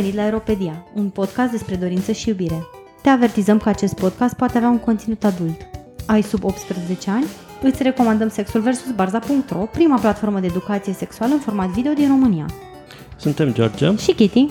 venit 0.00 0.14
la 0.14 0.22
Aeropedia, 0.22 0.84
un 0.94 1.08
podcast 1.08 1.50
despre 1.50 1.76
dorință 1.76 2.12
și 2.12 2.28
iubire. 2.28 2.66
Te 3.02 3.08
avertizăm 3.08 3.58
că 3.58 3.68
acest 3.68 3.94
podcast 3.94 4.34
poate 4.34 4.56
avea 4.56 4.68
un 4.68 4.78
conținut 4.78 5.24
adult. 5.24 5.66
Ai 6.06 6.22
sub 6.22 6.44
18 6.44 7.10
ani? 7.10 7.24
Îți 7.62 7.82
recomandăm 7.82 8.28
Sexul 8.28 8.60
vs. 8.60 8.84
Barza.ro, 8.94 9.58
prima 9.58 9.98
platformă 9.98 10.40
de 10.40 10.46
educație 10.46 10.92
sexuală 10.92 11.32
în 11.32 11.38
format 11.38 11.68
video 11.68 11.92
din 11.92 12.08
România. 12.08 12.46
Suntem 13.16 13.52
George 13.52 13.96
Și 13.96 14.12
Kitty. 14.12 14.48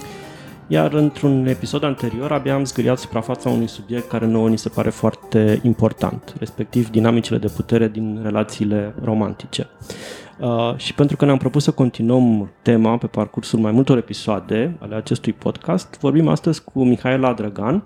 Iar 0.67 0.93
într-un 0.93 1.45
episod 1.47 1.83
anterior 1.83 2.31
abia 2.31 2.53
am 2.53 2.65
zgâriat 2.65 2.97
suprafața 2.97 3.49
unui 3.49 3.67
subiect 3.67 4.09
care 4.09 4.25
nouă 4.25 4.49
ni 4.49 4.57
se 4.57 4.69
pare 4.69 4.89
foarte 4.89 5.59
important, 5.63 6.33
respectiv 6.39 6.89
dinamicile 6.89 7.37
de 7.37 7.51
putere 7.55 7.87
din 7.87 8.19
relațiile 8.23 8.93
romantice. 9.03 9.67
Uh, 10.39 10.73
și 10.77 10.93
pentru 10.93 11.15
că 11.15 11.25
ne-am 11.25 11.37
propus 11.37 11.63
să 11.63 11.71
continuăm 11.71 12.51
tema 12.61 12.97
pe 12.97 13.07
parcursul 13.07 13.59
mai 13.59 13.71
multor 13.71 13.97
episoade 13.97 14.77
ale 14.79 14.95
acestui 14.95 15.33
podcast, 15.33 15.97
vorbim 15.99 16.27
astăzi 16.27 16.63
cu 16.63 16.83
Mihaela 16.83 17.33
Drăgan, 17.33 17.83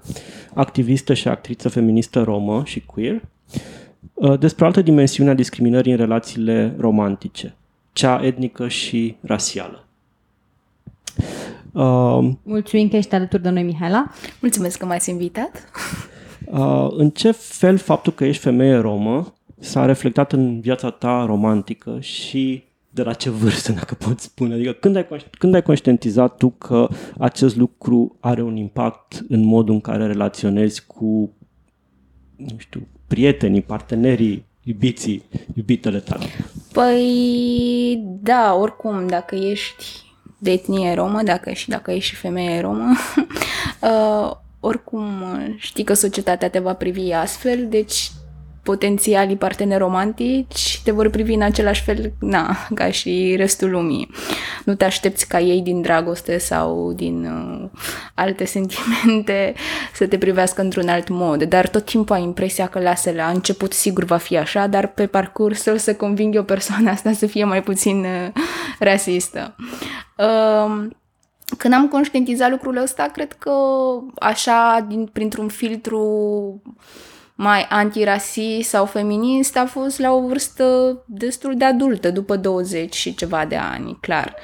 activistă 0.54 1.14
și 1.14 1.28
actriță 1.28 1.70
feministă 1.70 2.22
romă 2.22 2.62
și 2.66 2.86
queer, 2.86 3.22
uh, 4.14 4.40
despre 4.40 4.64
o 4.64 4.68
altă 4.68 4.82
dimensiune 4.82 5.30
a 5.30 5.34
discriminării 5.34 5.92
în 5.92 5.98
relațiile 5.98 6.76
romantice, 6.80 7.56
cea 7.94 8.20
etnică 8.24 8.68
și 8.68 9.16
rasială. 9.22 9.86
Uh, 11.72 12.30
Mulțumim 12.44 12.90
că 12.90 12.96
ești 12.96 13.16
alături 13.16 13.42
de 13.42 13.50
noi, 13.50 13.64
Mihaela. 13.64 14.12
Mulțumesc 14.42 14.78
că 14.78 14.86
m-ați 14.86 15.10
invitat. 15.10 15.52
Uh, 16.46 16.88
în 16.98 17.10
ce 17.10 17.32
fel 17.32 17.78
faptul 17.78 18.14
că 18.14 18.26
ești 18.26 18.42
femeie 18.42 18.76
romă 18.76 19.34
s-a 19.64 19.86
reflectat 19.86 20.32
în 20.32 20.60
viața 20.60 20.90
ta 20.90 21.26
romantică 21.26 21.98
și 22.00 22.64
de 22.90 23.04
la 23.04 23.14
ce 23.14 23.30
vârstă, 23.30 23.72
dacă 23.80 23.96
pot 23.96 24.20
spune? 24.20 24.54
Adică 24.54 24.72
când 24.72 24.96
ai, 24.96 25.08
când 25.38 25.54
ai 25.54 25.62
conștientizat 25.62 26.38
tu 26.38 26.50
că 26.50 26.88
acest 27.18 27.56
lucru 27.56 28.18
are 28.20 28.42
un 28.42 28.56
impact 28.56 29.26
în 29.30 29.44
modul 29.44 29.74
în 29.74 29.82
care 29.82 30.08
relaționezi 30.08 30.86
cu, 30.86 31.34
nu 32.36 32.56
știu, 32.58 32.88
prietenii, 33.08 33.62
partenerii, 33.62 34.46
iubiții, 34.64 35.24
iubitele 35.56 36.00
tale? 36.00 36.26
Păi, 36.72 38.04
da, 38.22 38.56
oricum, 38.60 39.08
dacă 39.08 39.36
ești 39.36 39.86
de 40.38 40.52
etnie 40.52 40.94
romă, 40.94 41.22
dacă 41.24 41.52
și 41.52 41.70
dacă 41.70 41.92
ești 41.92 42.10
și 42.10 42.16
femeie 42.16 42.62
romă, 42.62 42.92
uh, 43.82 44.32
oricum 44.60 45.04
știi 45.58 45.84
că 45.84 45.94
societatea 45.94 46.50
te 46.50 46.60
va 46.60 46.74
privi 46.74 47.12
astfel, 47.12 47.68
deci 47.70 48.12
potențialii 48.64 49.36
parteneri 49.36 49.80
romantici 49.80 50.82
te 50.84 50.92
vor 50.92 51.10
privi 51.10 51.34
în 51.34 51.42
același 51.42 51.84
fel 51.84 52.14
na, 52.20 52.58
ca 52.76 52.92
și 52.92 53.34
restul 53.38 53.70
lumii. 53.70 54.10
Nu 54.66 54.76
te 54.76 54.86
aștepți 54.86 55.28
ca 55.28 55.40
ei 55.40 55.62
din 55.62 55.82
dragoste 55.82 56.38
sau 56.38 56.94
din 56.94 57.26
uh, 57.26 57.70
alte 58.14 58.46
sentimente 58.46 59.54
să 60.00 60.08
te 60.08 60.18
privească 60.18 60.62
într-un 60.62 60.88
alt 60.88 61.10
mod, 61.10 61.44
dar 61.44 61.70
tot 61.70 61.86
timpul 61.86 62.16
ai 62.16 62.24
impresia 62.24 62.68
că 62.68 62.80
lasă 62.80 63.12
la 63.12 63.28
început 63.28 63.74
sigur 63.74 64.04
va 64.04 64.18
fi 64.18 64.38
așa, 64.38 64.68
dar 64.68 64.88
pe 64.88 65.06
parcurs 65.06 65.66
o 65.66 65.78
să 65.78 65.96
conving 65.96 66.36
eu 66.36 66.44
persoana 66.44 66.92
asta 66.92 67.12
să 67.12 67.26
fie 67.26 67.44
mai 67.44 67.64
puțin 67.64 68.00
uh, 68.00 68.42
rasistă. 68.80 69.56
Uh, 70.18 70.88
când 71.58 71.74
am 71.74 71.88
conștientizat 71.88 72.50
lucrul 72.50 72.78
ăsta, 72.78 73.04
cred 73.14 73.34
că 73.34 73.52
așa, 74.16 74.86
din, 74.88 75.06
printr-un 75.06 75.48
filtru 75.48 76.62
mai 77.36 77.66
antirasist 77.70 78.70
sau 78.70 78.86
feminist 78.86 79.58
a 79.58 79.66
fost 79.66 80.00
la 80.00 80.12
o 80.12 80.28
vârstă 80.28 80.98
destul 81.06 81.58
de 81.58 81.66
adultă, 81.66 82.10
după 82.10 82.36
20 82.36 82.94
și 82.94 83.16
ceva 83.16 83.46
de 83.46 83.56
ani, 83.56 83.98
clar. 84.02 84.36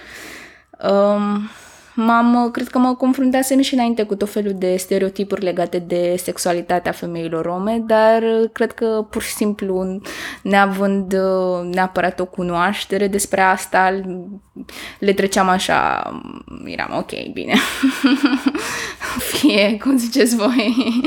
Um, 0.90 1.50
m-am, 1.96 2.50
cred 2.52 2.68
că 2.68 2.78
mă 2.78 2.96
confruntasem 2.96 3.62
și 3.62 3.74
înainte 3.74 4.04
cu 4.04 4.16
tot 4.16 4.30
felul 4.30 4.54
de 4.56 4.76
stereotipuri 4.76 5.44
legate 5.44 5.80
de 5.80 6.16
sexualitatea 6.18 6.92
femeilor 6.92 7.46
rome, 7.46 7.84
dar 7.88 8.24
cred 8.54 8.72
că 8.72 9.08
pur 9.10 9.22
și 9.22 9.34
simplu 9.34 10.02
neavând 10.44 11.16
neapărat 11.72 12.20
o 12.20 12.26
cunoaștere 12.26 13.08
despre 13.08 13.42
asta, 13.42 14.02
le 15.00 15.14
treceam 15.14 15.48
așa, 15.48 16.12
eram 16.66 16.98
ok, 16.98 17.32
bine, 17.34 17.54
fie 19.32 19.78
cum 19.82 19.98
ziceți 19.98 20.36
voi. 20.36 21.02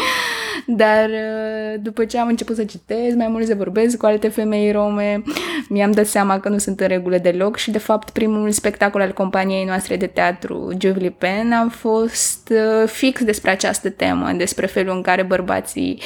Dar 0.67 1.09
uh, 1.09 1.81
după 1.83 2.05
ce 2.05 2.19
am 2.19 2.29
început 2.29 2.57
să 2.57 2.65
citesc, 2.65 3.17
mai 3.17 3.29
mult 3.29 3.47
să 3.47 3.55
vorbesc 3.55 3.97
cu 3.97 4.07
alte 4.07 4.29
femei 4.29 4.73
rome, 4.73 5.23
mi-am 5.69 5.91
dat 5.91 6.07
seama 6.07 6.41
că 6.41 6.49
nu 6.49 6.59
sunt 6.59 6.81
în 6.81 6.87
regulă 6.87 7.19
deloc 7.19 7.57
și 7.57 7.71
de 7.71 7.79
fapt 7.79 8.11
primul 8.11 8.51
spectacol 8.51 9.01
al 9.01 9.13
companiei 9.13 9.65
noastre 9.65 9.97
de 9.97 10.07
teatru, 10.07 10.71
Jubilee 10.81 11.11
Pen, 11.11 11.53
a 11.53 11.69
fost 11.69 12.53
uh, 12.53 12.89
fix 12.89 13.25
despre 13.25 13.51
această 13.51 13.91
temă, 13.91 14.33
despre 14.33 14.67
felul 14.67 14.95
în 14.95 15.03
care 15.03 15.23
bărbații 15.23 16.01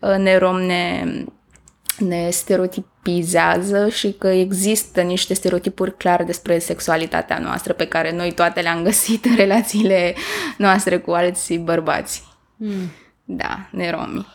uh, 0.00 0.16
nerom 0.16 0.60
ne 0.60 1.04
ne 1.98 2.30
stereotipizează 2.30 3.88
și 3.88 4.12
că 4.18 4.28
există 4.28 5.00
niște 5.00 5.34
stereotipuri 5.34 5.96
clare 5.96 6.24
despre 6.24 6.58
sexualitatea 6.58 7.38
noastră 7.38 7.72
pe 7.72 7.86
care 7.86 8.12
noi 8.12 8.32
toate 8.32 8.60
le-am 8.60 8.82
găsit 8.82 9.24
în 9.24 9.36
relațiile 9.36 10.14
noastre 10.56 10.98
cu 10.98 11.10
alții 11.10 11.58
bărbați. 11.58 12.22
Mm. 12.56 12.90
Da, 13.30 13.68
neromi. 13.70 14.26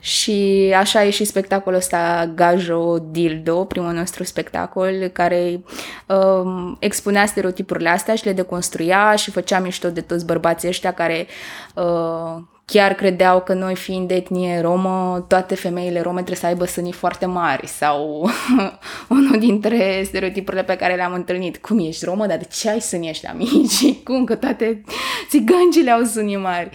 Și 0.00 0.72
așa 0.76 1.04
e 1.04 1.10
și 1.10 1.24
spectacolul 1.24 1.78
ăsta 1.78 2.30
Gajo 2.34 2.98
Dildo, 2.98 3.64
primul 3.64 3.92
nostru 3.92 4.24
spectacol, 4.24 5.10
care 5.12 5.60
um, 6.06 6.76
expunea 6.80 7.26
stereotipurile 7.26 7.88
astea 7.88 8.14
și 8.14 8.24
le 8.24 8.32
deconstruia 8.32 9.14
și 9.16 9.30
făcea 9.30 9.58
mișto 9.58 9.90
de 9.90 10.00
toți 10.00 10.26
bărbații 10.26 10.68
ăștia 10.68 10.92
care 10.92 11.26
uh, 11.74 12.42
chiar 12.64 12.94
credeau 12.94 13.40
că 13.40 13.54
noi 13.54 13.74
fiind 13.74 14.08
de 14.08 14.14
etnie 14.14 14.60
romă, 14.60 15.24
toate 15.28 15.54
femeile 15.54 16.00
rome 16.00 16.16
trebuie 16.16 16.36
să 16.36 16.46
aibă 16.46 16.64
sânii 16.64 16.92
foarte 16.92 17.26
mari 17.26 17.66
sau 17.66 18.30
unul 19.08 19.38
dintre 19.38 20.02
stereotipurile 20.04 20.62
pe 20.62 20.76
care 20.76 20.94
le-am 20.94 21.12
întâlnit. 21.12 21.56
Cum 21.56 21.78
ești 21.78 22.04
romă, 22.04 22.26
dar 22.26 22.38
de 22.38 22.46
ce 22.52 22.70
ai 22.70 22.80
sânii 22.80 23.08
ăștia 23.08 23.34
mici? 23.36 23.94
Cum 24.04 24.24
că 24.24 24.34
toate 24.34 24.82
țigăncile 25.28 25.90
au 25.90 26.02
sânii 26.02 26.36
mari? 26.36 26.70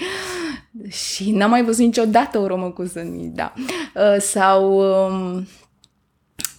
Și 0.87 1.31
n-am 1.31 1.49
mai 1.49 1.63
văzut 1.63 1.85
niciodată 1.85 2.39
o 2.39 2.47
romă 2.47 2.69
cu 2.69 2.85
sânii, 2.85 3.31
da. 3.35 3.53
Uh, 3.95 4.21
sau... 4.21 4.77
Um, 4.77 5.47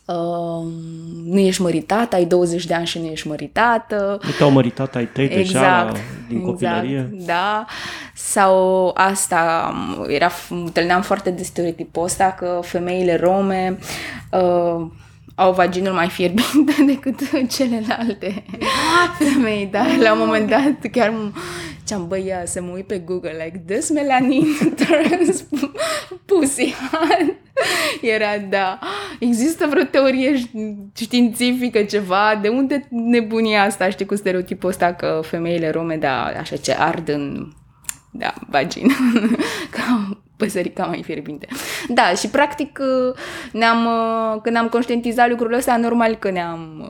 Uh, 0.07 0.67
nu 1.25 1.39
ești 1.39 1.63
măritată, 1.63 2.17
ai 2.17 2.25
20 2.25 2.67
de 2.67 2.75
ani 2.75 2.87
și 2.87 2.99
nu 2.99 3.07
ești 3.07 3.29
măritată. 3.29 4.19
Nu 4.23 4.31
te-au 4.31 4.51
măritat 4.51 4.95
ai 4.97 5.07
tăi 5.07 5.25
exact, 5.25 5.93
deja 5.93 6.05
din 6.29 6.37
exact, 6.37 6.51
copilărie? 6.51 7.11
Da. 7.13 7.67
Sau 8.15 8.91
asta, 8.95 9.73
era, 10.09 10.31
întâlneam 10.51 11.03
foarte 11.03 11.31
de 11.31 11.43
stereotipul 11.43 12.03
ăsta 12.03 12.35
că 12.39 12.61
femeile 12.63 13.17
rome 13.17 13.79
uh, 14.31 14.87
au 15.35 15.53
vaginul 15.53 15.93
mai 15.93 16.09
fierbinte 16.09 16.75
decât 16.93 17.49
celelalte 17.51 18.45
femei, 19.19 19.69
da? 19.71 19.87
La 20.01 20.13
un 20.13 20.19
moment 20.19 20.49
dat 20.49 20.91
chiar 20.93 21.13
ce-am 21.84 22.09
băia 22.09 22.45
să 22.45 22.62
mă 22.62 22.71
uit 22.71 22.87
pe 22.87 22.99
Google, 22.99 23.45
like, 23.45 23.62
this 23.67 23.91
melanin 23.91 24.45
turns 24.87 25.45
pussy 26.25 26.75
hot. 26.91 27.37
Era, 28.00 28.39
da, 28.49 28.78
există 29.19 29.67
vreo 29.71 29.84
teorie 29.84 30.34
științifică, 30.95 31.83
ceva? 31.83 32.39
De 32.43 32.49
unde 32.49 32.89
nebunia 32.91 33.62
asta, 33.62 33.91
știi, 33.91 34.06
cu 34.06 34.17
stereotipul 34.17 34.69
ăsta 34.69 34.93
că 34.93 35.21
femeile 35.25 35.71
rome, 35.71 35.97
da, 35.97 36.22
așa 36.22 36.56
ce 36.56 36.72
ard 36.72 37.09
în, 37.09 37.53
da, 38.11 38.34
vagin, 38.49 38.91
ca 39.77 40.19
păsărica 40.37 40.84
mai 40.84 41.03
fierbinte. 41.03 41.47
Da, 41.89 42.15
și 42.15 42.28
practic 42.28 42.78
ne-am, 43.53 43.89
când 44.42 44.57
am 44.57 44.69
conștientizat 44.69 45.28
lucrurile 45.28 45.57
astea, 45.57 45.77
normal 45.77 46.15
că 46.15 46.31
ne-am, 46.31 46.89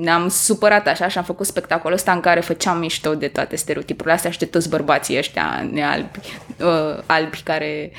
ne-am 0.00 0.28
supărat 0.28 0.86
așa 0.86 1.08
și 1.08 1.18
am 1.18 1.24
făcut 1.24 1.46
spectacolul 1.46 1.96
ăsta 1.96 2.12
în 2.12 2.20
care 2.20 2.40
făceam 2.40 2.78
mișto 2.78 3.14
de 3.14 3.28
toate 3.28 3.56
stereotipurile 3.56 4.14
astea 4.14 4.30
și 4.30 4.38
de 4.38 4.44
toți 4.44 4.68
bărbații 4.68 5.18
ăștia 5.18 5.68
nealbi, 5.72 6.18
uh, 6.58 7.02
albi 7.06 7.40
care 7.44 7.92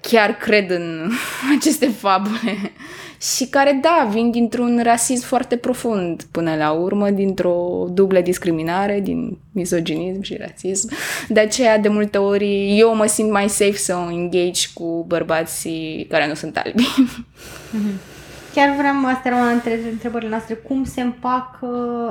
chiar 0.00 0.30
cred 0.30 0.70
în 0.70 1.10
aceste 1.58 1.88
fabule 1.88 2.72
și 3.20 3.46
care, 3.46 3.78
da, 3.82 4.08
vin 4.10 4.30
dintr-un 4.30 4.80
rasism 4.82 5.26
foarte 5.26 5.56
profund 5.56 6.22
până 6.30 6.56
la 6.56 6.70
urmă, 6.70 7.10
dintr-o 7.10 7.86
dublă 7.92 8.20
discriminare, 8.20 9.00
din 9.00 9.38
misoginism 9.52 10.22
și 10.22 10.36
rasism. 10.36 10.90
De 11.28 11.40
aceea, 11.40 11.78
de 11.78 11.88
multe 11.88 12.18
ori, 12.18 12.78
eu 12.78 12.94
mă 12.94 13.06
simt 13.06 13.30
mai 13.30 13.48
safe 13.48 13.76
să 13.76 13.96
engage 14.10 14.60
cu 14.74 15.04
bărbații 15.08 16.06
care 16.08 16.26
nu 16.26 16.34
sunt 16.34 16.56
albi. 16.56 16.82
Mm-hmm. 16.82 18.18
Chiar 18.54 18.74
vreau, 18.76 18.94
asta 19.04 19.28
era 19.28 19.36
una 19.36 19.50
dintre 19.50 19.80
întrebările 19.90 20.30
noastre, 20.30 20.54
cum 20.54 20.84
se 20.84 21.00
împacă 21.00 21.66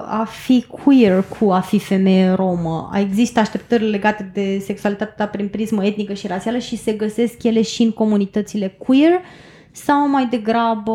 a 0.07 0.27
fi 0.45 0.65
queer 0.83 1.23
cu 1.39 1.51
a 1.51 1.59
fi 1.59 1.79
femeie 1.79 2.29
romă? 2.29 2.89
Există 2.93 3.39
așteptări 3.39 3.89
legate 3.89 4.31
de 4.33 4.59
sexualitatea 4.65 5.27
prin 5.27 5.47
prismă 5.47 5.85
etnică 5.85 6.13
și 6.13 6.27
rasială 6.27 6.57
și 6.57 6.77
se 6.77 6.91
găsesc 6.91 7.43
ele 7.43 7.61
și 7.61 7.81
în 7.81 7.91
comunitățile 7.91 8.75
queer? 8.77 9.21
Sau 9.83 10.07
mai 10.07 10.25
degrabă 10.25 10.91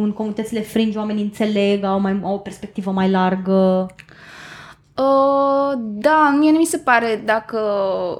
în 0.00 0.12
comunitățile 0.12 0.60
fringe 0.60 0.98
oamenii 0.98 1.22
înțeleg, 1.22 1.84
au, 1.84 2.00
mai, 2.00 2.20
au 2.22 2.34
o 2.34 2.38
perspectivă 2.38 2.90
mai 2.90 3.10
largă? 3.10 3.86
Uh, 5.00 5.72
da, 5.78 6.36
mie 6.38 6.50
nu 6.50 6.58
mi 6.58 6.64
se 6.64 6.78
pare 6.78 7.22
dacă 7.24 7.58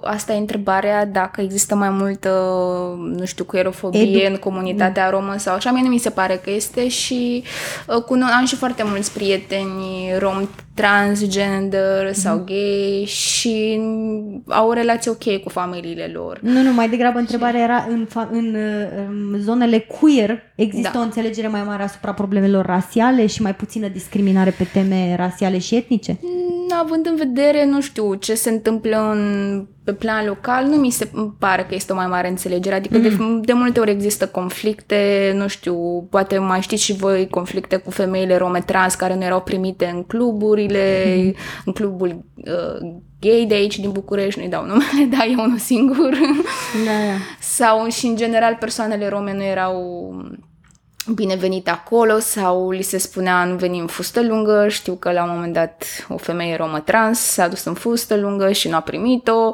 asta 0.02 0.32
e 0.32 0.38
întrebarea, 0.38 1.06
dacă 1.06 1.40
există 1.40 1.74
mai 1.74 1.90
multă, 1.90 2.30
nu 3.16 3.24
știu, 3.24 3.44
queerofobie 3.44 4.24
Edu- 4.24 4.30
în 4.30 4.36
comunitatea 4.36 5.10
romă 5.10 5.34
sau 5.36 5.54
așa, 5.54 5.70
mie 5.70 5.82
nu 5.82 5.88
mi 5.88 5.98
se 5.98 6.10
pare 6.10 6.40
că 6.44 6.50
este 6.50 6.88
și 6.88 7.44
uh, 7.86 8.02
cu, 8.02 8.18
am 8.38 8.44
și 8.44 8.56
foarte 8.56 8.82
mulți 8.86 9.12
prieteni 9.12 10.18
rom 10.18 10.48
transgender 10.81 12.09
mm-hmm. 12.09 12.15
sau 12.15 12.44
gay 12.47 13.05
și 13.06 13.81
au 14.47 14.69
o 14.69 14.73
relație 14.73 15.11
ok 15.11 15.43
cu 15.43 15.49
familiile 15.49 16.11
lor. 16.15 16.38
Nu, 16.43 16.62
nu, 16.62 16.73
mai 16.73 16.88
degrabă 16.88 17.19
întrebarea 17.19 17.61
era 17.61 17.87
în, 17.88 18.06
fa- 18.06 18.31
în, 18.31 18.56
în 18.97 19.41
zonele 19.41 19.79
queer 19.79 20.43
există 20.55 20.91
da. 20.93 20.99
o 20.99 21.03
înțelegere 21.03 21.49
mai 21.49 21.62
mare 21.67 21.82
asupra 21.82 22.12
problemelor 22.12 22.67
rasiale 22.67 23.27
și 23.27 23.43
mai 23.43 23.55
puțină 23.55 23.88
discriminare 23.88 24.50
pe 24.50 24.65
teme 24.73 25.15
rasiale 25.17 25.59
și 25.59 25.77
etnice? 25.77 26.19
Având 26.82 27.06
în 27.06 27.17
vedere, 27.17 27.65
nu 27.65 27.81
știu, 27.81 28.15
ce 28.15 28.35
se 28.35 28.50
întâmplă 28.50 29.11
în, 29.12 29.67
pe 29.90 29.96
plan 29.96 30.26
local, 30.26 30.64
nu 30.64 30.76
mi 30.76 30.90
se 30.90 31.10
pare 31.38 31.62
că 31.69 31.75
este 31.75 31.92
o 31.92 31.96
mai 31.96 32.06
mare 32.06 32.28
înțelegere. 32.28 32.75
Adică 32.75 32.96
mm. 32.96 33.02
de, 33.02 33.46
de 33.46 33.52
multe 33.52 33.81
ori 33.81 33.90
există 33.90 34.26
conflicte, 34.26 35.32
nu 35.37 35.48
știu, 35.48 36.06
poate 36.10 36.38
mai 36.38 36.60
știți 36.60 36.82
și 36.82 36.92
voi 36.92 37.28
conflicte 37.28 37.76
cu 37.76 37.90
femeile 37.90 38.37
rome 38.37 38.60
trans 38.60 38.94
care 38.94 39.14
nu 39.14 39.25
erau 39.25 39.40
primite 39.40 39.90
în 39.94 40.02
cluburile, 40.02 41.04
mm. 41.16 41.34
în 41.64 41.72
clubul 41.72 42.25
uh, 42.34 42.92
gay 43.20 43.44
de 43.48 43.54
aici 43.54 43.78
din 43.78 43.90
București, 43.90 44.40
nu-i 44.40 44.48
dau 44.48 44.64
numele, 44.64 45.04
dar 45.16 45.26
e 45.26 45.42
unul 45.42 45.58
singur. 45.58 46.10
Da, 46.84 46.90
da. 46.90 47.16
Sau 47.40 47.88
și 47.88 48.06
în 48.06 48.16
general 48.16 48.56
persoanele 48.60 49.08
rome 49.08 49.34
nu 49.34 49.43
erau 49.43 50.14
binevenit 51.14 51.68
acolo 51.68 52.18
sau 52.18 52.70
li 52.70 52.82
se 52.82 52.98
spunea 52.98 53.44
nu 53.44 53.56
venim 53.56 53.80
în 53.80 53.86
fustă 53.86 54.22
lungă. 54.22 54.66
Știu 54.68 54.94
că 54.94 55.12
la 55.12 55.24
un 55.24 55.30
moment 55.32 55.52
dat 55.52 55.84
o 56.08 56.16
femeie 56.16 56.56
romă 56.56 56.80
trans 56.80 57.18
s-a 57.18 57.48
dus 57.48 57.64
în 57.64 57.74
fustă 57.74 58.16
lungă 58.16 58.52
și 58.52 58.68
nu 58.68 58.76
a 58.76 58.80
primit-o 58.80 59.52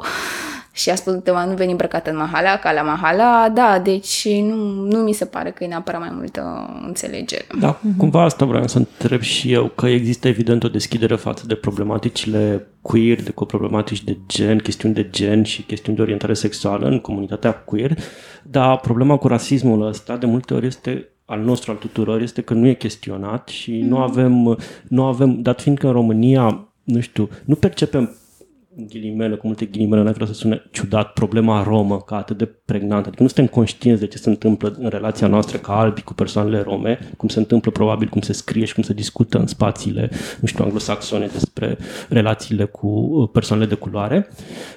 și 0.77 0.89
a 0.89 0.95
spus 0.95 1.13
câteva 1.13 1.45
nu 1.45 1.55
veni 1.55 1.71
îmbrăcată 1.71 2.09
în 2.09 2.17
mahala, 2.17 2.57
ca 2.57 2.71
la 2.71 2.81
mahala, 2.81 3.49
da, 3.49 3.79
deci 3.79 4.27
nu, 4.27 4.55
nu 4.85 4.97
mi 4.97 5.13
se 5.13 5.25
pare 5.25 5.51
că 5.51 5.63
e 5.63 5.67
neapărat 5.67 5.99
mai 5.99 6.11
multă 6.13 6.69
înțelegere. 6.85 7.45
Da, 7.59 7.79
cumva 7.97 8.23
asta 8.23 8.45
vreau 8.45 8.67
să 8.67 8.77
întreb 8.77 9.21
și 9.21 9.53
eu, 9.53 9.65
că 9.67 9.87
există 9.87 10.27
evident 10.27 10.63
o 10.63 10.67
deschidere 10.67 11.15
față 11.15 11.43
de 11.47 11.55
problematicile 11.55 12.67
queer, 12.81 13.23
de 13.23 13.31
cu 13.31 13.45
problematici 13.45 14.03
de 14.03 14.17
gen, 14.27 14.57
chestiuni 14.57 14.93
de 14.93 15.09
gen 15.09 15.43
și 15.43 15.61
chestiuni 15.61 15.97
de 15.97 16.03
orientare 16.03 16.33
sexuală 16.33 16.87
în 16.87 16.99
comunitatea 16.99 17.53
queer, 17.53 17.97
dar 18.43 18.79
problema 18.79 19.17
cu 19.17 19.27
rasismul 19.27 19.87
ăsta 19.87 20.17
de 20.17 20.25
multe 20.25 20.53
ori 20.53 20.65
este 20.65 21.07
al 21.29 21.39
nostru, 21.39 21.71
al 21.71 21.77
tuturor, 21.77 22.21
este 22.21 22.41
că 22.41 22.53
nu 22.53 22.67
e 22.67 22.73
chestionat 22.73 23.47
și 23.47 23.71
mm. 23.71 23.87
nu 23.87 23.97
avem, 23.97 24.57
nu 24.87 25.03
avem, 25.03 25.41
dat 25.41 25.61
fiindcă 25.61 25.87
în 25.87 25.93
România, 25.93 26.67
nu 26.83 26.99
știu, 26.99 27.29
nu 27.45 27.55
percepem 27.55 28.15
ghilimele, 28.85 29.35
cu 29.35 29.47
multe 29.47 29.65
ghilimele, 29.65 30.01
nu 30.01 30.11
vreau 30.11 30.27
să 30.27 30.33
sune 30.33 30.63
ciudat, 30.71 31.13
problema 31.13 31.63
romă 31.63 32.01
ca 32.01 32.15
atât 32.15 32.37
de 32.37 32.45
pregnantă. 32.45 33.07
Adică 33.07 33.23
nu 33.23 33.29
suntem 33.29 33.53
conștienți 33.53 34.01
de 34.01 34.07
ce 34.07 34.17
se 34.17 34.29
întâmplă 34.29 34.75
în 34.79 34.89
relația 34.89 35.27
noastră 35.27 35.57
ca 35.57 35.79
albi 35.79 36.01
cu 36.01 36.13
persoanele 36.13 36.61
rome, 36.61 36.99
cum 37.17 37.29
se 37.29 37.39
întâmplă 37.39 37.71
probabil, 37.71 38.07
cum 38.07 38.21
se 38.21 38.33
scrie 38.33 38.65
și 38.65 38.73
cum 38.73 38.83
se 38.83 38.93
discută 38.93 39.37
în 39.37 39.47
spațiile, 39.47 40.09
nu 40.41 40.47
știu, 40.47 40.63
anglosaxone 40.63 41.25
despre 41.25 41.77
relațiile 42.09 42.65
cu 42.65 42.87
uh, 42.87 43.29
persoanele 43.31 43.69
de 43.69 43.75
culoare. 43.75 44.27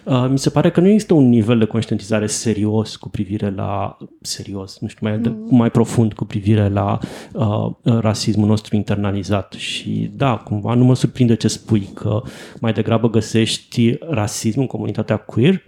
Uh, 0.04 0.26
mi 0.30 0.38
se 0.38 0.50
pare 0.50 0.70
că 0.70 0.80
nu 0.80 0.88
există 0.88 1.14
un 1.14 1.28
nivel 1.28 1.58
de 1.58 1.64
conștientizare 1.64 2.26
serios 2.26 2.96
cu 2.96 3.08
privire 3.08 3.50
la, 3.50 3.96
serios, 4.20 4.78
nu 4.80 4.88
știu, 4.88 5.08
mai, 5.08 5.18
de, 5.18 5.28
mm. 5.28 5.56
mai 5.56 5.70
profund 5.70 6.12
cu 6.12 6.24
privire 6.24 6.68
la 6.68 6.98
uh, 7.32 7.70
rasismul 7.82 8.48
nostru 8.48 8.76
internalizat 8.76 9.52
și 9.52 10.10
da, 10.14 10.36
cumva 10.36 10.74
nu 10.74 10.84
mă 10.84 10.94
surprinde 10.94 11.36
ce 11.36 11.48
spui 11.48 11.88
că 11.94 12.22
mai 12.60 12.72
degrabă 12.72 13.10
găsești 13.10 13.89
rasism 14.00 14.60
în 14.60 14.66
comunitatea 14.66 15.16
queer 15.16 15.62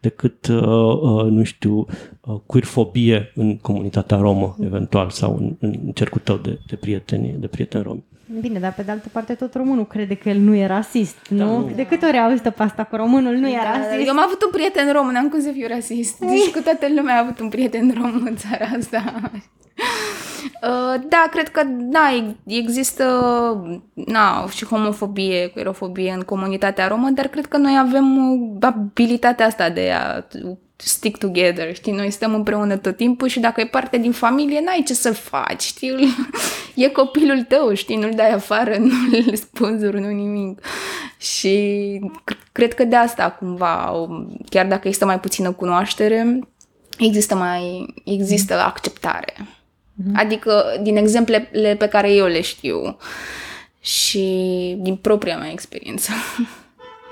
decât, 0.00 0.46
uh, 0.46 0.58
uh, 1.00 1.30
nu 1.30 1.42
știu, 1.42 1.86
uh, 2.20 2.36
queerfobie 2.46 3.32
în 3.34 3.56
comunitatea 3.56 4.16
romă, 4.16 4.56
eventual, 4.60 5.10
sau 5.10 5.36
în, 5.36 5.56
în 5.60 5.92
cercul 5.94 6.20
tău 6.24 6.36
de, 6.36 6.58
de 6.66 6.76
prieteni, 6.76 7.34
de 7.38 7.46
prieteni 7.46 7.82
romi. 7.82 8.04
Bine, 8.40 8.58
dar 8.58 8.74
pe 8.74 8.82
de 8.82 8.90
altă 8.90 9.08
parte 9.12 9.34
tot 9.34 9.54
românul 9.54 9.86
crede 9.86 10.14
că 10.14 10.28
el 10.28 10.38
nu 10.38 10.54
e 10.54 10.66
rasist, 10.66 11.16
da, 11.28 11.44
nu? 11.44 11.58
nu? 11.58 11.70
De 11.74 11.86
câte 11.86 12.06
ori 12.06 12.18
auzit 12.18 12.42
pe 12.42 12.62
asta 12.62 12.84
cu 12.84 12.96
românul 12.96 13.34
nu 13.34 13.48
e 13.48 13.58
da, 13.62 13.78
rasist? 13.78 14.06
Eu 14.06 14.12
am 14.12 14.22
avut 14.24 14.42
un 14.44 14.50
prieten 14.50 14.92
rom, 14.92 15.10
n-am 15.10 15.28
cum 15.28 15.40
să 15.40 15.50
fiu 15.52 15.66
rasist. 15.66 16.18
Deci 16.18 16.52
cu 16.56 16.60
toată 16.64 16.86
lumea 16.96 17.16
a 17.16 17.20
avut 17.20 17.40
un 17.40 17.48
prieten 17.48 17.94
rom 17.96 18.22
în 18.26 18.36
țara 18.36 18.66
asta. 18.78 19.30
Uh, 20.62 21.00
da, 21.08 21.28
cred 21.30 21.48
că 21.48 21.62
da, 21.66 22.32
există 22.44 23.04
na, 23.94 24.48
și 24.50 24.64
homofobie, 24.64 25.46
queerofobie 25.46 26.12
în 26.12 26.20
comunitatea 26.20 26.86
romă, 26.86 27.08
dar 27.08 27.26
cred 27.26 27.46
că 27.46 27.56
noi 27.56 27.78
avem 27.78 28.06
abilitatea 28.60 29.46
asta 29.46 29.70
de 29.70 29.90
a 29.90 30.24
stick 30.76 31.18
together, 31.18 31.74
știi? 31.74 31.92
Noi 31.92 32.10
stăm 32.10 32.34
împreună 32.34 32.76
tot 32.76 32.96
timpul 32.96 33.28
și 33.28 33.40
dacă 33.40 33.60
e 33.60 33.66
parte 33.66 33.98
din 33.98 34.12
familie, 34.12 34.60
n-ai 34.64 34.82
ce 34.86 34.94
să 34.94 35.12
faci, 35.12 35.62
știi? 35.62 35.94
E 36.74 36.88
copilul 36.88 37.42
tău, 37.42 37.74
știi? 37.74 37.96
Nu-l 37.96 38.12
dai 38.14 38.32
afară, 38.32 38.76
nu-l 38.78 39.34
spânzuri, 39.34 40.00
nu 40.00 40.08
nimic. 40.08 40.60
Și 41.18 42.00
cred 42.52 42.74
că 42.74 42.84
de 42.84 42.96
asta 42.96 43.30
cumva, 43.30 44.06
chiar 44.48 44.66
dacă 44.66 44.80
există 44.84 45.06
mai 45.06 45.20
puțină 45.20 45.52
cunoaștere, 45.52 46.38
există 46.98 47.34
mai 47.34 47.94
există 48.04 48.54
acceptare. 48.54 49.34
Mm-hmm. 49.96 50.14
Adică 50.14 50.64
din 50.82 50.96
exemplele 50.96 51.74
pe 51.78 51.88
care 51.88 52.12
eu 52.12 52.26
le 52.26 52.40
știu 52.40 52.96
și 53.80 54.24
din 54.78 54.96
propria 54.96 55.38
mea 55.38 55.50
experiență. 55.50 56.12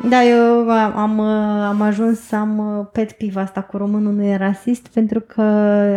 Da, 0.09 0.25
eu 0.25 0.71
am, 0.71 1.21
am 1.61 1.81
ajuns 1.81 2.21
să 2.21 2.37
am 2.37 2.89
pet 2.93 3.13
piva 3.13 3.41
asta 3.41 3.61
cu 3.63 3.77
românul 3.77 4.13
nu 4.13 4.25
e 4.25 4.37
rasist 4.37 4.87
pentru 4.87 5.21
că 5.21 5.43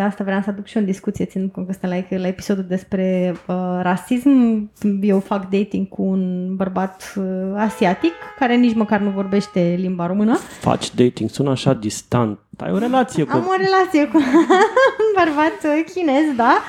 asta 0.05 0.23
vreau 0.23 0.41
să 0.41 0.49
aduc 0.49 0.65
și 0.65 0.77
o 0.77 0.81
discuție 0.81 1.25
ținând 1.25 1.51
cu 1.51 1.65
ăsta 1.69 1.87
la, 1.87 2.17
la 2.17 2.27
episodul 2.27 2.65
despre 2.67 3.35
uh, 3.47 3.55
rasism. 3.81 4.69
Eu 5.01 5.19
fac 5.19 5.49
dating 5.49 5.87
cu 5.87 6.01
un 6.01 6.55
bărbat 6.55 7.13
uh, 7.15 7.23
asiatic 7.55 8.13
care 8.39 8.55
nici 8.55 8.75
măcar 8.75 8.99
nu 8.99 9.09
vorbește 9.09 9.75
limba 9.79 10.07
română. 10.07 10.35
Faci 10.37 10.95
dating, 10.95 11.29
sună 11.29 11.49
așa 11.49 11.73
distant. 11.73 12.39
Ai 12.57 12.71
o 12.71 12.77
relație 12.77 13.23
cu... 13.23 13.35
Am 13.35 13.47
o 13.47 13.55
relație 13.57 14.07
cu 14.07 14.17
un 15.03 15.23
bărbat 15.23 15.85
chinez, 15.93 16.35
da? 16.35 16.61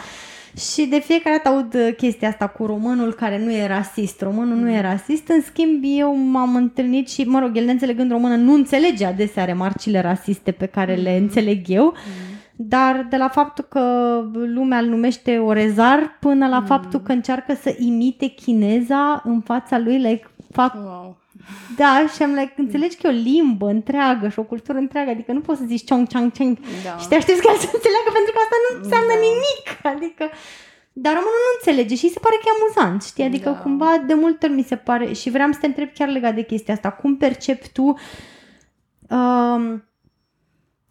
Și 0.58 0.86
de 0.86 0.98
fiecare 0.98 1.40
dată 1.42 1.56
aud 1.56 1.74
uh, 1.74 1.94
chestia 1.96 2.28
asta 2.28 2.46
cu 2.46 2.66
românul 2.66 3.12
care 3.12 3.44
nu 3.44 3.52
e 3.52 3.66
rasist. 3.66 4.20
Românul 4.20 4.56
nu 4.56 4.70
e 4.70 4.74
mm. 4.74 4.82
rasist. 4.82 5.28
În 5.28 5.40
schimb, 5.40 5.82
eu 5.84 6.16
m-am 6.16 6.56
întâlnit 6.56 7.08
și, 7.08 7.22
mă 7.22 7.38
rog, 7.38 7.56
el 7.56 7.64
neînțelegând 7.64 8.10
română 8.10 8.36
nu 8.36 8.52
înțelege 8.52 9.04
adesea 9.04 9.44
remarcile 9.44 10.00
rasiste 10.00 10.50
pe 10.50 10.66
care 10.66 10.94
le 10.94 11.16
mm. 11.16 11.22
înțeleg 11.22 11.68
eu. 11.68 11.84
Mm. 11.84 11.92
Dar 12.56 13.06
de 13.10 13.16
la 13.16 13.28
faptul 13.28 13.64
că 13.68 13.80
lumea 14.32 14.78
îl 14.78 14.86
numește 14.86 15.38
orezar 15.38 16.16
până 16.20 16.48
la 16.48 16.58
mm. 16.58 16.66
faptul 16.66 17.00
că 17.00 17.12
încearcă 17.12 17.54
să 17.54 17.74
imite 17.78 18.26
chineza 18.26 19.22
în 19.24 19.40
fața 19.40 19.78
lui, 19.78 19.98
like, 19.98 20.30
fac 20.50 20.74
wow 20.74 21.16
da, 21.76 22.06
și 22.14 22.22
am 22.22 22.32
like, 22.32 22.54
înțelegi 22.56 22.96
că 22.96 23.06
e 23.06 23.10
o 23.10 23.22
limbă 23.30 23.66
întreagă 23.68 24.28
și 24.28 24.38
o 24.38 24.42
cultură 24.52 24.78
întreagă, 24.78 25.10
adică 25.10 25.32
nu 25.32 25.40
poți 25.40 25.58
să 25.60 25.64
zici 25.66 25.88
chong, 25.88 26.06
chang, 26.12 26.32
chang 26.32 26.58
da. 26.84 26.96
și 27.00 27.08
te 27.08 27.14
aștepți 27.14 27.42
ca 27.42 27.52
să 27.58 27.68
înțeleagă 27.78 28.10
pentru 28.18 28.32
că 28.34 28.38
asta 28.44 28.56
nu 28.64 28.70
înseamnă 28.82 29.14
da. 29.16 29.24
nimic, 29.26 29.66
adică... 29.94 30.24
Dar 31.00 31.12
românul 31.12 31.44
nu 31.46 31.54
înțelege 31.56 31.94
și 31.94 32.14
se 32.14 32.18
pare 32.18 32.36
că 32.40 32.46
e 32.46 32.56
amuzant, 32.56 33.02
știi? 33.02 33.24
Adică 33.24 33.50
da. 33.50 33.58
cumva 33.58 34.02
de 34.06 34.14
multe 34.14 34.46
ori 34.46 34.54
mi 34.54 34.62
se 34.62 34.76
pare 34.76 35.12
și 35.12 35.30
vreau 35.30 35.52
să 35.52 35.58
te 35.60 35.66
întreb 35.66 35.88
chiar 35.94 36.08
legat 36.08 36.34
de 36.34 36.42
chestia 36.42 36.74
asta. 36.74 36.90
Cum 36.90 37.16
percepi 37.16 37.68
tu 37.72 37.82
um, 39.08 39.88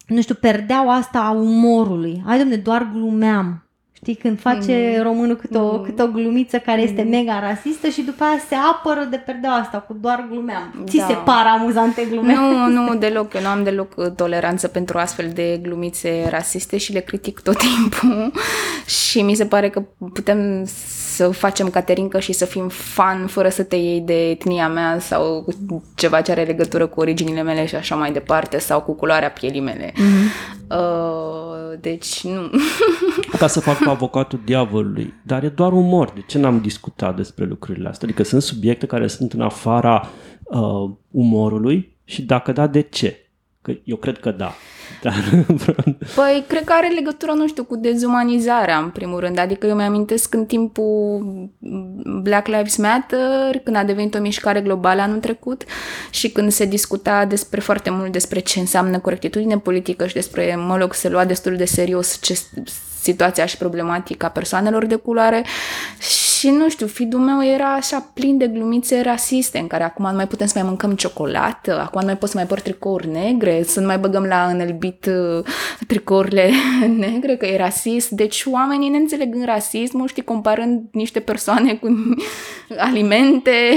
nu 0.06 0.20
știu, 0.20 0.34
perdeaua 0.34 0.94
asta 0.94 1.18
a 1.18 1.30
umorului. 1.30 2.22
Hai, 2.26 2.38
domne, 2.38 2.56
doar 2.56 2.90
glumeam. 2.92 3.67
Știi, 4.02 4.14
când 4.14 4.40
face 4.40 4.94
mm. 4.96 5.02
românul 5.02 5.36
câte 5.36 5.58
o, 5.58 5.76
mm. 5.76 5.82
câte 5.82 6.02
o 6.02 6.06
glumiță 6.06 6.58
care 6.58 6.80
mm. 6.80 6.86
este 6.86 7.02
mega 7.02 7.40
rasistă 7.40 7.88
și 7.88 8.02
după 8.02 8.24
aia 8.24 8.38
se 8.48 8.54
apără 8.54 9.06
de 9.10 9.16
perdea 9.16 9.50
asta 9.50 9.78
cu 9.78 9.96
doar 10.00 10.26
glumeam. 10.30 10.74
Da. 10.76 10.84
Ți 10.84 11.04
se 11.08 11.14
pară 11.24 11.48
amuzante 11.48 12.06
glume? 12.10 12.34
Nu, 12.34 12.68
nu, 12.68 12.94
deloc. 12.94 13.34
Eu 13.34 13.40
nu 13.40 13.48
am 13.48 13.62
deloc 13.62 13.92
uh, 13.96 14.06
toleranță 14.16 14.68
pentru 14.68 14.98
astfel 14.98 15.30
de 15.34 15.60
glumițe 15.62 16.26
rasiste 16.30 16.76
și 16.76 16.92
le 16.92 17.00
critic 17.00 17.40
tot 17.40 17.56
timpul 17.68 18.32
și 18.86 19.22
mi 19.22 19.34
se 19.34 19.44
pare 19.44 19.68
că 19.68 19.82
putem 20.12 20.64
să 21.14 21.28
facem 21.28 21.68
caterincă 21.68 22.18
și 22.18 22.32
să 22.32 22.44
fim 22.44 22.68
fan 22.68 23.26
fără 23.26 23.48
să 23.48 23.62
te 23.62 23.76
iei 23.76 24.00
de 24.00 24.30
etnia 24.30 24.68
mea 24.68 24.98
sau 25.00 25.46
ceva 25.94 26.20
ce 26.20 26.30
are 26.30 26.42
legătură 26.42 26.86
cu 26.86 27.00
originile 27.00 27.42
mele 27.42 27.66
și 27.66 27.74
așa 27.74 27.94
mai 27.94 28.12
departe 28.12 28.58
sau 28.58 28.80
cu 28.80 28.92
culoarea 28.92 29.30
pielii 29.30 29.60
mele. 29.60 29.92
Mm-hmm. 29.92 30.56
Uh, 30.70 31.78
deci 31.80 32.24
nu. 32.24 32.50
Ca 33.38 33.46
să 33.46 33.60
fac 33.60 33.78
avocatul 33.88 34.40
diavolului. 34.44 35.14
Dar 35.22 35.44
e 35.44 35.48
doar 35.48 35.72
umor. 35.72 36.10
De 36.14 36.22
ce 36.26 36.38
n-am 36.38 36.60
discutat 36.60 37.16
despre 37.16 37.44
lucrurile 37.44 37.88
astea? 37.88 38.08
Adică 38.08 38.22
sunt 38.22 38.42
subiecte 38.42 38.86
care 38.86 39.06
sunt 39.06 39.32
în 39.32 39.40
afara 39.40 40.08
uh, 40.42 40.90
umorului 41.10 41.96
și 42.04 42.22
dacă 42.22 42.52
da, 42.52 42.66
de 42.66 42.80
ce? 42.80 43.28
Că 43.62 43.72
eu 43.84 43.96
cred 43.96 44.18
că 44.18 44.30
da. 44.30 44.54
Dar... 45.02 45.14
Păi, 46.14 46.44
cred 46.46 46.64
că 46.64 46.72
are 46.72 46.88
legătură, 46.88 47.32
nu 47.32 47.48
știu, 47.48 47.64
cu 47.64 47.76
dezumanizarea, 47.76 48.78
în 48.78 48.90
primul 48.90 49.20
rând. 49.20 49.38
Adică 49.38 49.66
eu 49.66 49.74
mi-amintesc 49.74 50.34
în 50.34 50.46
timpul 50.46 51.20
Black 52.22 52.46
Lives 52.46 52.76
Matter, 52.76 53.58
când 53.64 53.76
a 53.76 53.84
devenit 53.84 54.14
o 54.14 54.20
mișcare 54.20 54.60
globală 54.60 55.00
anul 55.00 55.18
trecut 55.18 55.64
și 56.10 56.30
când 56.30 56.52
se 56.52 56.64
discuta 56.64 57.24
despre 57.24 57.60
foarte 57.60 57.90
mult 57.90 58.12
despre 58.12 58.38
ce 58.38 58.60
înseamnă 58.60 58.98
corectitudine 58.98 59.58
politică 59.58 60.06
și 60.06 60.14
despre, 60.14 60.56
mă 60.66 60.76
rog, 60.76 60.94
se 60.94 61.08
lua 61.08 61.24
destul 61.24 61.56
de 61.56 61.64
serios 61.64 62.18
ce 62.20 62.38
situația 63.00 63.46
și 63.46 63.56
problematica 63.56 64.28
persoanelor 64.28 64.86
de 64.86 64.94
culoare 64.94 65.44
și 66.38 66.48
nu 66.50 66.68
știu, 66.68 66.86
fidul 66.86 67.20
meu 67.20 67.44
era 67.44 67.72
așa 67.72 68.10
plin 68.14 68.38
de 68.38 68.46
glumițe 68.46 69.00
rasiste 69.00 69.58
în 69.58 69.66
care 69.66 69.84
acum 69.84 70.10
nu 70.10 70.16
mai 70.16 70.26
putem 70.26 70.46
să 70.46 70.52
mai 70.58 70.66
mâncăm 70.66 70.94
ciocolată, 70.94 71.80
acum 71.80 72.00
nu 72.00 72.06
mai 72.06 72.16
pot 72.16 72.28
să 72.28 72.36
mai 72.36 72.46
port 72.46 72.62
tricouri 72.62 73.08
negre, 73.08 73.62
să 73.62 73.80
nu 73.80 73.86
mai 73.86 73.98
băgăm 73.98 74.24
la 74.24 74.44
înălbit 74.44 75.06
uh, 75.06 75.44
tricourile 75.86 76.50
negre, 77.06 77.36
că 77.36 77.46
e 77.46 77.56
rasist. 77.56 78.08
Deci 78.08 78.44
oamenii 78.46 78.88
ne 78.88 78.96
înțeleg 78.96 79.34
în 79.34 79.44
rasismul, 79.44 80.08
știi, 80.08 80.24
comparând 80.24 80.82
niște 80.92 81.20
persoane 81.20 81.74
cu 81.74 81.88
alimente, 82.88 83.74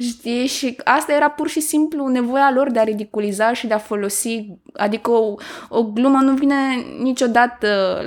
știi, 0.00 0.46
și 0.46 0.76
asta 0.84 1.12
era 1.12 1.30
pur 1.30 1.48
și 1.48 1.60
simplu 1.60 2.06
nevoia 2.06 2.50
lor 2.54 2.70
de 2.70 2.78
a 2.78 2.84
ridiculiza 2.84 3.52
și 3.52 3.66
de 3.66 3.74
a 3.74 3.78
folosi, 3.78 4.46
adică 4.72 5.10
o, 5.10 5.34
o 5.68 5.82
glumă 5.82 6.18
nu 6.22 6.32
vine 6.32 6.54
niciodată 7.02 8.00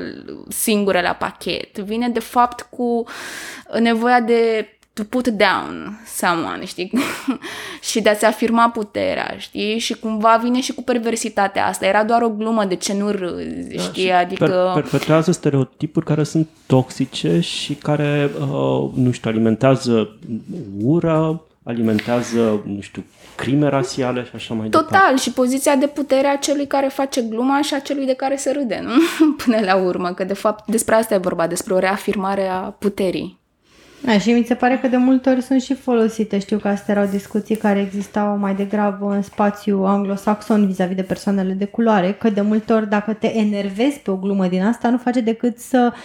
singură 0.47 1.01
la 1.01 1.13
pachet, 1.13 1.77
vine 1.77 2.09
de 2.09 2.19
fapt 2.19 2.67
cu 2.69 3.03
nevoia 3.79 4.19
de 4.19 4.67
to 4.93 5.03
put 5.03 5.27
down 5.27 5.99
someone, 6.05 6.65
știi? 6.65 6.91
și 7.89 8.01
de 8.01 8.09
a-ți 8.09 8.25
afirma 8.25 8.69
puterea, 8.69 9.35
știi? 9.37 9.79
Și 9.79 9.93
cumva 9.93 10.39
vine 10.43 10.61
și 10.61 10.73
cu 10.73 10.83
perversitatea 10.83 11.67
asta. 11.67 11.85
Era 11.85 12.03
doar 12.03 12.21
o 12.21 12.29
glumă, 12.29 12.65
de 12.65 12.75
ce 12.75 12.93
nu 12.93 13.11
râzi, 13.11 13.75
da, 13.75 13.81
știi? 13.81 14.11
Adică... 14.11 14.45
Per- 14.45 14.81
perpetrează 14.81 15.31
stereotipuri 15.31 16.05
care 16.05 16.23
sunt 16.23 16.47
toxice 16.65 17.39
și 17.39 17.73
care, 17.73 18.29
uh, 18.39 18.89
nu 18.93 19.11
știu, 19.11 19.29
alimentează 19.29 20.17
ură, 20.81 21.41
alimentează, 21.63 22.61
nu 22.65 22.81
știu, 22.81 23.03
crime 23.35 23.67
rasiale 23.67 24.23
și 24.23 24.31
așa 24.35 24.53
mai 24.53 24.69
Total, 24.69 24.89
departe. 24.91 25.21
și 25.21 25.31
poziția 25.31 25.75
de 25.75 25.87
putere 25.87 26.27
a 26.27 26.35
celui 26.35 26.67
care 26.67 26.87
face 26.87 27.21
gluma 27.21 27.61
și 27.61 27.73
a 27.73 27.79
celui 27.79 28.05
de 28.05 28.13
care 28.13 28.35
se 28.35 28.51
râde, 28.51 28.79
nu? 28.83 28.91
Până 29.43 29.59
la 29.59 29.75
urmă, 29.75 30.13
că 30.13 30.23
de 30.23 30.33
fapt 30.33 30.69
despre 30.69 30.95
asta 30.95 31.13
e 31.13 31.17
vorba, 31.17 31.47
despre 31.47 31.73
o 31.73 31.79
reafirmare 31.79 32.47
a 32.47 32.57
puterii. 32.59 33.41
Da, 34.05 34.17
și 34.17 34.31
mi 34.31 34.43
se 34.45 34.55
pare 34.55 34.77
că 34.81 34.87
de 34.87 34.97
multe 34.97 35.29
ori 35.29 35.41
sunt 35.41 35.61
și 35.61 35.73
folosite. 35.73 36.39
Știu 36.39 36.57
că 36.57 36.67
astea 36.67 36.93
erau 36.93 37.09
discuții 37.09 37.55
care 37.55 37.79
existau 37.79 38.37
mai 38.37 38.55
degrabă 38.55 39.13
în 39.13 39.21
spațiu 39.21 39.83
anglosaxon 39.83 40.67
vis-a-vis 40.67 40.95
de 40.95 41.01
persoanele 41.01 41.53
de 41.53 41.65
culoare, 41.65 42.13
că 42.13 42.29
de 42.29 42.41
multe 42.41 42.73
ori 42.73 42.89
dacă 42.89 43.13
te 43.13 43.35
enervezi 43.35 43.99
pe 43.99 44.11
o 44.11 44.15
glumă 44.15 44.47
din 44.47 44.63
asta, 44.63 44.89
nu 44.89 44.97
face 44.97 45.19
decât 45.19 45.57
să 45.57 45.91
uh, 45.91 45.97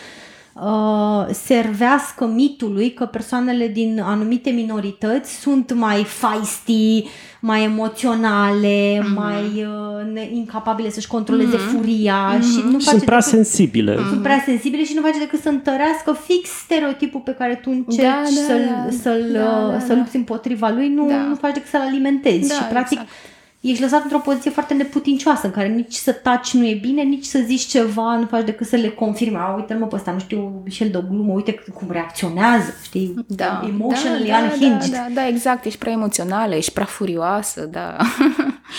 uh, 0.62 1.26
servească 1.32 2.26
mitului 2.26 2.92
că 2.92 3.04
persoanele 3.04 3.68
din 3.68 4.00
anumite 4.04 4.50
minorități 4.50 5.34
sunt 5.34 5.72
mai 5.72 6.04
feisty, 6.04 7.08
mai 7.40 7.64
emoționale, 7.64 8.98
mm-hmm. 8.98 9.14
mai 9.14 9.66
uh, 10.14 10.28
incapabile 10.32 10.90
să-și 10.90 11.06
controleze 11.06 11.56
mm-hmm. 11.56 11.76
furia 11.76 12.36
mm-hmm. 12.36 12.42
și 12.42 12.62
nu 12.64 12.78
face 12.78 12.90
sunt 12.90 13.04
prea 13.04 13.18
decât, 13.18 13.32
sensibile. 13.32 13.94
Mm-hmm. 13.94 14.08
Sunt 14.08 14.22
prea 14.22 14.42
sensibile 14.44 14.84
și 14.84 14.94
nu 14.94 15.00
face 15.00 15.18
decât 15.18 15.40
să 15.40 15.48
întărească 15.48 16.12
fix 16.26 16.48
stereotipul 16.48 17.20
pe 17.20 17.34
care 17.38 17.54
tu 17.54 17.70
încerci 17.70 18.02
da, 18.02 18.22
da, 18.22 18.42
să-l, 18.46 18.60
da. 18.84 18.90
să-l, 18.90 19.30
da, 19.32 19.68
da, 19.72 19.78
să 19.78 19.92
da. 19.92 19.94
lupți 19.94 20.16
împotriva 20.16 20.68
lui, 20.68 20.88
nu, 20.88 21.06
da. 21.08 21.16
nu 21.16 21.34
faci 21.34 21.52
decât 21.52 21.68
să-l 21.68 21.80
alimentezi 21.80 22.48
da, 22.48 22.54
și 22.54 22.62
practic 22.62 22.98
exact 22.98 23.27
ești 23.60 23.82
lăsat 23.82 24.02
într-o 24.02 24.18
poziție 24.18 24.50
foarte 24.50 24.74
neputincioasă, 24.74 25.46
în 25.46 25.52
care 25.52 25.68
nici 25.68 25.92
să 25.92 26.12
taci 26.12 26.52
nu 26.52 26.66
e 26.66 26.74
bine, 26.74 27.02
nici 27.02 27.24
să 27.24 27.38
zici 27.46 27.60
ceva, 27.60 28.16
nu 28.16 28.26
faci 28.26 28.44
decât 28.44 28.66
să 28.66 28.76
le 28.76 28.88
confirmi. 28.88 29.36
A, 29.36 29.54
uite-l 29.56 29.78
mă 29.78 29.86
pe 29.86 29.94
ăsta, 29.94 30.12
nu 30.12 30.18
știu, 30.18 30.62
și 30.68 30.84
de 30.84 30.96
o 30.96 31.02
glumă, 31.10 31.32
uite 31.32 31.54
cum 31.74 31.88
reacționează, 31.90 32.74
știi? 32.82 33.14
Da, 33.26 33.62
Emotionally 33.68 34.28
da, 34.28 34.32
da, 34.32 34.42
unhinged. 34.42 34.90
Da, 34.90 34.96
da, 34.96 35.14
da, 35.14 35.26
exact, 35.26 35.64
ești 35.64 35.78
prea 35.78 35.92
emoțională, 35.92 36.54
ești 36.54 36.72
prea 36.72 36.86
furioasă, 36.86 37.68
da. 37.72 37.96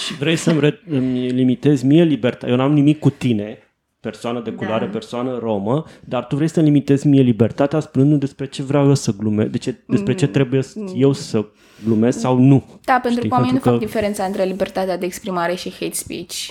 și 0.06 0.14
vrei 0.14 0.36
să-mi 0.36 0.60
re- 0.60 0.82
limitezi 1.30 1.86
mie 1.86 2.04
libertatea. 2.04 2.50
Eu 2.50 2.56
n-am 2.56 2.74
nimic 2.74 3.00
cu 3.00 3.10
tine, 3.10 3.58
persoană 4.00 4.42
de 4.42 4.52
culoare, 4.52 4.86
da. 4.86 4.92
persoană 4.92 5.38
romă, 5.38 5.84
dar 6.06 6.26
tu 6.26 6.36
vrei 6.36 6.48
să 6.48 6.62
limitezi 6.62 7.08
mie 7.08 7.22
libertatea 7.22 7.80
spunându 7.80 8.16
despre 8.16 8.46
ce 8.48 8.64
vreau 8.64 8.88
eu 8.88 8.94
să 8.94 9.14
glume, 9.18 9.46
de 9.46 9.58
ce, 9.58 9.76
despre 9.86 10.16
ce 10.16 10.26
mm. 10.26 10.32
trebuie 10.32 10.62
eu 10.96 11.14
să 11.14 11.46
glumesc 11.86 12.20
sau 12.20 12.38
nu. 12.38 12.64
Da, 12.84 12.94
pentru 12.94 13.20
Știi, 13.20 13.30
că 13.30 13.36
oamenii 13.36 13.54
nu 13.64 13.72
fac 13.72 13.80
diferența 13.80 14.24
între 14.24 14.44
libertatea 14.44 14.98
de 14.98 15.06
exprimare 15.06 15.56
și 15.56 15.72
hate 15.80 15.94
speech. 15.94 16.48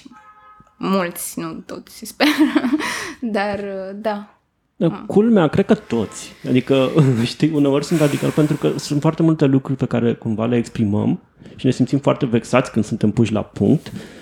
Mulți, 0.76 1.40
nu 1.40 1.62
toți, 1.66 2.04
sper. 2.04 2.26
dar, 3.36 3.60
da. 3.94 4.32
Da, 4.76 5.04
culmea, 5.06 5.46
cred 5.46 5.66
că 5.66 5.74
toți. 5.74 6.32
Adică, 6.48 6.90
știi, 7.24 7.50
uneori 7.50 7.84
sunt 7.84 8.00
radical 8.00 8.30
pentru 8.30 8.56
că 8.56 8.72
sunt 8.76 9.00
foarte 9.00 9.22
multe 9.22 9.44
lucruri 9.44 9.78
pe 9.78 9.86
care 9.86 10.14
cumva 10.14 10.46
le 10.46 10.56
exprimăm 10.56 11.20
și 11.56 11.66
ne 11.66 11.72
simțim 11.72 11.98
foarte 11.98 12.26
vexați 12.26 12.70
când 12.70 12.84
suntem 12.84 13.10
puși 13.10 13.32
la 13.32 13.42
punct 13.42 13.86
Uh, 13.86 14.17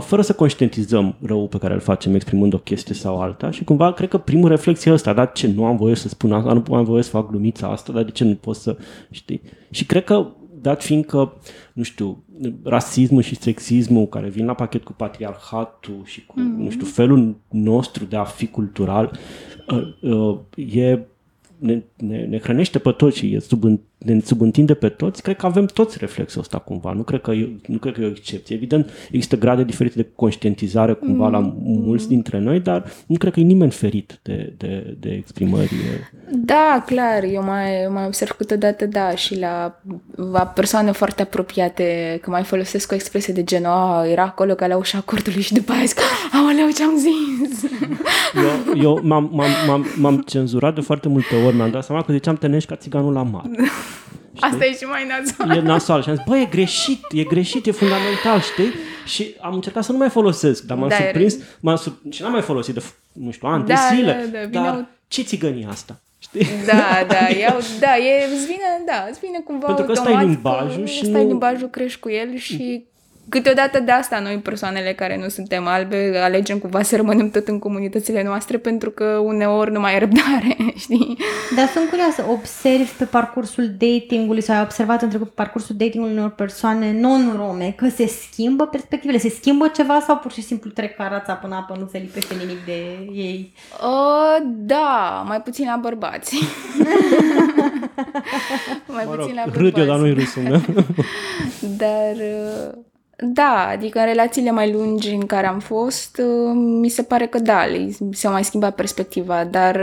fără 0.00 0.22
să 0.22 0.32
conștientizăm 0.32 1.16
răul 1.22 1.46
pe 1.46 1.58
care 1.58 1.74
îl 1.74 1.80
facem 1.80 2.14
exprimând 2.14 2.54
o 2.54 2.58
chestie 2.58 2.94
sau 2.94 3.20
alta 3.20 3.50
și 3.50 3.64
cumva 3.64 3.92
cred 3.92 4.08
că 4.08 4.18
primul 4.18 4.48
reflex 4.48 4.84
e 4.84 4.92
ăsta, 4.92 5.12
dar 5.12 5.32
ce, 5.32 5.46
nu 5.46 5.64
am 5.64 5.76
voie 5.76 5.94
să 5.94 6.08
spun 6.08 6.32
asta, 6.32 6.52
nu 6.52 6.74
am 6.74 6.84
voie 6.84 7.02
să 7.02 7.10
fac 7.10 7.30
glumița 7.30 7.68
asta, 7.68 7.92
dar 7.92 8.02
de 8.02 8.10
ce 8.10 8.24
nu 8.24 8.34
pot 8.34 8.56
să, 8.56 8.76
știi? 9.10 9.40
Și 9.70 9.86
cred 9.86 10.04
că 10.04 10.26
dat 10.60 10.82
fiind 10.82 11.04
că, 11.04 11.32
nu 11.72 11.82
știu, 11.82 12.24
rasismul 12.62 13.22
și 13.22 13.36
sexismul 13.36 14.06
care 14.06 14.28
vin 14.28 14.46
la 14.46 14.54
pachet 14.54 14.84
cu 14.84 14.92
patriarhatul 14.92 16.00
și 16.04 16.26
cu, 16.26 16.34
mm-hmm. 16.34 16.62
nu 16.62 16.70
știu, 16.70 16.86
felul 16.86 17.36
nostru 17.48 18.04
de 18.04 18.16
a 18.16 18.24
fi 18.24 18.46
cultural, 18.46 19.18
uh, 19.68 20.10
uh, 20.10 20.38
e 20.74 20.98
ne, 21.58 21.82
ne, 21.96 22.24
ne 22.24 22.38
hrănește 22.38 22.78
pe 22.78 22.90
toți 22.90 23.16
și 23.16 23.34
e 23.34 23.38
sub, 23.38 23.64
ne 24.04 24.20
subîntinde 24.20 24.74
pe 24.74 24.88
toți, 24.88 25.22
cred 25.22 25.36
că 25.36 25.46
avem 25.46 25.66
toți 25.66 25.96
reflexul 26.00 26.40
ăsta 26.40 26.58
cumva. 26.58 26.92
Nu 26.92 27.02
cred 27.02 27.20
că 27.20 27.30
e, 27.30 27.48
nu 27.66 27.78
cred 27.78 27.94
că 27.94 28.00
e 28.00 28.04
o 28.04 28.08
excepție. 28.08 28.56
Evident, 28.56 28.90
există 29.10 29.36
grade 29.36 29.64
diferite 29.64 30.02
de 30.02 30.08
conștientizare 30.16 30.92
cumva 30.92 31.26
mm. 31.26 31.32
la 31.32 31.54
mulți 31.62 32.08
dintre 32.08 32.38
noi, 32.38 32.60
dar 32.60 32.84
nu 33.06 33.16
cred 33.16 33.32
că 33.32 33.40
e 33.40 33.42
nimeni 33.42 33.70
ferit 33.70 34.18
de, 34.22 34.52
de, 34.56 34.96
de 35.00 35.10
exprimări. 35.10 35.70
Da, 36.30 36.82
clar. 36.86 37.22
Eu 37.22 37.42
mai, 37.42 37.88
mai 37.90 38.04
observ 38.06 38.30
câteodată, 38.30 38.86
da, 38.86 39.14
și 39.14 39.38
la, 39.38 39.80
la 40.32 40.46
persoane 40.46 40.90
foarte 40.90 41.22
apropiate, 41.22 42.18
că 42.22 42.30
mai 42.30 42.42
folosesc 42.42 42.92
o 42.92 42.94
expresie 42.94 43.34
de 43.34 43.44
genul, 43.44 43.70
a, 43.70 44.06
era 44.06 44.22
acolo 44.22 44.54
ca 44.54 44.66
la 44.66 44.76
ușa 44.76 45.00
cortului 45.00 45.42
și 45.42 45.52
după 45.54 45.72
aia 45.72 45.84
zic, 45.84 45.98
aoleu, 46.32 46.70
ce-am 46.70 46.96
zis? 46.96 47.62
Eu, 48.34 48.76
eu 48.82 49.00
m-am, 49.02 49.30
m-am, 49.32 49.50
m-am, 49.66 49.86
m-am 49.96 50.22
cenzurat 50.26 50.74
de 50.74 50.80
foarte 50.80 51.08
multe 51.08 51.34
ori, 51.46 51.56
mi-am 51.56 51.70
dat 51.70 51.84
seama 51.84 52.02
că 52.02 52.12
ziceam 52.12 52.36
tenești 52.36 52.68
ca 52.68 52.76
țiganul 52.76 53.12
la 53.12 53.22
mare. 53.22 53.50
Știi? 54.36 54.50
Asta 54.50 54.64
e 54.64 54.74
și 54.74 54.84
mai 54.84 55.06
nasol. 55.06 55.56
E 55.56 55.60
nasol. 55.60 56.02
Și 56.02 56.08
am 56.08 56.14
zis, 56.14 56.24
băi, 56.26 56.40
e 56.40 56.44
greșit, 56.44 57.04
e 57.10 57.22
greșit, 57.22 57.66
e 57.66 57.70
fundamental, 57.70 58.40
știi? 58.40 58.72
Și 59.06 59.34
am 59.40 59.54
încercat 59.54 59.84
să 59.84 59.92
nu 59.92 59.98
mai 59.98 60.08
folosesc, 60.08 60.62
dar 60.62 60.76
m-am 60.76 60.88
da, 60.88 60.94
surprins, 60.94 61.36
m-am 61.60 61.76
sur... 61.76 61.92
și 62.10 62.22
n-am 62.22 62.32
mai 62.32 62.42
folosit 62.42 62.74
de, 62.74 62.82
nu 63.12 63.30
știu, 63.30 63.48
ani, 63.48 63.66
da, 63.66 63.74
de 63.74 63.96
zile. 63.96 64.28
Da, 64.32 64.60
da, 64.60 64.62
dar 64.62 64.86
ce 65.08 65.22
țigănie 65.22 65.66
asta? 65.70 66.00
Știi? 66.18 66.46
Da, 66.66 67.04
da, 67.08 67.28
iau, 67.38 67.58
da, 67.80 67.96
e, 67.96 68.34
îți 68.34 68.44
vine, 68.46 68.82
da, 68.86 69.06
îți 69.10 69.20
vine 69.20 69.38
cumva 69.44 69.66
Pentru 69.66 69.84
că 69.84 69.92
ăsta 69.92 70.10
e 70.10 70.24
limbajul 70.24 70.86
și 70.86 71.06
nu... 71.06 71.26
limbajul, 71.26 71.68
crești 71.68 72.00
cu 72.00 72.10
el 72.10 72.36
și 72.36 72.84
Câteodată 73.28 73.80
de 73.80 73.90
asta 73.90 74.18
noi, 74.18 74.38
persoanele 74.38 74.92
care 74.92 75.18
nu 75.18 75.28
suntem 75.28 75.66
albe, 75.66 76.18
alegem 76.22 76.58
cumva 76.58 76.82
să 76.82 76.96
rămânem 76.96 77.30
tot 77.30 77.48
în 77.48 77.58
comunitățile 77.58 78.22
noastre 78.22 78.58
pentru 78.58 78.90
că 78.90 79.04
uneori 79.04 79.72
nu 79.72 79.80
mai 79.80 79.94
e 79.94 79.98
răbdare, 79.98 80.56
știi? 80.84 81.18
Dar 81.56 81.66
sunt 81.66 81.88
curioasă, 81.88 82.24
observi 82.30 82.90
pe 82.98 83.04
parcursul 83.04 83.74
datingului 83.78 84.42
sau 84.42 84.56
ai 84.56 84.62
observat 84.62 85.02
în 85.02 85.08
trecut 85.08 85.26
pe 85.26 85.32
parcursul 85.34 85.76
datingului 85.78 86.16
unor 86.16 86.30
persoane 86.30 86.92
non-rome 86.92 87.74
că 87.76 87.88
se 87.88 88.06
schimbă 88.06 88.66
perspectivele, 88.66 89.18
se 89.18 89.28
schimbă 89.28 89.68
ceva 89.68 90.00
sau 90.00 90.16
pur 90.16 90.32
și 90.32 90.42
simplu 90.42 90.70
trec 90.70 90.96
carața 90.96 91.32
până 91.32 91.54
apă, 91.54 91.76
nu 91.78 91.88
se 91.92 91.98
lipește 91.98 92.34
nimic 92.34 92.64
de 92.64 93.08
ei? 93.12 93.52
Uh, 93.82 94.46
da, 94.46 95.24
mai 95.26 95.40
puțin 95.40 95.66
la 95.66 95.76
bărbați. 95.76 96.38
mai 98.86 99.04
mă 99.06 99.14
rog, 99.14 99.20
puțin 99.20 99.34
la 99.34 99.42
bărbați. 99.44 99.62
Râd 99.62 99.76
eu, 99.76 99.84
dar 99.84 99.98
nu-i 99.98 100.14
râsul 100.14 100.42
meu. 100.42 100.60
dar... 101.82 102.14
Uh 102.14 102.92
da, 103.18 103.66
adică 103.68 103.98
în 103.98 104.04
relațiile 104.04 104.50
mai 104.50 104.72
lungi 104.72 105.14
în 105.14 105.26
care 105.26 105.46
am 105.46 105.58
fost, 105.58 106.18
uh, 106.18 106.52
mi 106.54 106.88
se 106.88 107.02
pare 107.02 107.26
că 107.26 107.38
da, 107.38 107.64
s-a 108.12 108.30
mai 108.30 108.44
schimbat 108.44 108.74
perspectiva, 108.74 109.44
dar 109.44 109.80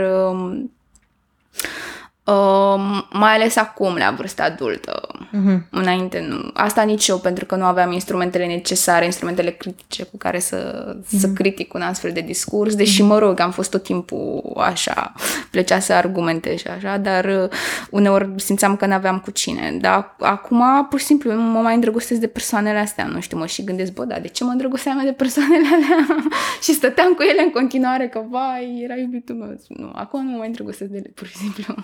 um, 2.24 2.34
um, 2.34 3.08
mai 3.12 3.34
ales 3.34 3.56
acum, 3.56 3.96
la 3.96 4.14
vârsta 4.16 4.42
adultă, 4.42 5.22
Uh-huh. 5.32 5.58
Înainte 5.70 6.26
nu. 6.28 6.50
Asta 6.54 6.82
nici 6.82 7.08
eu, 7.08 7.18
pentru 7.18 7.44
că 7.44 7.56
nu 7.56 7.64
aveam 7.64 7.92
instrumentele 7.92 8.46
necesare, 8.46 9.04
instrumentele 9.04 9.50
critice 9.50 10.04
cu 10.04 10.16
care 10.16 10.38
să, 10.38 10.92
uh-huh. 10.96 11.18
să 11.18 11.28
critic 11.28 11.74
un 11.74 11.80
astfel 11.80 12.12
de 12.12 12.20
discurs, 12.20 12.74
deși, 12.74 13.02
uh-huh. 13.02 13.06
mă 13.06 13.18
rog, 13.18 13.40
am 13.40 13.50
fost 13.50 13.70
tot 13.70 13.82
timpul 13.82 14.52
așa, 14.56 15.12
plăcea 15.50 15.78
să 15.78 15.92
argumente 15.92 16.56
și 16.56 16.66
așa, 16.66 16.96
dar 16.96 17.24
uh, 17.24 17.48
uneori 17.90 18.32
simțeam 18.36 18.76
că 18.76 18.86
n-aveam 18.86 19.18
cu 19.18 19.30
cine. 19.30 19.78
Dar 19.80 20.16
acum, 20.18 20.86
pur 20.90 20.98
și 20.98 21.04
simplu, 21.04 21.32
mă 21.32 21.58
mai 21.60 21.74
îndrăgostesc 21.74 22.20
de 22.20 22.26
persoanele 22.26 22.78
astea, 22.78 23.06
nu 23.06 23.20
știu, 23.20 23.38
mă 23.38 23.46
și 23.46 23.64
gândesc, 23.64 23.92
bă, 23.92 24.04
da, 24.04 24.18
de 24.18 24.28
ce 24.28 24.44
mă 24.44 24.50
îndrăgosteam 24.50 25.00
de 25.04 25.12
persoanele 25.12 25.66
alea? 25.72 26.06
și 26.62 26.72
stăteam 26.72 27.12
cu 27.12 27.22
ele 27.22 27.42
în 27.42 27.50
continuare, 27.50 28.08
că, 28.08 28.22
vai, 28.30 28.80
era 28.84 28.94
iubitul 28.94 29.34
meu. 29.34 29.56
Nu, 29.68 29.92
acum 29.94 30.24
nu 30.24 30.30
mă 30.30 30.36
mai 30.36 30.46
îndrăgostesc 30.46 30.90
de 30.90 30.96
ele, 30.96 31.10
pur 31.14 31.26
și 31.26 31.36
simplu. 31.36 31.74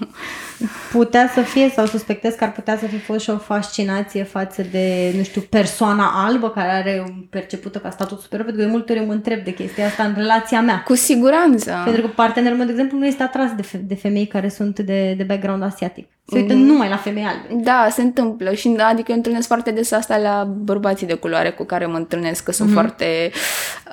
Putea 0.93 1.31
să 1.35 1.41
fie, 1.41 1.71
sau 1.71 1.87
suspectez 1.87 2.35
că 2.35 2.45
ar 2.45 2.53
putea 2.53 2.79
să 2.79 2.87
fi 2.87 2.99
fost 2.99 3.21
și 3.21 3.31
o 3.31 3.37
fascinație 3.37 4.23
față 4.23 4.63
de, 4.71 5.13
nu 5.17 5.23
știu, 5.23 5.41
persoana 5.41 6.25
albă 6.27 6.51
care 6.51 6.69
are 6.69 7.27
percepută 7.31 7.79
ca 7.79 7.91
statut 7.91 8.21
superior, 8.21 8.47
pentru 8.47 8.63
că 8.63 8.71
de 8.71 8.77
multe 8.77 8.93
ori 8.93 9.07
mă 9.07 9.13
întreb 9.13 9.45
de 9.45 9.55
chestia 9.55 9.87
asta 9.87 10.03
în 10.03 10.15
relația 10.17 10.61
mea. 10.61 10.83
Cu 10.83 10.95
siguranță. 10.95 11.73
Pentru 11.85 12.03
că 12.03 12.09
partenerul 12.09 12.57
meu, 12.57 12.67
de 12.67 12.73
exemplu, 12.73 12.99
nu 12.99 13.07
este 13.07 13.23
atras 13.23 13.51
de, 13.57 13.63
fe- 13.63 13.85
de 13.87 13.95
femei 13.95 14.27
care 14.27 14.49
sunt 14.49 14.79
de, 14.79 15.15
de 15.17 15.23
background 15.23 15.63
asiatic. 15.63 16.09
Se 16.27 16.39
uită 16.39 16.55
mm. 16.55 16.61
numai 16.61 16.89
la 16.89 16.97
femei 16.97 17.25
albe. 17.25 17.63
Da, 17.63 17.87
se 17.91 18.03
întâmplă 18.03 18.53
și 18.53 18.77
adică 18.79 19.11
eu 19.11 19.17
întâlnesc 19.17 19.47
foarte 19.47 19.71
des 19.71 19.93
asta 19.93 20.17
la 20.17 20.45
bărbații 20.45 21.07
de 21.07 21.15
culoare 21.15 21.51
cu 21.51 21.65
care 21.65 21.87
mă 21.87 21.97
întâlnesc, 21.97 22.45
că 22.45 22.53
sunt 22.53 22.69
mm-hmm. 22.69 22.73
foarte... 22.73 23.31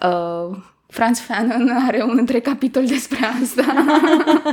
Uh, 0.02 0.58
Franz 0.96 1.20
Fanon 1.20 1.70
are 1.88 2.04
un 2.04 2.16
întreg 2.18 2.42
capitol 2.42 2.86
despre 2.86 3.20
asta, 3.42 3.74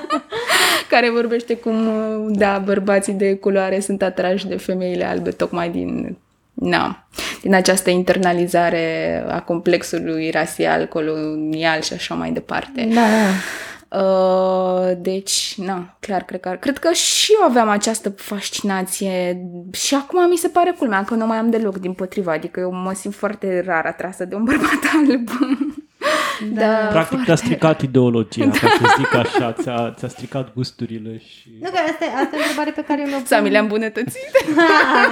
care 0.92 1.10
vorbește 1.10 1.56
cum, 1.56 1.88
da, 2.32 2.62
bărbații 2.64 3.12
de 3.12 3.34
culoare 3.34 3.80
sunt 3.80 4.02
atrași 4.02 4.46
de 4.46 4.56
femeile 4.56 5.04
albe 5.04 5.30
tocmai 5.30 5.70
din, 5.70 6.16
na, 6.52 7.06
din 7.42 7.54
această 7.54 7.90
internalizare 7.90 9.24
a 9.28 9.40
complexului 9.40 10.30
rasial, 10.30 10.86
colonial 10.86 11.80
și 11.80 11.92
așa 11.92 12.14
mai 12.14 12.30
departe. 12.30 12.88
Da, 12.94 13.00
da. 13.00 13.98
Uh, 13.98 14.92
deci, 14.98 15.54
na, 15.56 15.96
clar, 16.00 16.22
cred 16.22 16.40
că, 16.40 16.56
cred 16.60 16.78
că 16.78 16.92
și 16.92 17.32
eu 17.40 17.48
aveam 17.48 17.68
această 17.68 18.10
fascinație 18.10 19.46
și 19.72 19.94
acum 19.94 20.28
mi 20.28 20.36
se 20.36 20.48
pare 20.48 20.74
culmea 20.78 21.04
că 21.04 21.14
nu 21.14 21.26
mai 21.26 21.36
am 21.36 21.50
deloc 21.50 21.78
din 21.78 21.92
potriva, 21.92 22.32
adică 22.32 22.60
eu 22.60 22.72
mă 22.72 22.92
simt 22.94 23.14
foarte 23.14 23.62
rar 23.66 23.86
atrasă 23.86 24.24
de 24.24 24.34
un 24.34 24.44
bărbat 24.44 24.80
alb. 24.96 25.28
Da, 26.52 26.88
Practic 26.90 27.24
te-a 27.24 27.34
stricat 27.34 27.82
ideologia, 27.82 28.44
da. 28.44 28.58
ca 28.58 28.68
să 28.68 28.94
zic 28.96 29.14
așa, 29.14 29.52
ți-a, 29.52 29.94
ți-a 29.98 30.08
stricat 30.08 30.54
gusturile 30.54 31.18
și... 31.18 31.50
Nu, 31.60 31.70
că 31.70 31.76
asta, 31.76 32.04
asta 32.04 32.36
e 32.36 32.38
o 32.38 32.42
întrebare 32.42 32.70
pe 32.70 32.84
care 32.86 33.00
eu 33.00 33.06
mi-o 33.06 33.16
pun. 33.16 33.26
Sau 33.26 33.42
mi 33.42 33.50
le-am 33.50 33.64
îmbunătățit. 33.64 34.30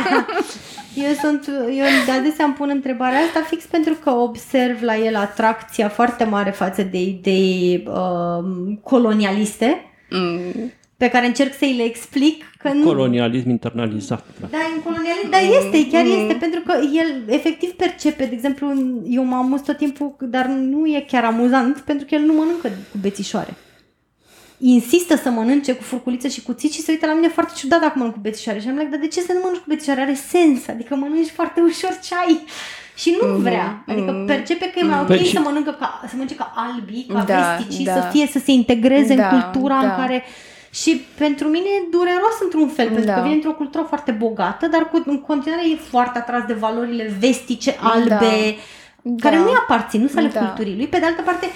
eu 1.07 1.13
sunt, 1.21 1.47
eu 1.69 1.87
de 2.07 2.11
adesea 2.11 2.45
îmi 2.45 2.55
pun 2.55 2.69
întrebarea 2.69 3.19
asta 3.19 3.41
fix 3.41 3.65
pentru 3.65 3.95
că 3.95 4.11
observ 4.11 4.83
la 4.83 4.97
el 4.97 5.17
atracția 5.17 5.89
foarte 5.89 6.25
mare 6.25 6.51
față 6.51 6.83
de 6.83 7.01
idei 7.01 7.85
uh, 7.87 8.77
colonialiste. 8.83 9.85
Mm 10.11 10.73
pe 11.03 11.09
care 11.09 11.27
încerc 11.27 11.55
să-i 11.59 11.75
le 11.77 11.83
explic 11.83 12.45
că 12.59 12.73
nu... 12.73 12.85
Colonialism 12.85 13.49
internalizat. 13.49 14.25
Da, 14.41 14.47
da 14.51 14.59
în 14.75 14.83
colonialism, 14.83 15.31
dar 15.31 15.41
este, 15.61 15.89
chiar 15.91 16.05
mm. 16.05 16.21
este, 16.21 16.35
pentru 16.35 16.61
că 16.67 16.73
el 17.03 17.35
efectiv 17.35 17.71
percepe, 17.71 18.25
de 18.25 18.35
exemplu, 18.35 18.67
eu 19.09 19.25
mă 19.25 19.37
amuz 19.37 19.61
tot 19.61 19.77
timpul, 19.77 20.17
dar 20.21 20.47
nu 20.47 20.87
e 20.87 21.05
chiar 21.09 21.25
amuzant, 21.25 21.79
pentru 21.79 22.07
că 22.09 22.15
el 22.15 22.21
nu 22.21 22.33
mănâncă 22.33 22.69
cu 22.69 22.99
bețișoare. 23.01 23.55
Insistă 24.59 25.17
să 25.17 25.31
mănânce 25.31 25.73
cu 25.73 25.83
furculiță 25.83 26.29
și 26.29 26.43
cuțit 26.43 26.73
și 26.73 26.81
se 26.81 26.91
uită 26.91 27.07
la 27.07 27.15
mine 27.15 27.29
foarte 27.29 27.53
ciudat 27.57 27.81
dacă 27.81 27.93
mănânc 27.97 28.15
cu 28.15 28.21
bețișoare. 28.21 28.61
Și 28.61 28.69
am 28.69 28.75
like, 28.75 28.91
dar 28.91 29.01
de 29.01 29.07
ce 29.07 29.21
să 29.21 29.33
nu 29.33 29.41
mănânci 29.43 29.61
cu 29.61 29.69
bețișoare? 29.69 30.01
Are 30.01 30.15
sens, 30.15 30.69
adică 30.69 30.95
mănânci 30.95 31.29
foarte 31.29 31.61
ușor 31.61 31.99
ce 32.03 32.15
ai. 32.27 32.45
Și 32.97 33.17
nu 33.21 33.27
mm-hmm. 33.27 33.43
vrea. 33.43 33.85
Adică 33.87 34.11
mm-hmm. 34.13 34.27
percepe 34.27 34.71
că 34.71 34.79
e 34.79 34.83
mai 34.83 35.05
mm-hmm. 35.05 35.21
ok 35.21 35.27
să 35.27 35.41
mănâncă 35.41 35.71
ca, 35.71 36.01
să 36.03 36.13
mănânce 36.13 36.35
ca 36.35 36.53
albii, 36.57 37.07
ca 37.13 37.25
da, 37.27 37.57
vesticii, 37.57 37.85
da. 37.85 37.93
să 37.93 38.09
fie, 38.13 38.27
să 38.27 38.39
se 38.39 38.53
integreze 38.53 39.15
da, 39.15 39.29
în 39.29 39.41
cultura 39.41 39.81
da. 39.81 39.87
în 39.87 39.95
care 40.01 40.25
și 40.71 41.05
pentru 41.19 41.49
mine 41.49 41.65
e 41.65 41.89
dureros 41.91 42.37
într-un 42.43 42.69
fel, 42.69 42.89
da. 42.89 42.95
pentru 42.95 43.15
că 43.15 43.21
vine 43.23 43.35
într-o 43.35 43.53
cultură 43.53 43.85
foarte 43.89 44.11
bogată, 44.11 44.67
dar 44.67 44.89
cu, 44.89 45.03
în 45.07 45.21
continuare 45.21 45.71
e 45.71 45.77
foarte 45.77 46.19
atras 46.19 46.43
de 46.47 46.53
valorile 46.53 47.17
vestice, 47.19 47.77
albe, 47.81 48.09
da. 48.09 49.15
care 49.21 49.37
da. 49.37 49.43
nu-i 49.43 49.61
aparțin, 49.63 50.01
nu 50.01 50.07
sunt 50.07 50.19
ale 50.19 50.29
da. 50.29 50.41
culturii 50.41 50.77
lui. 50.77 50.87
Pe 50.87 50.99
de 50.99 51.07
altă 51.07 51.23
parte, 51.23 51.47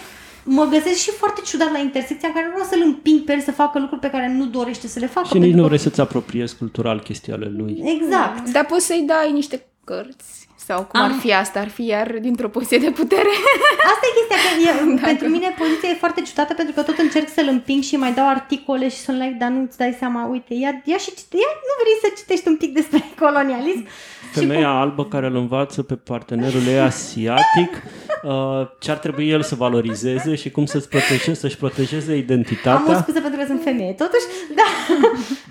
mă 0.44 0.64
găsesc 0.70 0.98
și 0.98 1.10
foarte 1.10 1.40
ciudat 1.44 1.72
la 1.72 1.78
intersecția 1.78 2.28
în 2.28 2.34
care 2.34 2.50
vreau 2.52 2.66
să-l 2.70 2.82
împing 2.84 3.20
pe 3.20 3.32
el 3.32 3.40
să 3.40 3.52
facă 3.52 3.78
lucruri 3.78 4.00
pe 4.00 4.10
care 4.10 4.32
nu 4.32 4.46
dorește 4.46 4.86
să 4.86 4.98
le 4.98 5.06
facă. 5.06 5.26
Și 5.26 5.38
nici 5.38 5.54
nu 5.54 5.66
vrei 5.66 5.78
să-ți 5.78 6.00
apropiezi 6.00 6.56
cultural 6.56 7.00
chestiile 7.00 7.52
lui. 7.56 7.82
Exact. 7.84 8.48
Dar 8.50 8.64
poți 8.64 8.86
să-i 8.86 9.04
dai 9.06 9.32
niște 9.32 9.66
cărți 9.84 10.48
sau 10.66 10.84
cum 10.90 11.00
Am... 11.00 11.12
ar 11.12 11.18
fi 11.20 11.32
asta? 11.32 11.60
Ar 11.60 11.68
fi 11.68 11.84
iar 11.86 12.08
dintr-o 12.20 12.48
poziție 12.48 12.78
de 12.78 12.90
putere? 12.90 13.32
Asta 13.92 14.04
e 14.08 14.16
chestia, 14.18 14.38
că 14.42 14.90
e, 14.90 15.00
pentru 15.10 15.28
mine 15.28 15.54
poziția 15.58 15.88
e 15.88 15.94
foarte 16.04 16.20
ciudată 16.20 16.54
pentru 16.54 16.74
că 16.74 16.82
tot 16.82 16.98
încerc 16.98 17.28
să-l 17.28 17.48
împing 17.50 17.82
și 17.82 17.96
mai 17.96 18.12
dau 18.12 18.28
articole 18.28 18.88
și 18.88 18.96
sunt 18.96 19.16
like, 19.18 19.36
dar 19.38 19.48
nu-ți 19.48 19.78
dai 19.78 19.96
seama, 19.98 20.26
uite, 20.26 20.54
ia, 20.54 20.82
ia 20.84 20.96
și 20.96 21.10
cite, 21.18 21.36
ia, 21.36 21.52
nu 21.68 21.74
vrei 21.82 21.96
să 22.02 22.08
citești 22.20 22.48
un 22.48 22.56
pic 22.56 22.74
despre 22.74 23.04
colonialism? 23.22 23.86
Femeia 24.32 24.70
cum... 24.70 24.76
albă 24.76 25.04
care 25.04 25.26
îl 25.26 25.36
învață 25.36 25.82
pe 25.82 25.94
partenerul 25.94 26.66
ei 26.66 26.80
asiatic 26.80 27.70
uh, 28.24 28.66
ce 28.78 28.90
ar 28.90 28.96
trebui 28.96 29.28
el 29.28 29.42
să 29.42 29.54
valorizeze 29.54 30.34
și 30.34 30.50
cum 30.50 30.66
să-ți 30.66 30.88
protejeze, 30.88 31.34
să-și 31.34 31.56
protejeze 31.56 32.16
identitatea. 32.16 32.92
Am 32.92 32.96
o 32.96 33.00
scuză 33.00 33.20
pentru 33.20 33.40
că 33.40 33.46
sunt 33.46 33.62
femeie, 33.62 33.92
totuși, 33.92 34.24
da. 34.58 34.68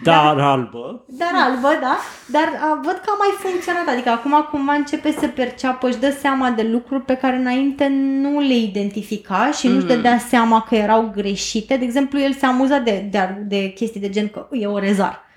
Dar 0.03 0.39
albă. 0.39 1.05
Dar 1.07 1.31
albă, 1.33 1.77
da. 1.81 1.97
Dar 2.25 2.47
uh, 2.53 2.79
văd 2.83 2.93
că 2.93 3.09
a 3.09 3.17
mai 3.17 3.33
funcționat, 3.38 3.88
adică 3.88 4.09
acum 4.09 4.47
cumva 4.51 4.73
începe 4.73 5.15
să 5.19 5.27
perceapă, 5.27 5.88
își 5.88 5.97
dă 5.97 6.12
seama 6.19 6.49
de 6.49 6.67
lucruri 6.71 7.03
pe 7.03 7.15
care 7.15 7.36
înainte 7.36 7.88
nu 8.21 8.39
le 8.39 8.55
identifica 8.57 9.51
și 9.51 9.67
mm. 9.67 9.73
nu-și 9.73 9.86
dădea 9.86 10.17
seama 10.17 10.65
că 10.67 10.75
erau 10.75 11.12
greșite. 11.15 11.77
De 11.77 11.83
exemplu, 11.83 12.19
el 12.19 12.33
se 12.33 12.45
amuza 12.45 12.77
de, 12.77 13.07
de, 13.12 13.43
de 13.47 13.71
chestii 13.75 13.99
de 13.99 14.09
gen 14.09 14.27
că 14.27 14.47
e 14.51 14.65
orezar. 14.67 15.31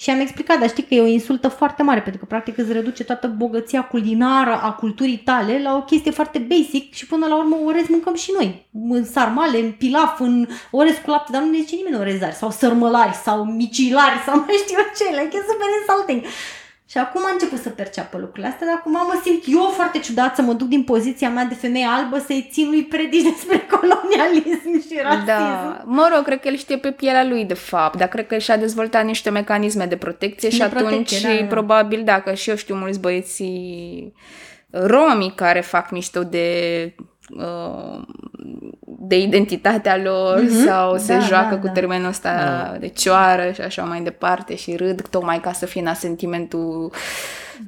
Și 0.00 0.10
am 0.10 0.20
explicat, 0.20 0.58
dar 0.58 0.68
știi 0.68 0.82
că 0.82 0.94
e 0.94 1.00
o 1.00 1.06
insultă 1.06 1.48
foarte 1.48 1.82
mare, 1.82 2.00
pentru 2.00 2.20
că 2.20 2.26
practic 2.26 2.58
îți 2.58 2.72
reduce 2.72 3.04
toată 3.04 3.26
bogăția 3.26 3.82
culinară 3.82 4.60
a 4.62 4.72
culturii 4.72 5.18
tale 5.18 5.60
la 5.62 5.76
o 5.76 5.82
chestie 5.82 6.10
foarte 6.10 6.38
basic 6.38 6.94
și 6.94 7.06
până 7.06 7.26
la 7.26 7.36
urmă 7.36 7.56
orez 7.64 7.86
mâncăm 7.88 8.14
și 8.14 8.32
noi. 8.38 8.66
În 8.88 9.04
sarmale, 9.04 9.58
în 9.58 9.72
pilaf, 9.72 10.20
în 10.20 10.46
orez 10.70 10.94
cu 11.04 11.10
lapte, 11.10 11.32
dar 11.32 11.42
nu 11.42 11.50
ne 11.50 11.58
zice 11.58 11.74
nimeni 11.74 11.96
orezari 11.96 12.34
sau 12.34 12.50
sărmălari 12.50 13.14
sau 13.14 13.44
micilari 13.44 14.22
sau 14.26 14.36
mai 14.46 14.54
știu 14.62 14.78
ce, 14.96 15.04
like 15.04 15.36
e 15.36 15.50
super 15.50 15.68
insulting. 15.80 16.22
Și 16.90 16.98
acum 16.98 17.20
am 17.24 17.30
început 17.32 17.58
să 17.58 17.68
perceapă 17.68 18.18
lucrurile 18.18 18.46
astea, 18.46 18.66
dar 18.66 18.76
acum 18.76 18.92
mă 18.92 19.20
simt 19.24 19.42
eu 19.46 19.72
foarte 19.74 19.98
ciudat 19.98 20.34
să 20.34 20.42
mă 20.42 20.52
duc 20.52 20.68
din 20.68 20.82
poziția 20.82 21.30
mea 21.30 21.44
de 21.44 21.54
femeie 21.54 21.86
albă 21.88 22.18
să-i 22.18 22.48
țin 22.52 22.68
lui 22.68 22.84
predici 22.84 23.22
despre 23.32 23.66
colonialism 23.70 24.88
și 24.88 24.98
rasism. 25.02 25.24
Da, 25.24 25.82
mă 25.84 26.10
rog, 26.14 26.24
cred 26.24 26.40
că 26.40 26.48
el 26.48 26.56
știe 26.56 26.76
pe 26.76 26.90
pielea 26.90 27.24
lui 27.24 27.44
de 27.44 27.54
fapt, 27.54 27.98
dar 27.98 28.08
cred 28.08 28.26
că 28.26 28.38
și-a 28.38 28.56
dezvoltat 28.56 29.04
niște 29.04 29.30
mecanisme 29.30 29.84
de 29.84 29.96
protecție 29.96 30.48
de 30.48 30.54
și 30.54 30.62
atunci 30.62 30.82
protecție, 30.82 31.28
da, 31.28 31.40
da. 31.40 31.46
probabil, 31.46 32.02
dacă 32.04 32.34
și 32.34 32.50
eu 32.50 32.56
știu 32.56 32.74
mulți 32.74 33.00
băieții 33.00 34.14
romi 34.70 35.32
care 35.34 35.60
fac 35.60 35.90
mișto 35.90 36.22
de 36.22 36.94
uh, 37.28 38.02
de 39.02 39.18
identitatea 39.18 39.96
lor 39.96 40.40
mm-hmm. 40.40 40.64
sau 40.66 40.96
se 40.96 41.12
da, 41.12 41.18
joacă 41.18 41.54
da, 41.54 41.60
cu 41.60 41.66
da. 41.66 41.72
termenul 41.72 42.08
ăsta 42.08 42.34
da. 42.34 42.78
de 42.78 42.88
cioară 42.88 43.50
și 43.52 43.60
așa 43.60 43.82
mai 43.82 44.00
departe 44.02 44.56
și 44.56 44.76
râd 44.76 45.08
tocmai 45.08 45.40
ca 45.40 45.52
să 45.52 45.66
fie 45.66 45.80
în 45.80 45.86
asentimentul 45.86 46.92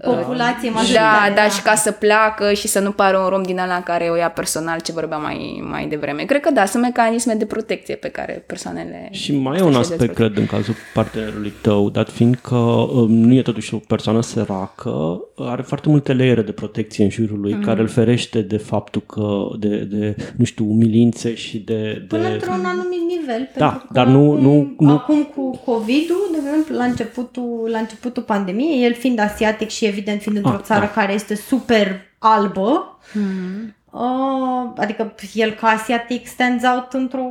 populație 0.01 0.69
uh, 0.69 0.75
majoritară. 0.75 1.35
Da, 1.35 1.43
da, 1.43 1.49
și 1.49 1.63
ca 1.63 1.75
să 1.75 1.91
placă 1.91 2.53
și 2.53 2.69
să 2.69 2.81
nu 2.81 2.91
pară 2.91 3.19
un 3.19 3.29
rom 3.29 3.43
din 3.43 3.59
ala 3.59 3.83
care 3.83 4.09
o 4.11 4.17
ia 4.17 4.31
personal 4.31 4.81
ce 4.81 4.93
vorbeam 4.93 5.23
mai, 5.23 5.65
mai 5.71 5.87
devreme. 5.87 6.23
Cred 6.23 6.41
că 6.41 6.51
da, 6.51 6.65
sunt 6.65 6.83
mecanisme 6.83 7.35
de 7.35 7.47
protecție 7.47 7.95
pe 7.95 8.09
care 8.09 8.45
persoanele... 8.47 9.09
Și 9.11 9.37
mai 9.37 9.59
e 9.59 9.63
un 9.63 9.75
aspect, 9.75 10.15
cred, 10.15 10.37
în 10.37 10.47
cazul 10.47 10.75
partenerului 10.95 11.53
tău, 11.63 11.91
dat 11.91 12.11
fiind 12.11 12.39
că 12.43 12.57
um, 12.57 13.11
nu 13.11 13.35
e 13.35 13.43
totuși 13.43 13.75
o 13.75 13.79
persoană 13.87 14.23
săracă, 14.23 15.21
are 15.37 15.63
foarte 15.63 15.89
multe 15.89 16.13
leere 16.13 16.43
de 16.43 16.53
protecție 16.53 17.05
în 17.05 17.11
jurul 17.11 17.41
lui, 17.41 17.55
mm-hmm. 17.55 17.65
care 17.65 17.81
îl 17.81 17.89
ferește 17.89 18.41
de 18.41 18.57
faptul 18.57 19.03
că, 19.07 19.47
de, 19.59 19.77
de 19.77 20.17
nu 20.37 20.45
știu, 20.45 20.65
umilințe 20.71 21.35
și 21.35 21.59
de... 21.59 21.75
de... 21.75 22.05
Până 22.09 22.29
într-un 22.33 22.65
anumit 22.65 23.01
nivel. 23.19 23.49
Da, 23.57 23.87
dar 23.93 24.07
nu, 24.07 24.33
acum, 24.33 24.43
nu, 24.43 24.75
nu... 24.79 24.93
Acum 24.93 25.23
cu 25.23 25.61
COVID-ul, 25.65 26.29
de 26.33 26.39
exemplu, 26.45 26.77
la 26.77 26.85
începutul, 26.85 27.69
la 27.71 27.79
începutul 27.79 28.23
pandemiei, 28.23 28.85
el 28.85 28.95
fiind 28.95 29.19
asiatic 29.19 29.69
și 29.69 29.82
evident 29.87 30.21
fiind 30.21 30.37
într-o 30.37 30.57
ah, 30.57 30.63
țară 30.63 30.81
da. 30.81 30.91
care 30.91 31.13
este 31.13 31.35
super 31.35 32.01
albă, 32.19 32.99
hmm. 33.13 33.75
Uh, 33.91 34.73
adică 34.77 35.15
el 35.35 35.51
ca 35.51 35.67
asiatic 35.67 36.27
stands 36.27 36.65
out 36.65 36.93
într-o, 36.93 37.31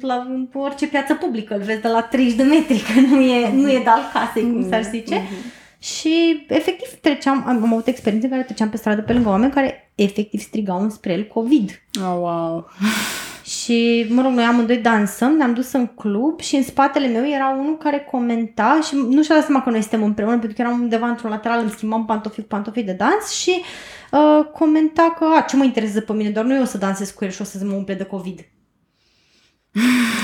la 0.00 0.14
în 0.14 0.48
orice 0.52 0.86
piață 0.86 1.14
publică, 1.14 1.54
îl 1.54 1.62
vezi 1.62 1.80
de 1.80 1.88
la 1.88 2.02
30 2.02 2.34
de 2.34 2.42
metri, 2.42 2.78
că 2.78 3.00
nu 3.00 3.20
e, 3.20 3.52
nu 3.52 3.70
e 3.70 3.78
de 3.78 3.88
al 3.88 4.10
casei, 4.12 4.42
cum 4.42 4.68
s-ar 4.68 4.80
hmm. 4.80 4.90
zice. 4.90 5.20
Mm-hmm. 5.20 5.58
Și 5.78 6.44
efectiv 6.48 6.88
treceam, 7.00 7.44
am, 7.46 7.62
am 7.62 7.72
avut 7.72 7.86
experiențe 7.86 8.26
în 8.26 8.32
care 8.32 8.44
treceam 8.44 8.70
pe 8.70 8.76
stradă 8.76 9.02
pe 9.02 9.12
lângă 9.12 9.28
oameni 9.28 9.52
care 9.52 9.92
efectiv 9.94 10.40
strigau 10.40 10.80
înspre 10.80 11.12
el 11.12 11.24
COVID. 11.24 11.82
Oh, 12.00 12.16
wow! 12.18 12.68
și, 13.48 14.06
mă 14.08 14.22
rog, 14.22 14.32
noi 14.32 14.44
amândoi 14.44 14.76
dansăm, 14.76 15.32
ne-am 15.32 15.54
dus 15.54 15.72
în 15.72 15.86
club 15.86 16.40
și 16.40 16.56
în 16.56 16.62
spatele 16.62 17.06
meu 17.06 17.28
era 17.28 17.56
unul 17.58 17.76
care 17.76 18.08
comenta 18.10 18.80
și 18.82 18.94
nu 18.94 19.22
și-a 19.22 19.34
dat 19.34 19.44
seama 19.44 19.62
că 19.62 19.70
noi 19.70 19.80
suntem 19.80 20.02
împreună 20.02 20.38
pentru 20.38 20.56
că 20.56 20.62
eram 20.62 20.80
undeva 20.80 21.08
într-un 21.08 21.30
lateral, 21.30 21.60
îmi 21.60 21.70
schimbam 21.70 22.04
pantofii 22.04 22.42
cu 22.42 22.48
pantofii 22.48 22.82
de 22.82 22.92
dans 22.92 23.30
și 23.30 23.62
uh, 24.12 24.44
comenta 24.52 25.14
că, 25.18 25.26
a, 25.36 25.40
ce 25.40 25.56
mă 25.56 25.64
interesează 25.64 26.00
pe 26.00 26.12
mine, 26.12 26.30
doar 26.30 26.44
nu 26.44 26.54
eu 26.54 26.62
o 26.62 26.64
să 26.64 26.78
dansez 26.78 27.10
cu 27.10 27.24
el 27.24 27.30
și 27.30 27.40
o 27.40 27.44
să 27.44 27.64
mă 27.64 27.74
umple 27.74 27.94
de 27.94 28.04
COVID. 28.04 28.40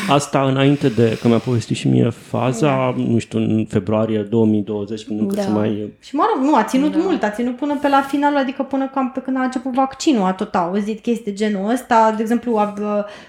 Asta 0.09 0.43
înainte 0.43 0.89
de, 0.89 1.19
că 1.21 1.29
mi-a 1.29 1.39
povestit 1.39 1.77
și 1.77 1.89
mie 1.89 2.11
faza, 2.11 2.67
da. 2.67 2.95
nu 2.97 3.19
știu, 3.19 3.39
în 3.39 3.67
februarie 3.69 4.19
2020, 4.19 5.05
când 5.05 5.21
încă 5.21 5.35
Da. 5.35 5.43
se 5.43 5.49
mai... 5.49 5.93
Și 6.01 6.15
mă 6.15 6.23
rog, 6.35 6.45
nu, 6.45 6.55
a 6.55 6.65
ținut 6.65 6.93
Da. 6.93 6.99
mult, 6.99 7.23
a 7.23 7.31
ținut 7.31 7.57
până 7.57 7.79
pe 7.81 7.89
la 7.89 8.03
final, 8.03 8.37
adică 8.37 8.63
până 8.63 8.89
cam 8.89 9.11
pe 9.11 9.21
când 9.21 9.37
a 9.37 9.43
început 9.43 9.73
vaccinul, 9.73 10.25
a 10.25 10.33
tot 10.33 10.55
auzit 10.55 11.01
chestii 11.01 11.25
de 11.25 11.33
genul 11.33 11.71
ăsta. 11.71 12.13
De 12.17 12.23
exemplu, 12.23 12.57
a, 12.57 12.75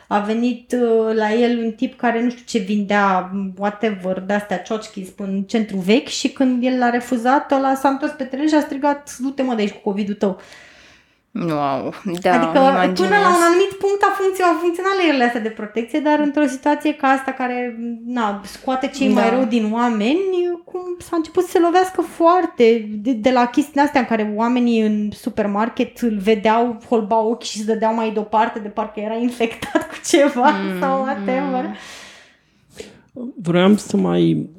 a 0.07 0.19
venit 0.19 0.75
uh, 0.81 1.15
la 1.15 1.33
el 1.33 1.57
un 1.63 1.71
tip 1.71 1.97
care 1.97 2.23
nu 2.23 2.29
știu 2.29 2.43
ce 2.45 2.65
vindea, 2.65 3.31
whatever, 3.57 4.19
de-astea 4.19 4.57
ciocchis 4.57 5.09
în 5.17 5.41
centru 5.41 5.77
vechi 5.77 6.07
și 6.07 6.29
când 6.29 6.63
el 6.63 6.77
l-a 6.77 6.89
refuzat, 6.89 7.51
ăla 7.51 7.75
s-a 7.75 7.89
întors 7.89 8.11
pe 8.11 8.23
teren 8.23 8.47
și 8.47 8.55
a 8.55 8.59
strigat, 8.59 9.15
du-te 9.19 9.41
mă 9.41 9.53
de 9.55 9.61
aici 9.61 9.71
cu 9.71 9.89
COVID-ul 9.89 10.15
tău. 10.15 10.39
Wow, 11.39 11.93
da, 12.21 12.33
adică 12.33 12.59
îmi 12.59 12.69
până 12.69 12.83
imaginez. 12.83 13.09
la 13.09 13.27
un 13.37 13.43
anumit 13.49 13.73
punct 13.83 14.01
a 14.09 14.15
funcționat, 14.19 14.51
au 14.53 14.59
funcționat 14.59 14.91
legile 15.05 15.23
astea 15.23 15.41
de 15.41 15.49
protecție, 15.49 15.99
dar 15.99 16.19
într-o 16.19 16.45
situație 16.45 16.93
ca 16.93 17.07
asta 17.07 17.31
care 17.31 17.77
na, 18.05 18.41
scoate 18.45 18.87
cei 18.87 19.09
mai 19.09 19.23
Da. 19.23 19.29
rău 19.35 19.43
din 19.45 19.69
oameni, 19.73 20.19
cum 20.65 20.81
s-a 20.99 21.15
început 21.15 21.43
să 21.43 21.49
se 21.49 21.59
lovească 21.59 22.01
foarte 22.01 22.89
de, 23.01 23.11
de 23.13 23.31
la 23.31 23.45
chestiile 23.45 23.81
astea 23.81 23.99
în 23.99 24.05
care 24.07 24.33
oamenii 24.35 24.81
în 24.81 25.09
supermarket 25.11 25.99
îl 25.99 26.17
vedeau, 26.17 26.77
holbau 26.89 27.29
ochii 27.31 27.49
și 27.49 27.57
se 27.57 27.63
dădeau 27.73 27.93
mai 27.95 28.11
deoparte 28.11 28.59
de 28.59 28.67
parcă 28.67 28.99
era 28.99 29.15
infectat 29.15 29.87
cu 29.89 29.95
ceva 30.05 30.49
Mm, 30.49 30.79
sau 30.81 31.01
whatever. 31.01 31.63
mm. 31.65 33.33
Vreau 33.41 33.75
să 33.75 33.97
mai 33.97 34.49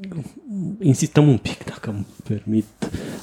insistăm 0.80 1.28
un 1.28 1.36
pic, 1.38 1.64
dacă 1.64 1.90
îmi 1.90 2.06
permit, 2.28 2.64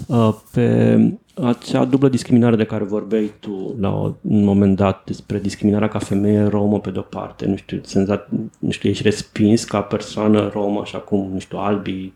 uh, 0.08 0.34
pe 0.54 0.98
acea 1.42 1.86
dublă 1.86 2.10
discriminare 2.10 2.56
de 2.56 2.64
care 2.64 2.84
vorbeai 2.84 3.32
tu 3.40 3.76
la 3.80 4.16
un 4.22 4.44
moment 4.44 4.76
dat 4.76 5.04
despre 5.06 5.40
discriminarea 5.40 5.88
ca 5.88 6.00
femeie 6.00 6.44
romă 6.44 6.80
pe 6.80 6.90
de-o 6.90 7.02
parte, 7.02 7.46
nu 7.46 7.56
știu, 7.56 7.82
senzat, 7.84 8.30
nu 8.60 8.72
știu, 8.72 8.90
ești 8.90 9.04
respins 9.04 9.64
ca 9.64 9.82
persoană 9.82 10.50
romă, 10.54 10.80
așa 10.80 10.98
cum, 10.98 11.30
nu 11.34 11.40
știu, 11.40 11.58
albii 11.58 12.14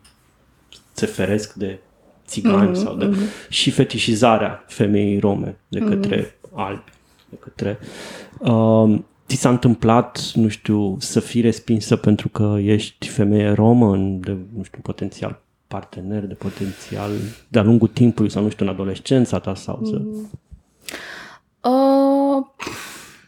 se 0.92 1.06
feresc 1.06 1.54
de 1.54 1.80
țigani 2.26 2.70
Mhm, 2.70 2.80
sau 2.80 2.96
de... 2.96 3.16
și 3.50 3.72
fetișizarea 3.72 4.64
femeii 4.68 5.20
rome 5.20 5.58
de 5.68 5.80
către 5.80 6.40
albi, 6.54 6.92
de 7.30 7.36
către... 7.40 7.80
Uh, 8.40 9.00
ți 9.28 9.36
s-a 9.36 9.50
întâmplat, 9.50 10.32
nu 10.34 10.48
știu, 10.48 10.96
să 11.00 11.20
fii 11.20 11.42
respinsă 11.42 11.96
pentru 11.96 12.30
că 12.30 12.58
ești 12.62 13.08
femeie 13.08 13.50
romă, 13.50 13.94
în, 13.94 14.20
de, 14.20 14.38
nu 14.56 14.64
știu, 14.64 14.80
potențial 14.82 15.42
partener, 15.68 16.26
de 16.26 16.34
potențial 16.34 17.12
de-a 17.48 17.64
lungul 17.64 17.88
timpului 17.88 18.32
sau, 18.32 18.44
nu 18.44 18.50
știu, 18.50 18.66
în 18.66 18.72
adolescența 18.72 19.40
ta 19.40 19.56
sau 19.56 19.80
să... 19.84 20.02
Uh, 21.70 22.46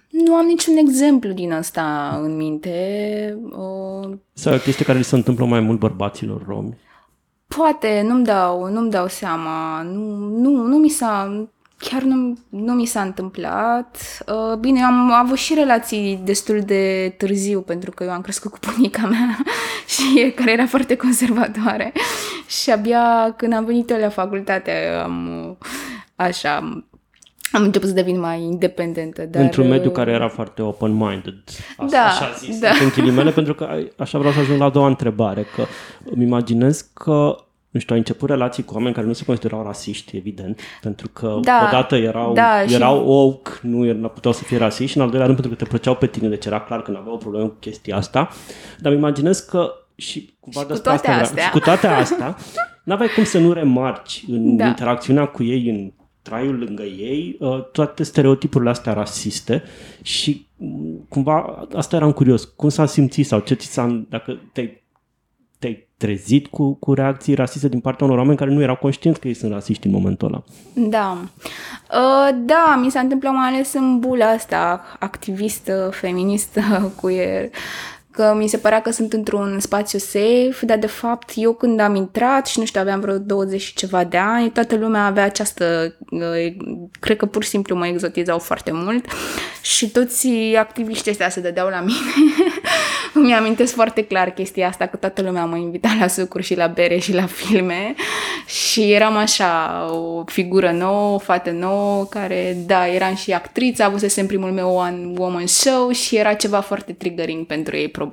nu 0.10 0.34
am 0.36 0.46
niciun 0.46 0.78
exemplu 0.78 1.32
din 1.32 1.52
asta 1.52 2.20
în 2.24 2.36
minte. 2.36 3.38
Uh, 3.50 4.18
Sau 4.34 4.54
e 4.54 4.56
o 4.56 4.60
chestie 4.60 4.86
care 4.86 4.98
li 4.98 5.04
se 5.04 5.16
întâmplă 5.16 5.46
mai 5.46 5.60
mult 5.60 5.80
bărbaților 5.80 6.46
romi. 6.48 6.78
poate, 7.48 8.06
nu-mi 8.08 8.24
dau, 8.26 8.70
nu-mi 8.72 8.92
dau 8.92 9.08
seama. 9.08 9.82
Nu, 9.82 10.16
nu, 10.18 10.50
nu 10.52 10.78
mi 10.78 10.90
s-a... 10.90 11.48
Chiar 11.80 12.02
nu, 12.02 12.38
nu 12.50 12.74
mi 12.74 12.86
s-a 12.86 13.02
întâmplat. 13.02 13.98
Uh, 14.28 14.58
bine, 14.58 14.82
am 14.84 15.12
avut 15.12 15.38
și 15.38 15.54
relații 15.54 16.22
destul 16.24 16.60
de 16.66 17.14
târziu, 17.18 17.62
pentru 17.62 17.92
că 17.92 18.04
eu 18.04 18.10
am 18.12 18.22
crescut 18.22 18.52
cu 18.52 18.58
bunica 18.74 19.08
mea 19.08 19.38
și 19.94 20.32
care 20.36 20.52
era 20.52 20.66
foarte 20.66 20.96
conservatoare. 20.96 21.94
Și 22.48 22.72
abia 22.72 23.34
când 23.38 23.54
am 23.54 23.66
venit 23.66 23.90
eu 23.90 23.98
la 24.00 24.10
facultate, 24.10 24.72
am, 25.04 25.48
uh, 25.50 25.68
așa, 26.16 26.56
am 27.52 27.64
început 27.64 27.88
să 27.88 27.94
devin 27.94 28.20
mai 28.20 28.42
independentă. 28.42 29.26
Dar, 29.26 29.42
Într-un 29.42 29.68
mediu 29.68 29.90
uh, 29.90 29.96
care 29.96 30.12
era 30.12 30.28
foarte 30.28 30.62
open-minded. 30.62 31.44
A, 31.78 31.86
Da, 31.90 32.06
așa 32.06 32.32
zis, 32.38 32.60
da. 32.60 32.70
în 32.70 32.90
ghilimele, 32.96 33.32
pentru 33.32 33.54
că 33.56 33.64
ai- 33.64 33.92
așa 33.98 34.18
vreau 34.18 34.34
să 34.34 34.40
ajung 34.40 34.60
la 34.60 34.66
a 34.66 34.70
doua 34.70 34.88
întrebare, 34.88 35.46
că 35.56 35.66
îmi 36.14 36.24
imaginez 36.24 36.90
că 36.94 37.36
nu 37.70 37.80
știu, 37.80 37.94
ai 37.94 38.00
început 38.00 38.30
relații 38.30 38.64
cu 38.64 38.74
oameni 38.74 38.94
care 38.96 39.08
nu 39.08 39.14
se 39.14 39.26
considerau 39.26 39.64
rasiști, 39.64 40.18
evident, 40.18 40.60
pentru 40.82 41.10
că 41.14 41.40
Da, 41.42 41.66
odată 41.68 41.96
erau, 41.96 42.34
da, 42.34 42.64
și- 42.68 42.74
erau 42.74 43.08
woke, 43.08 43.52
nu 43.62 43.86
er- 43.88 43.96
nu 43.96 44.08
puteau 44.08 44.34
să 44.34 44.44
fie 44.44 44.58
rasiști 44.58 44.92
și 44.92 44.98
în 44.98 45.04
al 45.04 45.10
doilea 45.10 45.28
rând 45.28 45.40
pentru 45.40 45.58
că 45.58 45.64
te 45.64 45.70
plăceau 45.70 45.96
pe 45.96 46.08
tine, 46.08 46.28
deci 46.28 46.46
era 46.46 46.62
clar 46.62 46.82
că 46.82 46.92
nu 46.92 46.98
aveau 46.98 47.14
o 47.14 47.18
problemă 47.18 47.48
cu 47.48 47.56
chestia 47.60 47.96
asta, 47.96 48.30
dar 48.80 48.92
îmi 48.92 49.02
imaginez 49.02 49.40
că 49.40 49.72
și 49.96 50.34
cumva 50.40 50.60
Și 50.60 50.66
cu 50.66 50.72
despre 50.72 50.90
toate 50.92 51.08
asta 51.08 51.12
vreau- 51.12 51.22
astea. 51.26 51.44
și 51.44 51.50
cu 51.52 51.60
toate 51.60 51.88
astea, 51.88 52.36
n-aveai 52.84 53.10
cum 53.16 53.24
să 53.24 53.40
nu 53.40 53.54
remarci 53.54 54.24
în 54.28 54.56
Da. 54.56 54.66
interacțiunea 54.68 55.26
cu 55.26 55.44
ei, 55.44 55.70
în 55.70 55.92
traiul 56.22 56.58
lângă 56.60 56.84
ei, 56.84 57.38
uh, 57.40 57.64
toate 57.72 58.04
stereotipurile 58.04 58.70
astea 58.70 58.94
rasiste 58.94 59.64
și 60.02 60.48
mm, 60.56 61.06
cumva 61.10 61.68
asta 61.76 61.96
eram 61.96 62.12
curios, 62.12 62.44
cum 62.44 62.70
s-a 62.70 62.86
simțit 62.86 63.26
sau 63.26 63.40
ce 63.40 63.54
ți 63.54 63.68
s-a, 63.72 64.06
dacă 64.10 64.40
te-ai, 64.54 64.84
te-ai 64.89 64.89
trezit 66.00 66.48
cu, 66.48 66.74
cu 66.74 66.94
reacții 66.94 67.34
rasiste 67.34 67.68
din 67.68 67.80
partea 67.80 68.06
unor 68.06 68.18
oameni 68.18 68.38
care 68.38 68.52
nu 68.52 68.62
erau 68.62 68.76
conștienți 68.76 69.20
că 69.20 69.28
ei 69.28 69.34
sunt 69.34 69.52
rasiști 69.52 69.88
în 69.88 69.94
momentul 69.94 70.28
ăla. 70.28 70.44
Da. 70.74 71.18
Uh, 71.22 72.38
da, 72.46 72.80
mi 72.84 72.92
s-a 72.92 73.00
întâmplat 73.00 73.34
mai 73.34 73.48
ales 73.48 73.74
în 73.74 74.00
bula 74.00 74.30
asta 74.30 74.82
activistă, 75.00 75.90
feministă, 75.94 76.62
queer, 77.02 77.50
că 78.20 78.34
mi 78.38 78.48
se 78.48 78.58
părea 78.58 78.82
că 78.82 78.92
sunt 78.92 79.14
într-un 79.14 79.60
spațiu 79.60 80.00
safe, 80.00 80.66
dar 80.66 80.78
de 80.78 80.88
fapt 80.88 81.32
eu 81.36 81.54
când 81.54 81.80
am 81.80 81.96
intrat 81.96 82.48
și 82.48 82.60
nu 82.60 82.66
știu, 82.66 82.82
aveam 82.82 83.00
vreo 83.00 83.18
20 83.18 83.62
și 83.62 83.74
ceva 83.74 84.04
de 84.04 84.18
ani, 84.18 84.50
toată 84.50 84.76
lumea 84.76 85.06
avea 85.06 85.24
această, 85.24 85.96
uh, 86.10 86.56
cred 87.00 87.18
că 87.18 87.26
pur 87.26 87.44
și 87.44 87.50
simplu 87.50 87.76
mă 87.76 87.88
exotizau 87.88 88.40
foarte 88.40 88.72
mult 88.74 89.06
și 89.62 89.90
toți 89.90 90.28
activiștii 90.60 91.12
ăștia 91.12 91.30
se 91.30 91.40
dădeau 91.40 91.68
la 91.70 91.80
mine. 91.90 92.14
Îmi 93.14 93.34
amintesc 93.34 93.74
foarte 93.74 94.04
clar 94.04 94.30
chestia 94.30 94.68
asta, 94.68 94.86
că 94.86 94.98
toată 94.98 95.22
lumea 95.22 95.46
mă 95.46 95.58
invita 95.58 95.96
la 96.00 96.08
sucuri 96.08 96.44
și 96.44 96.56
la 96.56 96.68
bere 96.68 96.98
și 96.98 97.14
la 97.14 97.26
filme 97.26 97.96
și 98.46 98.92
eram 98.92 99.18
așa, 99.18 99.86
o 99.92 100.24
figură 100.26 100.72
nouă, 100.72 101.14
o 101.14 101.18
fată 101.18 101.52
nouă, 101.52 102.06
care, 102.06 102.58
da, 102.66 102.88
eram 102.88 103.16
și 103.16 103.32
actriță, 103.32 103.84
avusesem 103.84 104.26
primul 104.26 104.52
meu 104.52 104.76
one 104.76 105.12
woman 105.18 105.48
show 105.48 105.92
și 105.92 106.16
era 106.16 106.34
ceva 106.34 106.60
foarte 106.60 106.94
triggering 106.94 107.46
pentru 107.46 107.76
ei, 107.76 107.88
probabil. 107.88 108.08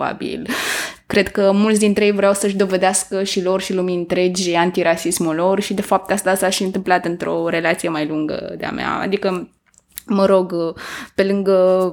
Cred 1.06 1.28
că 1.28 1.50
mulți 1.52 1.78
dintre 1.78 2.04
ei 2.04 2.12
vreau 2.12 2.32
să-și 2.32 2.56
dovedească 2.56 3.22
și 3.22 3.42
lor 3.42 3.60
și 3.60 3.74
lumii 3.74 3.96
întregi 3.96 4.54
antirasismul 4.54 5.34
lor 5.34 5.60
și 5.60 5.74
de 5.74 5.82
fapt 5.82 6.10
asta 6.10 6.34
s-a 6.34 6.48
și 6.48 6.62
întâmplat 6.62 7.04
într-o 7.04 7.48
relație 7.48 7.88
mai 7.88 8.06
lungă 8.06 8.54
de-a 8.58 8.70
mea. 8.70 8.98
Adică, 8.98 9.50
mă 10.06 10.24
rog, 10.24 10.54
pe 11.14 11.24
lângă 11.24 11.92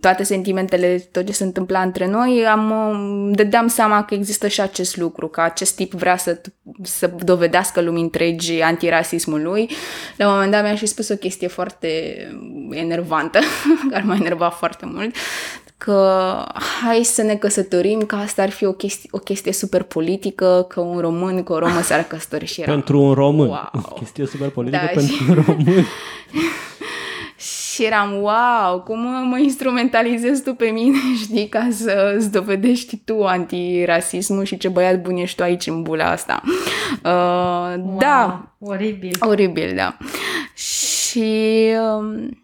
toate 0.00 0.22
sentimentele, 0.22 1.08
tot 1.12 1.26
ce 1.26 1.32
se 1.32 1.44
întâmpla 1.44 1.80
între 1.80 2.06
noi, 2.06 2.46
am, 2.46 2.72
îmi 2.90 3.34
dădeam 3.34 3.66
seama 3.66 4.04
că 4.04 4.14
există 4.14 4.48
și 4.48 4.60
acest 4.60 4.96
lucru, 4.96 5.28
că 5.28 5.40
acest 5.40 5.74
tip 5.74 5.92
vrea 5.92 6.16
să, 6.16 6.40
să 6.82 7.10
dovedească 7.24 7.80
lumii 7.80 8.02
întregi 8.02 8.60
antirasismul 8.60 9.42
lui. 9.42 9.70
La 10.16 10.26
un 10.26 10.32
moment 10.32 10.52
dat 10.52 10.62
mi-a 10.62 10.74
și 10.74 10.86
spus 10.86 11.08
o 11.08 11.16
chestie 11.16 11.48
foarte 11.48 11.88
enervantă, 12.70 13.38
care 13.90 14.02
m-a 14.02 14.14
enervat 14.14 14.54
foarte 14.54 14.86
mult, 14.86 15.14
că 15.84 16.44
hai 16.82 17.02
să 17.04 17.22
ne 17.22 17.34
căsătorim, 17.36 18.00
că 18.00 18.14
asta 18.14 18.42
ar 18.42 18.50
fi 18.50 18.64
o 18.64 18.72
chestie, 18.72 19.08
o 19.12 19.18
chestie 19.18 19.52
super 19.52 19.82
politică, 19.82 20.66
că 20.68 20.80
un 20.80 20.98
român 20.98 21.42
cu 21.42 21.52
o 21.52 21.58
romă 21.58 21.80
s-ar 21.82 22.02
căsători 22.02 22.44
și 22.46 22.60
era... 22.60 22.72
Pentru 22.72 23.00
un 23.00 23.12
român. 23.14 23.46
Wow. 23.48 23.92
Chestie 23.98 24.26
super 24.26 24.48
politică 24.48 24.82
Da, 24.84 24.90
pentru 25.00 25.14
și- 25.14 25.22
un 25.30 25.34
român. 25.46 25.66
Și 27.72 27.84
eram, 27.84 28.12
wow, 28.22 28.80
cum 28.84 29.00
mă, 29.00 29.22
mă 29.30 29.38
instrumentalizezi 29.38 30.42
tu 30.42 30.54
pe 30.54 30.66
mine, 30.66 30.96
știi, 31.22 31.48
ca 31.48 31.68
să 31.70 32.14
îți 32.16 32.30
dovedești 32.32 32.96
tu 33.04 33.22
antirasismul 33.24 34.44
și 34.44 34.56
ce 34.56 34.68
băiat 34.68 35.02
bun 35.02 35.16
ești 35.16 35.36
tu 35.36 35.42
aici 35.42 35.66
în 35.66 35.82
bula 35.82 36.10
asta. 36.10 36.42
Uh, 37.04 37.74
Wow, 37.84 37.96
Da, 37.98 38.52
Oribil. 38.58 39.16
oribil, 39.20 39.72
da. 39.76 39.96
Și... 40.54 41.24
Um, 41.98 42.38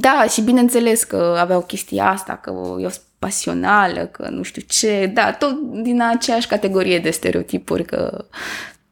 da, 0.00 0.26
și 0.30 0.40
bineînțeles 0.40 1.04
că 1.04 1.36
aveau 1.38 1.62
chestia 1.62 2.08
asta, 2.08 2.36
că 2.36 2.50
eu 2.80 2.88
sunt 2.88 3.02
pasională, 3.18 4.06
că 4.06 4.28
nu 4.30 4.42
știu 4.42 4.62
ce, 4.66 5.10
da, 5.14 5.32
tot 5.32 5.82
din 5.82 6.02
aceeași 6.02 6.46
categorie 6.46 6.98
de 6.98 7.10
stereotipuri, 7.10 7.84
că 7.84 8.24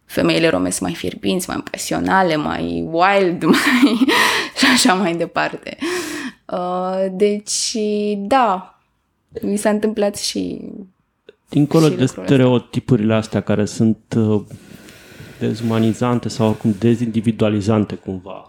femeile 0.04 0.48
rome 0.48 0.70
sunt 0.70 0.82
mai 0.82 0.94
fierbinți, 0.94 1.48
mai 1.48 1.62
pasionale, 1.70 2.36
mai 2.36 2.88
wild, 2.90 3.44
mai... 3.54 4.06
și 4.56 4.66
așa 4.72 4.94
mai 4.94 5.16
departe. 5.16 5.76
Uh, 6.46 7.06
deci, 7.12 7.76
da, 8.16 8.80
mi 9.42 9.56
s-a 9.56 9.70
întâmplat 9.70 10.16
și 10.16 10.70
Dincolo 11.50 11.88
Și 11.88 11.88
de 11.88 12.00
lucrul 12.00 12.20
ăsta. 12.20 12.22
stereotipurile 12.24 13.14
astea 13.14 13.40
care 13.40 13.64
sunt 13.64 13.98
uh, 14.16 14.42
dezumanizante 15.40 16.28
sau 16.28 16.48
oricum 16.48 16.74
dezindividualizante 16.78 17.94
cumva. 17.94 18.46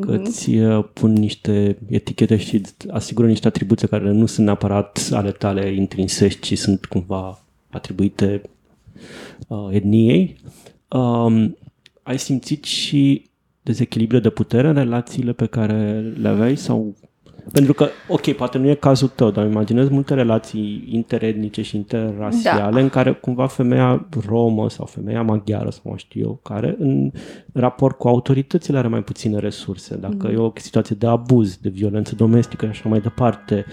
Că 0.00 0.12
îți 0.12 0.50
uh, 0.50 0.84
pun 0.92 1.12
niște 1.12 1.78
etichete 1.88 2.36
și 2.36 2.54
îți 2.56 2.74
asigură 2.90 3.26
niște 3.26 3.46
atribuții 3.46 3.88
care 3.88 4.10
nu 4.10 4.26
sunt 4.26 4.46
neapărat 4.46 5.08
ale 5.12 5.30
tale 5.30 5.72
intrinseci, 5.72 6.38
ci 6.40 6.58
sunt 6.58 6.84
cumva 6.84 7.44
atribuite 7.70 8.42
uh, 9.48 9.68
etniei. 9.70 10.36
Um, 10.88 11.56
ai 12.02 12.18
simțit 12.18 12.64
și 12.64 13.30
dezechilibre 13.62 14.20
de 14.20 14.30
putere 14.30 14.68
în 14.68 14.74
relațiile 14.74 15.32
pe 15.32 15.46
care 15.46 16.00
le 16.00 16.28
aveai 16.28 16.56
sau 16.56 16.94
pentru 17.52 17.72
că, 17.72 17.88
ok, 18.08 18.32
poate 18.32 18.58
nu 18.58 18.68
e 18.68 18.74
cazul 18.74 19.08
tău, 19.08 19.30
dar 19.30 19.46
imaginez 19.46 19.88
multe 19.88 20.14
relații 20.14 20.88
interetnice 20.88 21.62
și 21.62 21.76
interrasiale 21.76 22.72
da. 22.72 22.80
în 22.80 22.88
care 22.88 23.12
cumva 23.12 23.46
femeia 23.46 24.08
romă 24.26 24.70
sau 24.70 24.86
femeia 24.86 25.22
maghiară 25.22 25.70
sau 25.70 25.94
știu 25.96 26.20
eu, 26.20 26.40
care 26.42 26.76
în 26.78 27.10
raport 27.52 27.98
cu 27.98 28.08
autoritățile 28.08 28.78
are 28.78 28.88
mai 28.88 29.02
puține 29.02 29.38
resurse. 29.38 29.96
Dacă 29.96 30.26
mm. 30.26 30.32
e 30.32 30.36
o 30.36 30.52
situație 30.54 30.96
de 30.98 31.06
abuz, 31.06 31.56
de 31.56 31.68
violență 31.68 32.14
domestică 32.14 32.64
și 32.64 32.70
așa 32.70 32.88
mai 32.88 33.00
departe, 33.00 33.64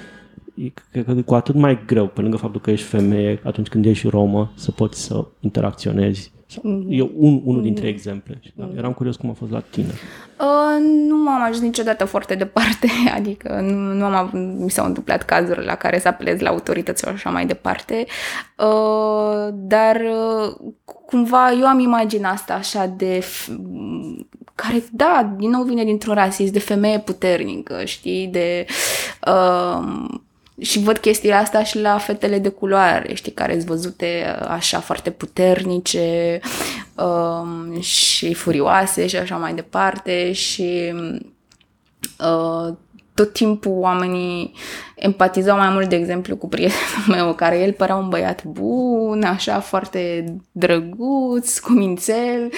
cred 0.91 1.05
că 1.05 1.11
e 1.11 1.21
cu 1.21 1.35
atât 1.35 1.55
mai 1.55 1.79
greu, 1.85 2.07
pe 2.07 2.21
lângă 2.21 2.37
faptul 2.37 2.61
că 2.61 2.71
ești 2.71 2.85
femeie, 2.85 3.39
atunci 3.43 3.67
când 3.67 3.85
ești 3.85 4.07
romă, 4.07 4.51
să 4.55 4.71
poți 4.71 5.03
să 5.03 5.25
interacționezi 5.39 6.31
Mm-hmm. 6.31 6.36
E 6.89 7.01
un, 7.01 7.41
unul 7.43 7.61
dintre 7.61 7.85
mm-hmm. 7.85 7.93
exemple. 7.93 8.41
Da, 8.55 8.69
eram 8.75 8.93
curios 8.93 9.15
cum 9.15 9.29
a 9.29 9.33
fost 9.33 9.51
la 9.51 9.59
tine. 9.59 9.93
Uh, 10.39 10.85
nu 11.07 11.17
m-am 11.17 11.41
ajuns 11.41 11.61
niciodată 11.61 12.05
foarte 12.05 12.35
departe, 12.35 12.87
adică 13.17 13.59
nu, 13.61 13.93
nu 13.93 14.05
am 14.05 14.13
avut, 14.13 14.39
mi 14.59 14.69
s-au 14.69 14.85
întâmplat 14.85 15.23
cazuri 15.23 15.65
la 15.65 15.75
care 15.75 15.99
să 15.99 16.07
apelez 16.07 16.39
la 16.39 16.49
autorități 16.49 17.03
și 17.03 17.09
așa 17.09 17.29
mai 17.29 17.45
departe, 17.45 18.05
uh, 18.57 19.47
dar 19.53 19.95
uh, 19.95 20.71
cumva 21.05 21.51
eu 21.51 21.65
am 21.65 21.79
imaginea 21.79 22.29
asta 22.29 22.53
așa 22.53 22.85
de 22.97 23.23
care, 24.55 24.83
da, 24.91 25.33
din 25.37 25.49
nou 25.49 25.63
vine 25.63 25.83
dintr-un 25.83 26.13
rasism 26.13 26.53
de 26.53 26.59
femeie 26.59 26.99
puternică, 26.99 27.85
știi, 27.85 28.27
de 28.27 28.65
uh, 29.27 30.05
și 30.61 30.79
văd 30.79 30.97
chestiile 30.97 31.35
astea 31.35 31.63
și 31.63 31.79
la 31.79 31.97
fetele 31.97 32.39
de 32.39 32.49
culoare, 32.49 33.13
știi, 33.13 33.31
care 33.31 33.53
sunt 33.53 33.65
văzute 33.65 34.37
uh, 34.41 34.47
așa 34.47 34.79
foarte 34.79 35.09
puternice 35.11 36.39
um, 36.95 37.81
și 37.81 38.33
furioase 38.33 39.07
și 39.07 39.15
așa 39.15 39.37
mai 39.37 39.53
departe 39.53 40.31
și 40.31 40.93
uh, 42.19 42.73
tot 43.17 43.33
timpul 43.33 43.71
oamenii 43.71 44.53
empatizau 44.95 45.57
mai 45.57 45.69
mult, 45.69 45.89
de 45.89 45.95
exemplu, 45.95 46.35
cu 46.35 46.47
prietenul 46.47 47.05
meu, 47.15 47.33
care 47.33 47.59
el 47.59 47.71
părea 47.71 47.95
un 47.95 48.09
băiat 48.09 48.43
bun, 48.43 49.23
așa 49.23 49.59
foarte 49.59 50.25
drăguț, 50.51 51.57
cu 51.57 51.71
mințel 51.71 52.49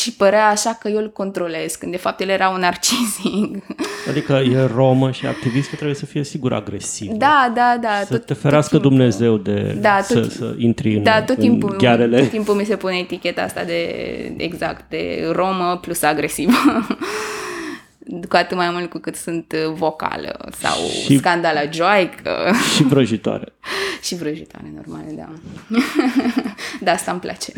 și 0.00 0.12
părea 0.12 0.48
așa 0.48 0.78
că 0.80 0.88
eu 0.88 0.96
îl 0.96 1.10
controlez, 1.12 1.74
când 1.74 1.92
de 1.92 1.98
fapt 1.98 2.20
el 2.20 2.28
era 2.28 2.48
un 2.48 2.60
narcisic. 2.60 3.64
Adică 4.10 4.32
e 4.32 4.70
romă 4.74 5.10
și 5.10 5.26
activistă 5.26 5.74
trebuie 5.74 5.96
să 5.96 6.06
fie 6.06 6.24
sigur 6.24 6.52
agresiv. 6.52 7.10
Da, 7.10 7.52
da, 7.54 7.78
da. 7.80 8.00
Să 8.04 8.16
tot, 8.16 8.26
te 8.26 8.34
ferească 8.34 8.78
tot 8.78 8.82
Dumnezeu 8.82 9.36
de 9.36 9.76
da, 9.80 9.96
tot, 10.08 10.30
să, 10.30 10.36
să 10.36 10.54
intri 10.58 10.96
în, 10.96 11.02
da, 11.02 11.22
tot 11.22 11.38
timpul, 11.38 11.70
în 11.72 11.78
ghearele. 11.78 12.18
Tot 12.18 12.30
timpul 12.30 12.54
mi 12.54 12.64
se 12.64 12.76
pune 12.76 12.96
eticheta 12.96 13.42
asta 13.42 13.64
de, 13.64 13.82
exact, 14.36 14.84
de 14.88 15.28
romă 15.32 15.78
plus 15.80 16.02
agresivă. 16.02 16.52
cu 18.28 18.36
atât 18.36 18.56
mai 18.56 18.70
mult 18.70 18.90
cu 18.90 18.98
cât 18.98 19.14
sunt 19.14 19.52
uh, 19.52 19.74
vocală 19.74 20.48
sau 20.52 20.88
și, 21.04 21.16
scandala 21.16 21.70
joaică. 21.70 22.52
Și 22.74 22.82
vrăjitoare. 22.82 23.52
și 24.06 24.16
vrăjitoare, 24.16 24.72
normal, 24.74 25.04
da. 25.16 25.32
da, 26.84 26.92
asta 26.92 27.10
îmi 27.10 27.20
place. 27.20 27.52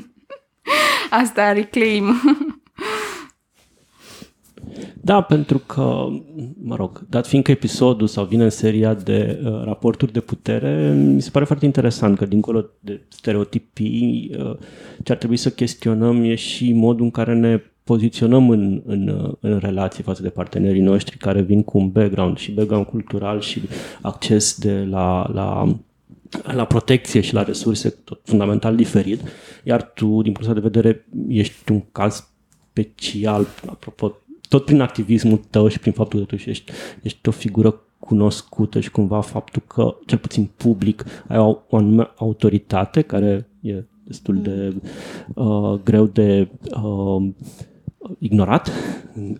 asta 1.22 1.52
reclaim. 1.52 2.20
Da, 5.04 5.20
pentru 5.20 5.58
că, 5.58 6.06
mă 6.62 6.76
rog, 6.76 7.06
dat 7.08 7.26
fiindcă 7.26 7.50
episodul 7.50 8.06
sau 8.06 8.24
vine 8.24 8.44
în 8.44 8.50
seria 8.50 8.94
de 8.94 9.40
uh, 9.44 9.62
raporturi 9.64 10.12
de 10.12 10.20
putere, 10.20 10.92
mi 10.92 11.22
se 11.22 11.30
pare 11.30 11.44
foarte 11.44 11.64
interesant 11.64 12.18
că 12.18 12.24
dincolo 12.24 12.64
de 12.80 13.00
stereotipii, 13.08 14.34
uh, 14.38 14.56
ce 15.02 15.12
ar 15.12 15.18
trebui 15.18 15.36
să 15.36 15.50
chestionăm 15.50 16.22
e 16.22 16.34
și 16.34 16.72
modul 16.72 17.04
în 17.04 17.10
care 17.10 17.34
ne 17.34 17.60
poziționăm 17.84 18.50
în, 18.50 18.82
în, 18.86 19.34
în 19.40 19.58
relație 19.58 20.04
față 20.04 20.22
de 20.22 20.28
partenerii 20.28 20.80
noștri 20.80 21.16
care 21.16 21.42
vin 21.42 21.62
cu 21.62 21.78
un 21.78 21.90
background 21.90 22.36
și 22.36 22.52
background 22.52 22.86
cultural 22.86 23.40
și 23.40 23.62
acces 24.00 24.58
de 24.58 24.86
la, 24.90 25.30
la 25.32 25.76
la 26.42 26.64
protecție 26.64 27.20
și 27.20 27.34
la 27.34 27.42
resurse 27.42 27.88
tot 27.88 28.20
fundamental 28.24 28.76
diferit, 28.76 29.20
iar 29.64 29.82
tu, 29.82 30.22
din 30.22 30.32
punctul 30.32 30.54
de 30.54 30.60
vedere, 30.60 31.06
ești 31.28 31.72
un 31.72 31.82
caz 31.92 32.28
special, 32.70 33.46
apropo, 33.66 34.16
tot 34.48 34.64
prin 34.64 34.80
activismul 34.80 35.40
tău 35.50 35.68
și 35.68 35.78
prin 35.78 35.92
faptul 35.92 36.20
că 36.20 36.24
tu 36.24 36.34
ești, 36.34 36.72
ești 37.02 37.28
o 37.28 37.30
figură 37.30 37.80
cunoscută 37.98 38.80
și 38.80 38.90
cumva 38.90 39.20
faptul 39.20 39.62
că, 39.66 39.96
cel 40.06 40.18
puțin 40.18 40.50
public, 40.56 41.04
ai 41.28 41.38
o, 41.38 41.58
o 41.68 41.76
anume 41.76 42.10
autoritate 42.16 43.00
care 43.00 43.48
e 43.60 43.84
destul 44.04 44.42
de 44.42 44.74
uh, 45.34 45.80
greu 45.84 46.06
de 46.06 46.48
uh, 46.82 47.28
ignorat 48.18 48.70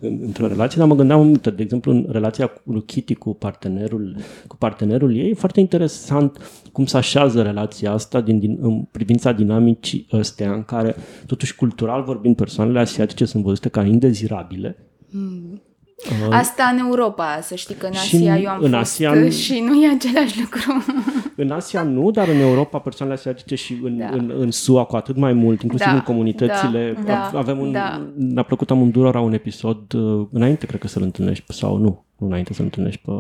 într-o 0.01 0.47
relație, 0.47 0.79
dar 0.79 0.89
mă 0.89 0.95
gândeam, 0.95 1.33
de 1.33 1.63
exemplu, 1.63 1.93
în 1.93 2.07
relația 2.11 2.47
cu 2.47 2.79
Kitty 2.79 3.15
cu 3.15 3.35
partenerul, 3.35 4.17
cu 4.47 4.57
partenerul 4.57 5.17
ei, 5.17 5.31
e 5.31 5.35
foarte 5.35 5.61
interesant 5.61 6.39
cum 6.73 6.87
se 6.87 6.97
așează 6.97 7.43
relația 7.43 7.93
asta 7.93 8.21
din, 8.21 8.39
din, 8.39 8.59
în 8.61 8.83
privința 8.83 9.33
dinamicii 9.33 10.07
ăstea, 10.13 10.53
în 10.53 10.63
care, 10.63 10.95
totuși, 11.27 11.57
cultural 11.57 12.03
vorbind, 12.03 12.37
persoanele 12.37 12.79
asiatice 12.79 13.25
sunt 13.25 13.45
văzute 13.45 13.69
ca 13.69 13.85
indezirabile, 13.85 14.77
mm. 15.11 15.63
Uh, 16.11 16.37
Asta 16.37 16.65
în 16.73 16.79
Europa, 16.79 17.39
să 17.43 17.55
știi 17.55 17.75
că 17.75 17.87
în 17.87 17.93
Asia 17.93 18.39
eu 18.39 18.51
am 18.51 18.63
în 18.63 18.71
fost 18.71 18.83
Asia, 18.83 19.31
și 19.31 19.61
nu 19.67 19.83
e 19.83 19.91
același 19.95 20.41
lucru. 20.41 20.85
În 21.37 21.51
Asia 21.51 21.83
nu, 21.83 22.11
dar 22.11 22.29
în 22.29 22.41
Europa 22.41 22.79
persoanele 22.79 23.19
asiatice 23.19 23.55
și 23.55 23.81
în, 23.83 23.99
da. 23.99 24.09
în, 24.13 24.33
în 24.39 24.51
SUA 24.51 24.85
cu 24.85 24.97
atât 24.97 25.17
mai 25.17 25.33
mult, 25.33 25.63
inclusiv 25.63 25.87
da. 25.87 25.93
în 25.93 26.01
comunitățile. 26.01 26.97
Da. 27.07 27.31
Avem 27.35 27.59
un, 27.59 27.73
da. 27.73 28.07
Ne-a 28.17 28.43
plăcut 28.43 28.71
amândurora 28.71 29.21
un 29.21 29.33
episod 29.33 29.93
uh, 29.93 30.27
înainte, 30.33 30.67
cred 30.67 30.81
că 30.81 30.89
să-l 30.89 31.03
întâlnești, 31.03 31.45
sau 31.53 31.77
nu, 31.77 32.05
înainte 32.27 32.55
să 32.55 32.63
întâlnești 32.63 33.01
pe, 33.05 33.13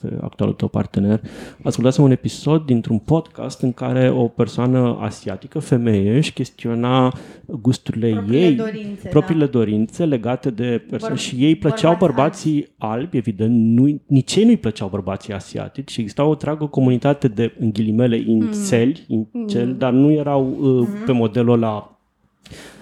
pe 0.00 0.18
actualul 0.20 0.54
tău 0.54 0.68
partener, 0.68 1.20
ascultasem 1.62 2.04
un 2.04 2.10
episod 2.10 2.64
dintr-un 2.64 2.98
podcast 2.98 3.60
în 3.60 3.72
care 3.72 4.10
o 4.10 4.28
persoană 4.28 4.98
asiatică, 5.00 5.58
femeie, 5.58 6.16
își 6.16 6.32
chestiona 6.32 7.12
gusturile 7.46 8.10
propriile 8.10 8.46
ei, 8.46 8.54
dorințe, 8.54 9.08
propriile 9.08 9.44
da. 9.44 9.50
dorințe 9.50 10.04
legate 10.04 10.50
de 10.50 10.84
persoane 10.90 11.14
Băr- 11.14 11.18
și 11.18 11.44
ei 11.44 11.56
plăceau 11.56 11.96
bărbații 11.98 12.68
albi, 12.78 13.00
albi 13.00 13.16
evident, 13.16 13.78
nu, 13.78 14.00
nici 14.06 14.36
ei 14.36 14.44
nu-i 14.44 14.56
plăceau 14.56 14.88
bărbații 14.88 15.32
asiatici 15.32 15.90
și 15.90 16.00
exista 16.00 16.24
o 16.24 16.30
întreagă 16.30 16.66
comunitate 16.66 17.28
de, 17.28 17.54
în 17.58 17.70
ghilimele, 17.72 18.16
ințeli, 18.16 19.04
mm. 19.08 19.28
incel, 19.32 19.66
mm. 19.66 19.78
dar 19.78 19.92
nu 19.92 20.10
erau 20.10 20.48
uh, 20.48 20.58
mm. 20.60 20.88
pe 21.06 21.12
modelul 21.12 21.52
ăla, 21.52 21.98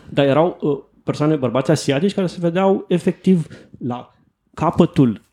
dar 0.09 0.27
erau 0.27 0.59
uh, 0.61 0.79
persoane, 1.05 1.37
bărbați 1.37 1.71
asiatici 1.71 2.15
care 2.15 2.27
se 2.27 2.39
vedeau 2.41 2.85
efectiv 2.89 3.47
la 3.79 4.15
capătul 4.55 5.11
Uh, 5.11 5.28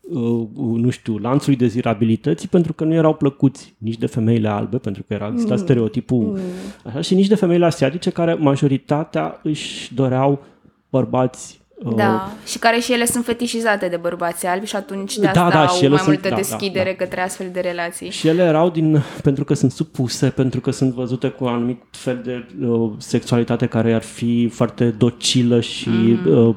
nu 0.54 0.90
știu, 0.90 1.18
lanțului 1.18 1.58
dezirabilității 1.58 2.48
pentru 2.48 2.72
că 2.72 2.84
nu 2.84 2.94
erau 2.94 3.14
plăcuți 3.14 3.74
nici 3.78 3.98
de 3.98 4.06
femeile 4.06 4.48
albe, 4.48 4.78
pentru 4.78 5.02
că 5.02 5.14
era 5.14 5.28
exista 5.32 5.54
mm. 5.54 5.60
stereotipul 5.60 6.22
mm. 6.22 6.38
așa, 6.84 7.00
și 7.00 7.14
nici 7.14 7.26
de 7.26 7.34
femeile 7.34 7.64
asiatice 7.64 8.10
care 8.10 8.34
majoritatea 8.34 9.40
își 9.42 9.94
doreau 9.94 10.44
bărbați 10.88 11.60
uh, 11.74 11.94
da, 11.94 12.12
uh, 12.12 12.48
și 12.48 12.58
care 12.58 12.78
și 12.78 12.92
ele 12.92 13.04
sunt 13.04 13.24
fetișizate 13.24 13.88
de 13.88 13.96
bărbați 13.96 14.46
albi 14.46 14.66
și 14.66 14.76
atunci 14.76 15.16
de 15.16 15.22
da, 15.22 15.28
asta 15.28 15.42
da, 15.42 15.50
da, 15.50 15.66
au 15.66 15.88
mai 15.88 15.98
sunt, 15.98 16.06
multă 16.06 16.28
da, 16.28 16.34
deschidere 16.34 16.90
da, 16.90 16.96
da. 16.98 17.04
către 17.04 17.20
astfel 17.20 17.50
de 17.52 17.60
relații. 17.60 18.10
Și 18.10 18.28
ele 18.28 18.42
erau 18.42 18.70
din, 18.70 19.02
pentru 19.22 19.44
că 19.44 19.54
sunt 19.54 19.72
supuse, 19.72 20.28
pentru 20.28 20.60
că 20.60 20.70
sunt 20.70 20.92
văzute 20.92 21.28
cu 21.28 21.44
un 21.44 21.50
anumit 21.50 21.82
fel 21.90 22.20
de 22.24 22.46
uh, 22.66 22.90
sexualitate 22.98 23.66
care 23.66 23.94
ar 23.94 24.02
fi 24.02 24.48
foarte 24.48 24.84
docilă 24.90 25.60
și 25.60 25.88
mm. 25.88 26.36
uh, 26.36 26.54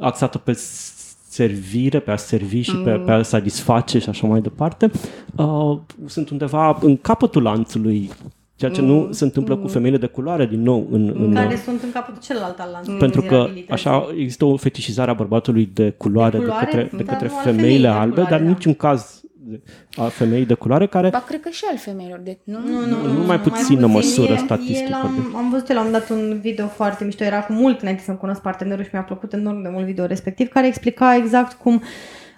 axată 0.00 0.38
pe 0.38 0.52
servire, 1.30 1.98
pe 1.98 2.10
a 2.10 2.16
servi 2.16 2.60
și 2.60 2.76
pe, 2.76 2.90
pe 2.90 3.10
a 3.10 3.22
satisface 3.22 3.98
și 3.98 4.08
așa 4.08 4.26
mai 4.26 4.40
departe, 4.40 4.90
uh, 5.36 5.78
sunt 6.06 6.30
undeva 6.30 6.78
în 6.80 6.96
capătul 6.96 7.42
lanțului 7.42 8.10
Ceea 8.60 8.72
ce 8.72 8.80
mm. 8.80 8.86
nu 8.86 9.12
se 9.12 9.24
întâmplă 9.24 9.54
mm. 9.54 9.60
cu 9.60 9.68
femeile 9.68 9.96
de 9.96 10.06
culoare, 10.06 10.46
din 10.46 10.62
nou. 10.62 10.86
În, 10.90 11.14
în, 11.18 11.32
care 11.34 11.54
uh, 11.54 11.60
sunt 11.64 11.82
în 11.82 11.92
capătul 11.92 12.22
celălalt 12.22 12.58
al 12.58 12.68
lanțului. 12.72 12.98
Pentru 12.98 13.22
că 13.22 13.48
așa 13.68 14.06
există 14.16 14.44
o 14.44 14.56
fetișizare 14.56 15.10
a 15.10 15.14
bărbatului 15.14 15.70
de 15.72 15.90
culoare 15.90 16.38
de, 16.38 16.44
culoare, 16.44 16.66
de 16.72 16.80
către, 16.80 16.96
de 16.96 17.04
către 17.04 17.28
femeile 17.28 17.88
albe, 17.88 18.14
culoare, 18.14 18.30
dar 18.30 18.40
da. 18.40 18.48
niciun 18.48 18.74
caz 18.74 19.22
a 19.96 20.02
femeii 20.04 20.46
de 20.46 20.54
culoare 20.54 20.86
care... 20.86 21.08
Ba, 21.08 21.24
cred 21.26 21.40
că 21.40 21.48
și 21.48 21.64
al 21.70 21.76
femeilor 21.76 22.18
de... 22.18 22.38
Nu, 22.44 22.58
nu, 22.58 22.86
nu, 22.86 23.06
nu, 23.06 23.12
nu 23.12 23.24
mai 23.24 23.40
puțină 23.40 23.86
mai 23.86 24.00
puțin, 24.00 24.20
măsură 24.20 24.36
statistică. 24.44 24.94
am, 25.02 25.32
am 25.36 25.50
văzut 25.50 25.72
la 25.72 25.80
un 25.80 25.90
dat 25.90 26.10
un 26.10 26.38
video 26.40 26.66
foarte 26.66 27.04
mișto, 27.04 27.24
era 27.24 27.40
cu 27.40 27.52
mult 27.52 27.80
înainte 27.80 28.02
să-mi 28.02 28.16
cunosc 28.16 28.40
partenerul 28.40 28.84
și 28.84 28.90
mi-a 28.92 29.02
plăcut 29.02 29.32
enorm 29.32 29.62
de 29.62 29.68
mult 29.72 29.84
video 29.84 30.06
respectiv, 30.06 30.48
care 30.48 30.66
explica 30.66 31.16
exact 31.16 31.52
cum 31.52 31.74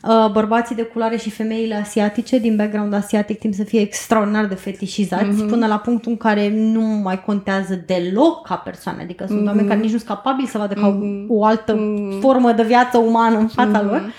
uh, 0.03 0.31
bărbații 0.33 0.75
de 0.75 0.83
culoare 0.83 1.16
și 1.16 1.31
femeile 1.31 1.75
asiatice 1.75 2.38
din 2.38 2.57
background 2.57 2.94
asiatic 2.94 3.38
timp 3.38 3.55
să 3.55 3.64
fie 3.64 3.81
extraordinar 3.81 4.46
de 4.46 4.55
fetișizați 4.55 5.25
mm-hmm. 5.25 5.48
până 5.48 5.66
la 5.66 5.79
punctul 5.79 6.11
în 6.11 6.16
care 6.16 6.48
nu 6.55 6.83
mai 6.83 7.25
contează 7.25 7.83
deloc 7.87 8.46
ca 8.46 8.55
persoane. 8.55 9.03
Adică 9.03 9.25
sunt 9.27 9.40
mm-hmm. 9.40 9.46
oameni 9.46 9.68
care 9.68 9.81
nici 9.81 9.90
nu 9.90 9.96
sunt 9.96 10.09
capabili 10.09 10.48
să 10.48 10.59
vadă 10.59 10.75
ca 10.75 10.98
mm-hmm. 10.98 11.27
o 11.29 11.44
altă 11.44 11.75
mm-hmm. 11.75 12.20
formă 12.20 12.53
de 12.53 12.62
viață 12.62 12.98
umană 12.98 13.38
în 13.38 13.48
fața 13.48 13.83
mm-hmm. 13.83 13.87
lor. 13.87 14.12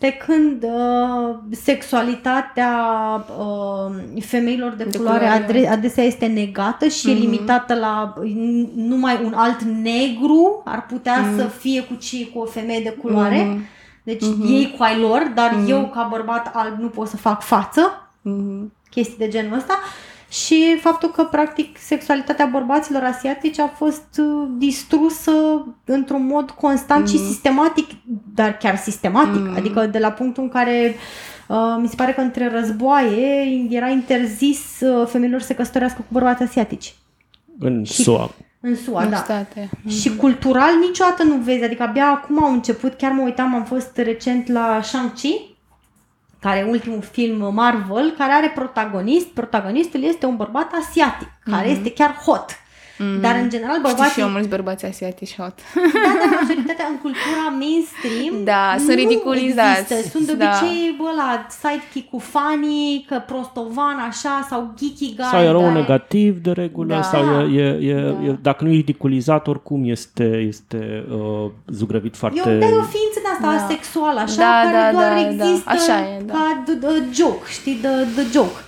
Pe 0.00 0.10
când 0.12 0.62
uh, 0.62 1.34
sexualitatea 1.50 2.74
uh, 3.38 4.22
femeilor 4.22 4.72
de, 4.72 4.84
de 4.84 4.96
culoare, 4.96 5.44
culoare 5.46 5.68
adesea 5.68 6.04
este 6.04 6.26
negată 6.26 6.86
și 6.86 7.06
mm-hmm. 7.06 7.10
e 7.10 7.12
mhm. 7.12 7.20
limitată 7.20 7.74
la 7.74 8.14
numai 8.74 9.20
un 9.24 9.32
alt 9.34 9.62
negru 9.62 10.62
ar 10.64 10.86
putea 10.86 11.14
mm-hmm. 11.14 11.36
să 11.36 11.44
fie 11.44 11.82
cu, 11.82 11.94
ci, 11.94 12.26
cu 12.32 12.38
o 12.38 12.44
femeie 12.44 12.80
de 12.80 12.90
culoare. 12.90 13.44
Mm-hmm. 13.44 14.02
Deci 14.02 14.22
mm-hmm. 14.24 14.50
ei 14.50 14.74
cu 14.76 14.82
ai 14.82 15.00
lor, 15.00 15.32
dar 15.34 15.50
mm-hmm. 15.50 15.68
eu 15.68 15.90
ca 15.94 16.08
bărbat 16.10 16.50
alb 16.54 16.78
nu 16.78 16.88
pot 16.88 17.08
să 17.08 17.16
fac 17.16 17.42
față. 17.42 18.10
Mm-hmm. 18.28 18.70
Chestii 18.90 19.18
de 19.18 19.28
genul 19.28 19.56
ăsta. 19.56 19.78
Uh, 19.78 20.09
și 20.30 20.78
faptul 20.80 21.08
că, 21.08 21.24
practic, 21.24 21.78
sexualitatea 21.78 22.46
bărbaților 22.46 23.02
asiatici 23.02 23.58
a 23.58 23.66
fost 23.66 24.06
uh, 24.18 24.48
distrusă 24.58 25.32
într-un 25.84 26.26
mod 26.26 26.50
constant 26.50 27.00
mm. 27.00 27.06
și 27.06 27.18
sistematic, 27.18 27.90
dar 28.34 28.56
chiar 28.56 28.76
sistematic, 28.76 29.40
mm. 29.40 29.54
adică 29.56 29.86
de 29.86 29.98
la 29.98 30.10
punctul 30.10 30.42
în 30.42 30.48
care 30.48 30.94
uh, 31.48 31.76
mi 31.80 31.88
se 31.88 31.94
pare 31.94 32.12
că 32.12 32.20
între 32.20 32.50
războaie 32.50 33.66
era 33.70 33.88
interzis 33.88 34.80
uh, 34.80 35.06
femeilor 35.06 35.40
să 35.40 35.46
se 35.46 35.54
căsătorească 35.54 36.00
cu 36.00 36.12
bărbați 36.12 36.42
asiatici. 36.42 36.94
În 37.58 37.84
și, 37.84 38.02
SUA. 38.02 38.30
În 38.60 38.76
SUA, 38.76 39.02
în 39.02 39.10
da. 39.10 39.16
State. 39.16 39.70
Și 39.88 40.16
cultural 40.16 40.70
niciodată 40.86 41.22
nu 41.22 41.34
vezi, 41.36 41.64
adică 41.64 41.82
abia 41.82 42.06
acum 42.06 42.44
au 42.44 42.52
început, 42.52 42.94
chiar 42.94 43.12
mă 43.12 43.22
uitam, 43.22 43.54
am 43.54 43.64
fost 43.64 43.96
recent 43.96 44.48
la 44.48 44.80
Shang-Chi, 44.82 45.49
care 46.40 46.58
e 46.58 46.70
ultimul 46.70 47.02
film 47.02 47.54
Marvel, 47.54 48.14
care 48.18 48.32
are 48.32 48.52
protagonist. 48.54 49.26
Protagonistul 49.26 50.02
este 50.02 50.26
un 50.26 50.36
bărbat 50.36 50.72
asiatic, 50.80 51.28
care 51.44 51.66
mm-hmm. 51.66 51.76
este 51.76 51.92
chiar 51.92 52.14
hot. 52.14 52.44
Mm-hmm. 53.00 53.20
Dar, 53.20 53.34
în 53.42 53.48
general, 53.48 53.78
bărbații... 53.80 54.04
Știi 54.04 54.12
și 54.12 54.20
eu 54.20 54.28
mulți 54.28 54.48
bărbați 54.48 54.84
asiatici 54.86 55.36
hot. 55.36 55.54
Da, 55.74 56.10
dar 56.20 56.38
majoritatea 56.40 56.86
în 56.90 56.98
cultura 56.98 57.44
mainstream 57.62 58.44
da, 58.44 58.74
sunt 58.78 58.96
ridiculizați. 58.96 59.92
Există. 59.92 60.16
Sunt 60.16 60.26
de 60.26 60.34
da. 60.34 60.44
obicei, 60.44 60.96
da. 60.98 61.04
bă, 61.04 61.10
la 61.16 61.46
sidekick 61.60 62.10
cu 62.10 62.18
funny, 62.18 63.04
că 63.08 63.22
prostovan, 63.26 63.98
așa, 64.10 64.46
sau 64.48 64.74
geeky 64.78 65.14
guy. 65.16 65.30
Sau 65.30 65.42
erou 65.42 65.62
dar... 65.62 65.72
negativ, 65.72 66.42
de 66.42 66.52
regulă, 66.52 66.94
da. 66.94 67.02
sau 67.02 67.48
e, 67.48 67.62
e, 67.62 67.88
e, 67.88 67.94
da. 67.94 68.24
e, 68.24 68.38
dacă 68.42 68.64
nu 68.64 68.70
e 68.70 68.74
ridiculizat, 68.74 69.46
oricum 69.46 69.80
este, 69.84 70.24
este 70.24 71.04
uh, 71.10 71.50
zugrăvit 71.66 72.16
foarte... 72.16 72.38
Eu, 72.38 72.44
dar 72.44 72.70
e 72.70 72.74
o 72.74 72.82
ființă 72.82 73.09
de 73.09 73.09
asta 73.32 73.52
da. 73.52 73.66
sexuală, 73.68 74.20
așa, 74.20 74.36
da, 74.36 74.60
care 74.62 74.92
da, 74.92 74.92
doar 74.92 75.12
da, 75.12 75.20
există 75.20 75.64
da. 75.64 75.70
Așa 75.70 76.08
e, 76.08 76.22
da. 76.22 76.32
ca 76.32 76.62
the, 76.66 76.74
the 76.74 77.04
joke, 77.12 77.44
știi, 77.48 77.74
the, 77.74 78.22
the 78.22 78.30
joke. 78.32 78.58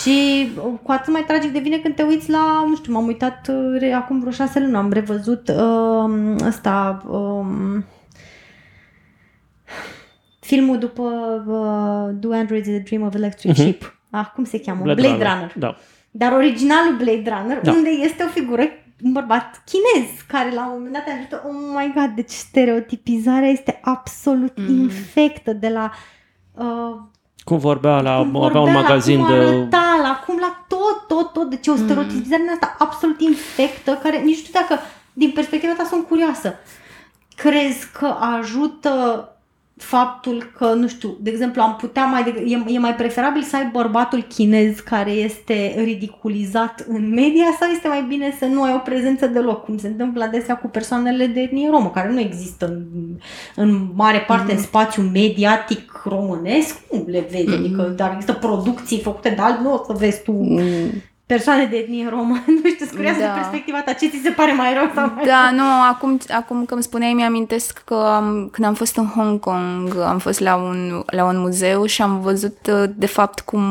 Și 0.00 0.48
cu 0.82 0.92
atât 0.92 1.12
mai 1.12 1.24
tragic 1.26 1.52
devine 1.52 1.76
când 1.76 1.94
te 1.94 2.02
uiți 2.02 2.30
la, 2.30 2.64
nu 2.68 2.76
știu, 2.76 2.92
m-am 2.92 3.06
uitat 3.06 3.50
re, 3.78 3.92
acum 3.92 4.20
vreo 4.20 4.32
șase 4.32 4.60
luni, 4.60 4.76
am 4.76 4.92
revăzut 4.92 5.48
uh, 5.48 6.36
ăsta, 6.46 7.02
uh, 7.08 7.82
filmul 10.40 10.78
după 10.78 11.02
uh, 11.46 12.16
Do 12.20 12.32
Androids 12.32 12.68
a 12.68 12.82
Dream 12.84 13.02
of 13.02 13.14
Electric 13.14 13.52
uh-huh. 13.52 13.56
Sheep. 13.56 13.96
Ah, 14.10 14.26
cum 14.34 14.44
se 14.44 14.60
cheamă? 14.60 14.82
Blade, 14.82 15.00
Blade 15.00 15.14
Runner. 15.14 15.32
Runner. 15.32 15.52
Da. 15.56 15.76
Dar 16.10 16.32
originalul 16.32 16.96
Blade 16.96 17.22
Runner, 17.24 17.60
da. 17.60 17.72
unde 17.72 17.90
este 17.90 18.22
o 18.22 18.28
figură 18.28 18.62
un 19.02 19.12
bărbat 19.12 19.62
chinez 19.64 20.10
care 20.26 20.54
la 20.54 20.66
un 20.66 20.72
moment 20.72 20.92
dat 20.92 21.14
ajută, 21.14 21.42
oh 21.46 21.54
my 21.74 21.92
god, 21.94 22.10
deci 22.14 22.30
stereotipizarea 22.30 23.48
este 23.48 23.80
absolut 23.82 24.56
mm. 24.56 24.80
infectă 24.80 25.52
de 25.52 25.68
la 25.68 25.90
uh, 26.52 26.96
cum 27.44 27.58
vorbea 27.58 28.00
la 28.00 28.16
cum 28.16 28.30
vorbea 28.30 28.60
un 28.60 28.72
magazin 28.72 29.20
la 29.20 29.26
cum 29.26 29.34
de... 29.34 29.40
Arăta, 29.40 29.98
la 30.02 30.22
cum 30.26 30.38
la 30.40 30.64
tot, 30.68 31.06
tot, 31.06 31.32
tot. 31.32 31.50
Deci 31.50 31.66
o 31.66 31.72
mm. 31.72 31.84
stereotipizare 31.84 32.42
mm. 32.42 32.52
asta 32.52 32.76
absolut 32.78 33.20
infectă, 33.20 33.98
care 34.02 34.18
nici 34.18 34.36
nu 34.36 34.42
știu 34.44 34.60
dacă, 34.60 34.80
din 35.12 35.30
perspectiva 35.30 35.72
ta, 35.72 35.84
sunt 35.84 36.06
curioasă. 36.06 36.54
Crezi 37.36 37.90
că 37.98 38.06
ajută 38.06 38.92
faptul 39.78 40.50
că, 40.56 40.72
nu 40.72 40.88
știu, 40.88 41.16
de 41.20 41.30
exemplu, 41.30 41.62
am 41.62 41.76
putea 41.76 42.04
mai, 42.04 42.44
e, 42.46 42.72
e 42.74 42.78
mai 42.78 42.94
preferabil 42.94 43.42
să 43.42 43.56
ai 43.56 43.68
bărbatul 43.72 44.22
chinez 44.22 44.78
care 44.78 45.10
este 45.10 45.74
ridiculizat 45.76 46.86
în 46.88 47.08
media 47.08 47.56
sau 47.60 47.68
este 47.68 47.88
mai 47.88 48.04
bine 48.08 48.34
să 48.38 48.44
nu 48.44 48.62
ai 48.62 48.72
o 48.74 48.78
prezență 48.78 49.26
deloc, 49.26 49.64
cum 49.64 49.78
se 49.78 49.86
întâmplă 49.86 50.24
adesea 50.24 50.56
cu 50.56 50.68
persoanele 50.68 51.26
de 51.26 51.40
etnie 51.40 51.70
romă, 51.70 51.90
care 51.90 52.12
nu 52.12 52.20
există 52.20 52.66
în, 52.66 52.82
în 53.54 53.88
mare 53.94 54.18
parte 54.18 54.52
mm-hmm. 54.52 54.56
în 54.56 54.62
spațiu 54.62 55.02
mediatic 55.02 56.02
românesc, 56.04 56.80
nu 56.92 57.04
le 57.06 57.26
vezi, 57.30 57.44
mm-hmm. 57.44 57.58
adică 57.58 57.82
dar 57.82 58.10
există 58.12 58.32
producții 58.32 59.00
făcute 59.00 59.28
de 59.28 59.42
alt, 59.42 59.60
nu 59.60 59.72
o 59.72 59.84
să 59.86 59.92
vezi 59.98 60.22
tu 60.22 60.32
mm 60.32 60.58
persoane 61.28 61.64
de 61.64 61.76
etnie 61.76 62.08
romă. 62.08 62.34
nu 62.62 62.70
știu, 62.70 62.86
curioasă 62.94 63.20
da. 63.20 63.24
de 63.26 63.40
perspectiva 63.40 63.80
ta. 63.80 63.92
Ce 63.92 64.08
ți 64.08 64.20
se 64.22 64.30
pare 64.30 64.52
mai 64.52 64.74
rău 64.74 64.90
sau 64.94 65.12
mai 65.14 65.24
Da, 65.24 65.50
nu, 65.50 65.64
acum, 65.90 66.18
acum 66.28 66.64
că 66.64 66.74
îmi 66.74 66.82
spuneai, 66.82 67.12
mi-amintesc 67.12 67.82
că 67.84 67.94
am, 67.94 68.48
când 68.52 68.66
am 68.66 68.74
fost 68.74 68.96
în 68.96 69.06
Hong 69.06 69.40
Kong, 69.40 69.98
am 70.06 70.18
fost 70.18 70.40
la 70.40 70.54
un, 70.56 71.02
la 71.06 71.24
un 71.24 71.38
muzeu 71.38 71.84
și 71.84 72.02
am 72.02 72.20
văzut 72.20 72.68
de 72.96 73.06
fapt 73.06 73.40
cum 73.40 73.62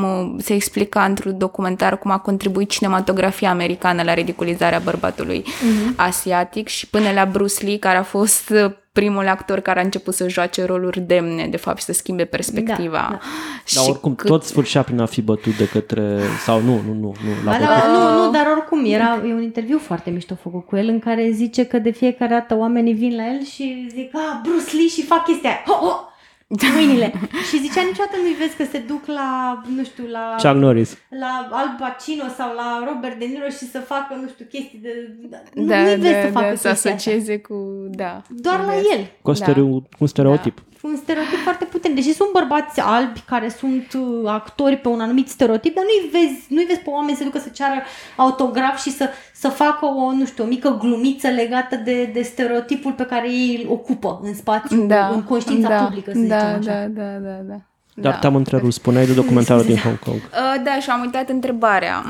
se 0.42 0.54
explica 0.54 1.04
într-un 1.04 1.38
documentar 1.38 2.00
cum 2.00 2.12
a 2.12 2.18
contribuit 2.20 2.70
cinematografia 2.70 3.50
americană 3.50 4.04
la 4.04 4.14
ridiculizarea 4.14 4.80
bărbatului 4.80 5.44
mm-hmm. 5.44 5.96
asiatic 5.96 6.68
și 6.68 6.88
până 6.88 7.12
la 7.12 7.26
Bruce 7.26 7.66
Lee, 7.66 7.78
care 7.78 7.98
a 7.98 8.04
fost 8.04 8.54
primul 9.00 9.28
actor 9.28 9.60
care 9.60 9.80
a 9.80 9.84
început 9.84 10.14
să 10.14 10.30
joace 10.30 10.66
roluri 10.66 11.00
demne, 11.00 11.48
de 11.48 11.58
fapt, 11.58 11.78
și 11.78 11.84
să 11.84 11.94
schimbe 11.94 12.26
perspectiva. 12.26 13.08
Da, 13.10 13.10
da. 13.10 13.20
Și 13.66 13.76
dar 13.76 13.86
oricum 13.88 14.16
cât... 14.16 14.28
tot 14.28 14.44
sfârșea 14.44 14.82
prin 14.82 15.00
a 15.00 15.06
fi 15.06 15.22
bătut 15.22 15.58
de 15.58 15.68
către... 15.68 16.20
Sau 16.44 16.62
nu, 16.62 16.82
nu, 16.86 16.94
nu. 16.94 17.16
Nu, 17.24 17.32
la 17.46 17.58
da, 17.58 17.84
nu, 17.88 18.24
nu, 18.24 18.32
dar 18.32 18.46
oricum 18.58 18.86
era 18.86 19.22
e 19.28 19.34
un 19.34 19.42
interviu 19.42 19.78
foarte 19.78 20.10
mișto 20.10 20.36
făcut 20.42 20.66
cu 20.66 20.76
el 20.76 20.88
în 20.88 21.00
care 21.00 21.30
zice 21.32 21.66
că 21.66 21.80
de 21.80 21.90
fiecare 21.90 22.34
dată 22.34 22.56
oamenii 22.56 22.94
vin 22.94 23.16
la 23.16 23.28
el 23.28 23.44
și 23.44 23.88
zic, 23.94 24.16
ah, 24.16 24.40
Bruce 24.44 24.76
Lee 24.76 24.88
și 24.88 25.04
fac 25.04 25.24
chestia 25.24 25.50
aia. 25.50 25.64
Ho, 25.66 25.86
ho! 25.86 26.10
Mâinile. 26.48 27.14
și 27.50 27.60
zicea 27.60 27.82
niciodată 27.82 28.16
nu-i 28.22 28.36
vezi 28.40 28.56
că 28.56 28.64
se 28.72 28.80
duc 28.80 29.06
la, 29.06 29.62
nu 29.76 29.84
știu, 29.84 30.06
la... 30.08 30.36
Chuck 30.42 30.56
Norris. 30.56 30.98
La 31.10 31.48
Al 31.52 31.76
Pacino 31.80 32.24
sau 32.38 32.56
la 32.56 32.84
Robert 32.88 33.20
De 33.20 33.26
Niro 33.26 33.50
și 33.50 33.66
să 33.74 33.80
facă, 33.80 34.18
nu 34.22 34.28
știu, 34.28 34.46
chestii 34.50 34.80
de... 34.80 35.18
Da, 35.54 35.82
nu-i 35.82 35.96
vezi 35.96 36.14
da, 36.14 36.22
să 36.22 36.32
facă 36.32 36.50
da, 36.50 36.56
să 36.56 36.68
asocieze 36.68 37.38
cu... 37.40 37.56
Da. 37.90 38.22
Doar 38.30 38.66
la 38.66 38.76
el. 38.76 39.12
Cu, 39.22 39.34
stereo, 39.34 39.66
da. 39.66 39.70
cu 39.70 39.98
un 39.98 40.08
stereotip. 40.08 40.56
Da 40.56 40.77
un 40.88 40.96
stereotip 40.96 41.38
foarte 41.38 41.66
puternic. 41.66 42.04
Deși 42.04 42.16
sunt 42.16 42.32
bărbați 42.32 42.80
albi 42.80 43.20
care 43.20 43.50
sunt 43.50 43.94
uh, 43.94 44.30
actori 44.30 44.78
pe 44.78 44.88
un 44.88 45.00
anumit 45.00 45.30
stereotip, 45.30 45.76
dar 45.76 45.84
nu-i 45.84 46.10
vezi, 46.12 46.46
nu-i 46.50 46.66
vezi 46.66 46.80
pe 46.80 46.90
oameni 46.90 47.18
să 47.18 47.24
ducă 47.24 47.40
să 47.40 47.50
ceară 47.50 47.82
autograf 48.16 48.82
și 48.82 48.92
să, 48.92 49.10
să 49.34 49.48
facă 49.48 49.86
o, 49.86 50.12
nu 50.12 50.26
știu, 50.26 50.44
o 50.44 50.48
mică 50.48 50.78
glumiță 50.80 51.28
legată 51.28 51.76
de, 51.76 52.10
de 52.14 52.22
stereotipul 52.22 52.92
pe 52.92 53.06
care 53.06 53.30
ei 53.30 53.62
îl 53.64 53.72
ocupă 53.72 54.20
în 54.24 54.34
spațiu, 54.34 54.86
da, 54.86 55.08
în 55.08 55.24
conștiința 55.24 55.70
da, 55.70 55.84
publică, 55.84 56.12
să 56.14 56.20
da, 56.20 56.38
zicem 56.38 56.72
așa. 56.72 56.88
Da, 56.88 57.02
da, 57.02 57.18
da, 57.18 57.40
da. 57.48 57.62
Dar 58.00 58.12
da. 58.12 58.18
te-am 58.18 58.36
întrerupt, 58.36 58.74
spuneai 58.74 59.06
de 59.06 59.14
documentarul 59.14 59.64
din 59.72 59.78
Hong 59.78 60.00
Kong. 60.00 60.16
Uh, 60.16 60.64
da, 60.64 60.80
și 60.82 60.90
am 60.90 61.02
uitat 61.02 61.30
întrebarea. 61.30 62.04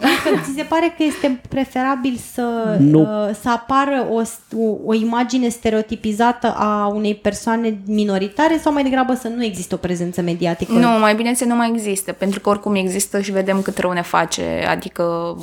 Dacă 0.00 0.40
ți 0.44 0.52
se 0.56 0.62
pare 0.62 0.94
că 0.96 1.02
este 1.02 1.40
preferabil 1.48 2.18
să, 2.32 2.76
nu. 2.78 3.00
uh, 3.00 3.34
să 3.40 3.50
apară 3.50 4.06
o, 4.10 4.20
o, 4.56 4.76
o 4.84 4.94
imagine 4.94 5.48
stereotipizată 5.48 6.54
a 6.56 6.86
unei 6.86 7.14
persoane 7.14 7.78
minoritare 7.86 8.58
sau 8.58 8.72
mai 8.72 8.82
degrabă 8.82 9.14
să 9.14 9.28
nu 9.28 9.44
există 9.44 9.74
o 9.74 9.78
prezență 9.78 10.22
mediatică? 10.22 10.72
Nu, 10.72 10.88
mai 10.88 11.14
bine 11.14 11.34
să 11.34 11.44
nu 11.44 11.54
mai 11.54 11.70
există, 11.74 12.12
pentru 12.12 12.40
că 12.40 12.48
oricum 12.48 12.74
există 12.74 13.20
și 13.20 13.32
vedem 13.32 13.62
cât 13.62 13.78
rău 13.78 13.92
ne 13.92 14.02
face. 14.02 14.66
Adică 14.68 15.36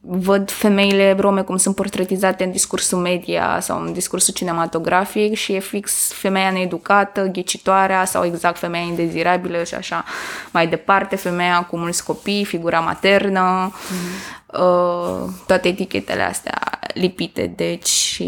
văd 0.00 0.50
femeile 0.50 1.16
rome 1.18 1.42
cum 1.42 1.56
sunt 1.56 1.74
portretizate 1.74 2.44
în 2.44 2.50
discursul 2.50 2.98
media 2.98 3.58
sau 3.60 3.80
în 3.80 3.92
discursul 3.92 4.34
cinematografic 4.34 5.34
și 5.34 5.52
e 5.52 5.58
fix 5.58 6.12
femeia 6.12 6.50
needucată, 6.50 7.28
ghicitoarea 7.32 8.04
sau 8.04 8.24
exact 8.24 8.58
femeia 8.58 8.84
indezirabilă 9.02 9.64
și 9.64 9.74
așa 9.74 10.04
mai 10.50 10.66
departe, 10.66 11.16
femeia 11.16 11.62
cu 11.62 11.76
mulți 11.76 12.04
copii, 12.04 12.44
figura 12.44 12.80
maternă, 12.80 13.72
mm-hmm. 13.72 14.46
uh, 14.46 15.30
toate 15.46 15.68
etichetele 15.68 16.22
astea 16.22 16.60
lipite, 16.94 17.52
deci 17.56 18.22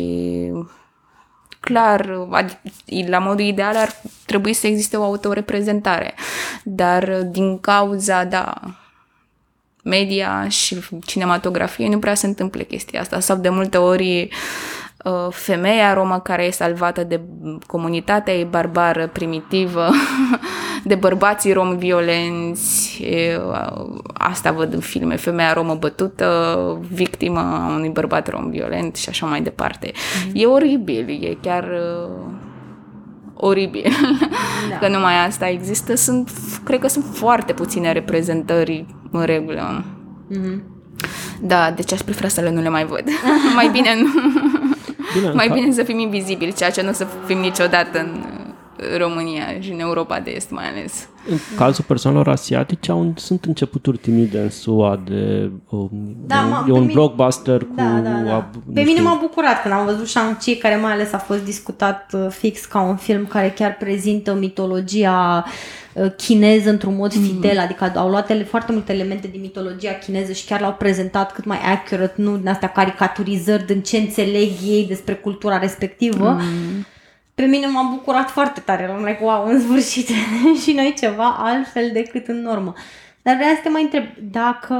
clar, 1.60 2.06
la 3.06 3.18
modul 3.18 3.44
ideal 3.44 3.76
ar 3.76 4.00
trebui 4.26 4.52
să 4.52 4.66
existe 4.66 4.96
o 4.96 5.02
autoreprezentare, 5.02 6.14
dar 6.62 7.22
din 7.22 7.60
cauza, 7.60 8.24
da, 8.24 8.54
media 9.84 10.48
și 10.48 10.76
cinematografie 11.06 11.88
nu 11.88 11.98
prea 11.98 12.14
se 12.14 12.26
întâmplă 12.26 12.62
chestia 12.62 13.00
asta. 13.00 13.20
Sau 13.20 13.36
de 13.36 13.48
multe 13.48 13.76
ori 13.78 14.22
Uh, 14.22 14.87
femeia 15.30 15.94
romă 15.94 16.20
care 16.20 16.44
e 16.44 16.50
salvată 16.50 17.04
de 17.04 17.20
comunitatea 17.66 18.34
ei 18.34 18.44
barbară, 18.44 19.06
primitivă, 19.06 19.88
de 20.84 20.94
bărbații 20.94 21.52
romi 21.52 21.76
violenți. 21.76 23.02
Uh, 23.48 24.00
asta 24.12 24.52
văd 24.52 24.72
în 24.72 24.80
filme. 24.80 25.16
Femeia 25.16 25.52
romă 25.52 25.74
bătută, 25.74 26.80
victimă 26.90 27.40
a 27.40 27.74
unui 27.74 27.88
bărbat 27.88 28.28
rom 28.28 28.50
violent 28.50 28.96
și 28.96 29.08
așa 29.08 29.26
mai 29.26 29.40
departe. 29.40 29.90
Mm-hmm. 29.90 30.32
E 30.32 30.46
oribil, 30.46 31.08
e 31.08 31.36
chiar 31.40 31.64
uh, 31.64 32.32
oribil. 33.34 33.92
Da. 34.70 34.78
Că 34.78 34.88
numai 34.88 35.26
asta 35.26 35.48
există. 35.48 35.96
Sunt, 35.96 36.30
cred 36.64 36.80
că 36.80 36.88
sunt 36.88 37.04
foarte 37.12 37.52
puține 37.52 37.92
reprezentări 37.92 38.86
în 39.10 39.24
regulă. 39.24 39.84
Mm-hmm. 40.30 40.76
Da, 41.40 41.70
deci 41.70 41.92
aș 41.92 42.00
prefera 42.00 42.28
să 42.28 42.40
le 42.40 42.50
nu 42.50 42.60
le 42.60 42.68
mai 42.68 42.84
văd. 42.84 43.04
mai 43.54 43.68
bine 43.68 43.90
nu. 44.00 44.08
Bine, 45.14 45.30
mai 45.32 45.48
bine 45.48 45.72
să 45.72 45.82
fim 45.82 45.98
invizibili, 45.98 46.52
ceea 46.52 46.70
ce 46.70 46.82
nu 46.82 46.88
o 46.88 46.92
să 46.92 47.06
fim 47.26 47.38
niciodată 47.38 47.98
în 47.98 48.24
România 48.98 49.60
și 49.60 49.70
în 49.70 49.80
Europa 49.80 50.20
de 50.20 50.30
Est 50.30 50.50
mai 50.50 50.68
ales. 50.68 51.08
În 51.30 51.36
cazul 51.56 51.84
persoanelor 51.86 52.28
asiatice 52.28 52.90
au, 52.90 53.12
sunt 53.16 53.44
începuturi 53.44 53.96
timide 53.96 54.38
în 54.38 54.50
SUA 54.50 55.00
de 55.04 55.50
um, 55.68 55.90
da, 56.26 56.62
de, 56.64 56.70
e 56.70 56.74
un 56.74 56.80
mine, 56.80 56.92
blockbuster 56.92 57.58
cu... 57.58 57.74
Da, 57.76 57.82
da, 57.82 58.10
da. 58.10 58.34
Ab, 58.34 58.44
pe 58.74 58.82
mine 58.82 59.00
m-a 59.00 59.18
bucurat 59.20 59.62
când 59.62 59.74
am 59.74 59.84
văzut 59.84 60.06
Shang-Chi, 60.06 60.56
care 60.56 60.76
mai 60.76 60.92
ales 60.92 61.12
a 61.12 61.18
fost 61.18 61.44
discutat 61.44 62.10
uh, 62.12 62.26
fix 62.28 62.64
ca 62.64 62.80
un 62.80 62.96
film 62.96 63.26
care 63.26 63.52
chiar 63.56 63.76
prezintă 63.76 64.34
mitologia 64.34 65.44
uh, 65.46 65.52
chineză 66.16 66.70
într-un 66.70 66.96
mod 66.96 67.14
mm. 67.14 67.22
fidel, 67.22 67.54
mm. 67.54 67.62
adică 67.62 67.92
au 67.94 68.08
luat 68.08 68.30
ele, 68.30 68.44
foarte 68.44 68.72
multe 68.72 68.92
elemente 68.92 69.26
din 69.26 69.40
mitologia 69.40 69.92
chineză 69.92 70.32
și 70.32 70.44
chiar 70.44 70.60
l-au 70.60 70.74
prezentat 70.74 71.32
cât 71.32 71.44
mai 71.44 71.58
accurate, 71.58 72.22
nu 72.22 72.36
din 72.36 72.48
astea 72.48 72.68
caricaturizări 72.68 73.66
din 73.66 73.82
ce 73.82 73.96
înțeleg 73.96 74.50
ei 74.66 74.84
despre 74.88 75.14
cultura 75.14 75.58
respectivă. 75.58 76.38
Mm 76.40 76.84
pe 77.38 77.44
mine 77.44 77.66
m-a 77.66 77.88
bucurat 77.90 78.30
foarte 78.30 78.60
tare. 78.60 78.82
Eram 78.82 79.04
like, 79.04 79.18
wow, 79.22 79.46
în 79.46 79.60
sfârșit 79.60 80.08
și 80.62 80.72
noi 80.72 80.94
ceva 80.98 81.36
altfel 81.38 81.90
decât 81.92 82.26
în 82.26 82.42
normă. 82.42 82.74
Dar 83.22 83.34
vreau 83.34 83.54
să 83.54 83.60
te 83.62 83.68
mai 83.68 83.82
întreb, 83.82 84.04
dacă 84.20 84.74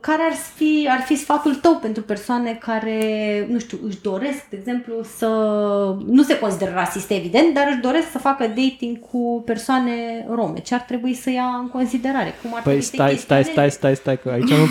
care 0.00 0.22
ar 0.22 0.36
fi, 0.54 0.88
ar 0.90 1.00
fi 1.00 1.16
sfatul 1.16 1.54
tău 1.54 1.76
pentru 1.76 2.02
persoane 2.02 2.58
care, 2.60 3.46
nu 3.50 3.58
știu, 3.58 3.78
își 3.86 4.00
doresc, 4.02 4.44
de 4.50 4.56
exemplu, 4.56 4.94
să 5.16 5.26
nu 6.06 6.22
se 6.22 6.38
consideră 6.38 6.70
rasiste, 6.74 7.14
evident, 7.14 7.54
dar 7.54 7.66
își 7.70 7.80
doresc 7.80 8.10
să 8.10 8.18
facă 8.18 8.46
dating 8.46 8.98
cu 9.10 9.42
persoane 9.46 10.26
rome. 10.34 10.58
Ce 10.58 10.74
ar 10.74 10.80
trebui 10.80 11.14
să 11.14 11.30
ia 11.30 11.58
în 11.60 11.68
considerare? 11.68 12.34
Cum 12.42 12.54
ar 12.54 12.62
păi 12.62 12.80
stai, 12.80 13.16
stai, 13.16 13.44
stai, 13.44 13.70
stai, 13.70 13.96
stai, 13.96 14.18
că 14.18 14.30
aici 14.30 14.50
nu 14.50 14.66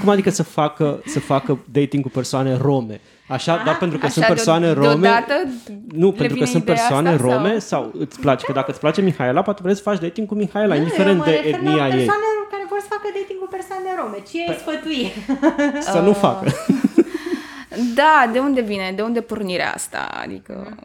Cum 0.00 0.08
adică 0.08 0.30
să 0.30 0.42
facă, 0.42 1.02
să 1.06 1.20
facă 1.20 1.58
dating 1.72 2.02
cu 2.02 2.08
persoane 2.08 2.56
rome? 2.56 3.00
Așa, 3.28 3.52
ah, 3.52 3.64
doar 3.64 3.76
pentru 3.78 3.98
că 3.98 4.08
sunt 4.08 4.26
persoane 4.26 4.66
de, 4.66 4.72
rome. 4.72 5.24
Nu, 5.94 6.12
pentru 6.12 6.36
că 6.36 6.44
sunt 6.44 6.64
persoane 6.64 7.08
asta, 7.08 7.22
rome 7.22 7.58
sau? 7.58 7.82
sau 7.82 8.00
îți 8.00 8.20
place, 8.20 8.44
că 8.44 8.52
dacă 8.52 8.70
îți 8.70 8.80
place 8.80 9.00
Mihaela, 9.00 9.42
poate 9.42 9.60
vrei 9.62 9.74
să 9.74 9.82
faci 9.82 10.00
dating 10.00 10.26
cu 10.26 10.34
Mihaela, 10.34 10.74
nu, 10.74 10.80
indiferent 10.80 11.24
de 11.24 11.30
etnia 11.30 11.86
ei. 11.86 11.96
persoane 12.00 12.26
care 12.54 12.64
vor 12.68 12.80
să 12.80 12.88
facă 12.96 13.08
dating 13.86 13.86
cu 13.86 13.92
persoane 13.92 14.00
rome. 14.00 14.22
Ce 14.30 14.44
păi, 14.46 14.56
sfătui? 14.56 15.12
Să 15.92 15.98
nu 15.98 16.12
facă. 16.12 16.52
Da, 17.94 18.30
de 18.32 18.38
unde 18.38 18.60
vine? 18.60 18.92
De 18.96 19.02
unde 19.02 19.20
pornirea 19.20 19.72
asta? 19.72 20.08
Adică 20.22 20.76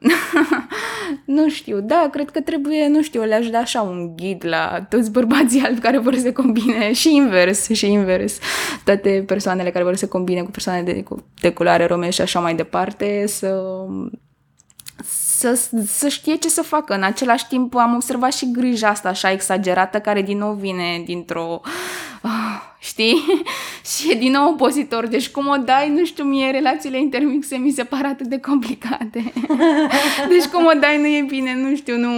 nu 1.24 1.48
știu, 1.48 1.80
da, 1.80 2.08
cred 2.12 2.30
că 2.30 2.40
trebuie, 2.40 2.88
nu 2.88 3.02
știu, 3.02 3.22
le-aș 3.22 3.48
da 3.48 3.58
așa 3.58 3.80
un 3.80 4.16
ghid 4.16 4.44
la 4.46 4.86
toți 4.88 5.10
bărbații 5.10 5.60
albi 5.60 5.80
care 5.80 5.98
vor 5.98 6.14
să 6.14 6.20
se 6.20 6.32
combine 6.32 6.92
și 6.92 7.14
invers, 7.14 7.68
și 7.68 7.90
invers. 7.90 8.38
Toate 8.84 9.24
persoanele 9.26 9.70
care 9.70 9.84
vor 9.84 9.92
să 9.92 9.98
se 9.98 10.08
combine 10.08 10.42
cu 10.42 10.50
persoane 10.50 10.82
de, 10.82 11.02
cu, 11.02 11.24
de 11.40 11.52
culoare 11.52 11.86
rome 11.86 12.10
și 12.10 12.20
așa 12.20 12.40
mai 12.40 12.54
departe, 12.54 13.24
să 13.26 13.62
să, 15.04 15.60
să 15.86 16.08
știe 16.08 16.34
ce 16.34 16.48
să 16.48 16.62
facă. 16.62 16.94
În 16.94 17.02
același 17.02 17.46
timp 17.46 17.74
am 17.74 17.94
observat 17.94 18.32
și 18.32 18.50
grija 18.50 18.88
asta 18.88 19.08
așa 19.08 19.30
exagerată 19.30 19.98
care 19.98 20.22
din 20.22 20.38
nou 20.38 20.52
vine 20.52 21.02
dintr-o 21.04 21.60
uh, 21.64 21.70
știi? 22.82 23.24
și 23.96 24.10
e 24.10 24.14
din 24.14 24.30
nou 24.30 24.48
opozitor. 24.48 25.06
Deci 25.06 25.28
cum 25.28 25.48
o 25.48 25.56
dai, 25.56 25.88
nu 25.88 26.04
știu, 26.04 26.24
mie 26.24 26.50
relațiile 26.50 26.98
intermixe 26.98 27.56
mi 27.56 27.70
se 27.70 27.84
par 27.84 28.04
atât 28.04 28.26
de 28.26 28.38
complicate. 28.38 29.32
deci 30.32 30.44
cum 30.52 30.64
o 30.64 30.78
dai 30.80 30.98
nu 30.98 31.06
e 31.06 31.24
bine, 31.28 31.54
nu 31.54 31.76
știu, 31.76 31.96
nu... 31.96 32.10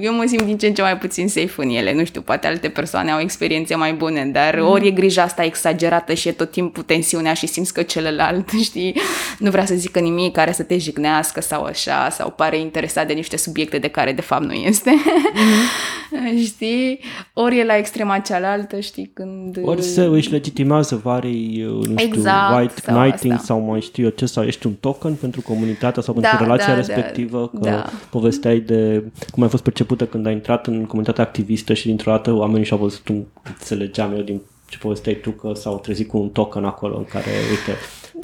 Eu 0.00 0.14
mă 0.14 0.24
simt 0.26 0.42
din 0.42 0.58
ce 0.58 0.66
în 0.66 0.74
ce 0.74 0.82
mai 0.82 0.98
puțin 0.98 1.28
safe 1.28 1.52
în 1.56 1.68
ele. 1.68 1.94
Nu 1.94 2.04
știu, 2.04 2.20
poate 2.20 2.46
alte 2.46 2.68
persoane 2.68 3.10
au 3.10 3.20
experiențe 3.20 3.74
mai 3.74 3.92
bune, 3.92 4.24
dar 4.24 4.58
mm. 4.60 4.68
ori 4.68 4.86
e 4.86 4.90
grija 4.90 5.22
asta 5.22 5.44
exagerată 5.44 6.14
și 6.14 6.28
e 6.28 6.32
tot 6.32 6.50
timpul 6.50 6.82
tensiunea 6.82 7.34
și 7.34 7.46
simți 7.46 7.72
că 7.72 7.82
celălalt, 7.82 8.50
știi, 8.68 9.00
nu 9.38 9.50
vrea 9.50 9.64
să 9.64 9.74
zică 9.74 9.98
nimic 9.98 10.32
care 10.32 10.52
să 10.52 10.62
te 10.62 10.78
jignească 10.78 11.40
sau 11.40 11.64
așa, 11.64 12.08
sau 12.10 12.30
pare 12.30 12.58
interesat 12.58 13.06
de 13.06 13.12
niște 13.12 13.36
subiecte 13.36 13.78
de 13.78 13.88
care 13.88 14.12
de 14.12 14.20
fapt 14.20 14.44
nu 14.44 14.52
este. 14.52 14.90
mm. 16.10 16.36
știi? 16.44 17.00
Ori 17.32 17.58
e 17.58 17.64
la 17.64 17.76
extrema 17.76 18.18
cealaltă, 18.18 18.80
știi, 18.80 19.10
când... 19.14 19.31
Ori 19.62 19.82
se 19.82 20.02
își 20.02 20.30
legitimează 20.30 21.00
varii, 21.02 21.64
uh, 21.64 21.86
nu 21.86 21.98
știu, 21.98 22.16
exact, 22.16 22.58
white 22.58 22.80
sau 22.80 23.00
knighting 23.00 23.32
asta. 23.32 23.44
sau 23.44 23.60
mai 23.60 23.80
știu 23.80 24.04
eu 24.04 24.10
ce, 24.10 24.26
sau 24.26 24.44
ești 24.44 24.66
un 24.66 24.72
token 24.72 25.14
pentru 25.14 25.40
comunitatea 25.40 26.02
sau 26.02 26.14
pentru 26.14 26.32
da, 26.32 26.42
relația 26.42 26.66
da, 26.66 26.74
respectivă, 26.74 27.50
da, 27.52 27.60
că 27.60 27.76
da. 27.76 27.90
povesteai 28.10 28.60
de 28.60 29.04
cum 29.30 29.42
ai 29.42 29.48
fost 29.48 29.62
percepută 29.62 30.06
când 30.06 30.26
ai 30.26 30.32
intrat 30.32 30.66
în 30.66 30.84
comunitatea 30.84 31.24
activistă 31.24 31.74
și 31.74 31.86
dintr-o 31.86 32.10
dată 32.10 32.32
oamenii 32.32 32.64
și-au 32.64 32.78
văzut, 32.78 33.08
un, 33.08 33.22
înțelegeam 33.42 34.12
eu 34.12 34.22
din 34.22 34.40
ce 34.68 34.78
povesteai 34.78 35.14
tu 35.14 35.30
că 35.30 35.52
s-au 35.54 35.78
trezit 35.78 36.08
cu 36.08 36.18
un 36.18 36.28
token 36.28 36.64
acolo 36.64 36.96
în 36.96 37.04
care, 37.04 37.30
uite, 37.50 37.78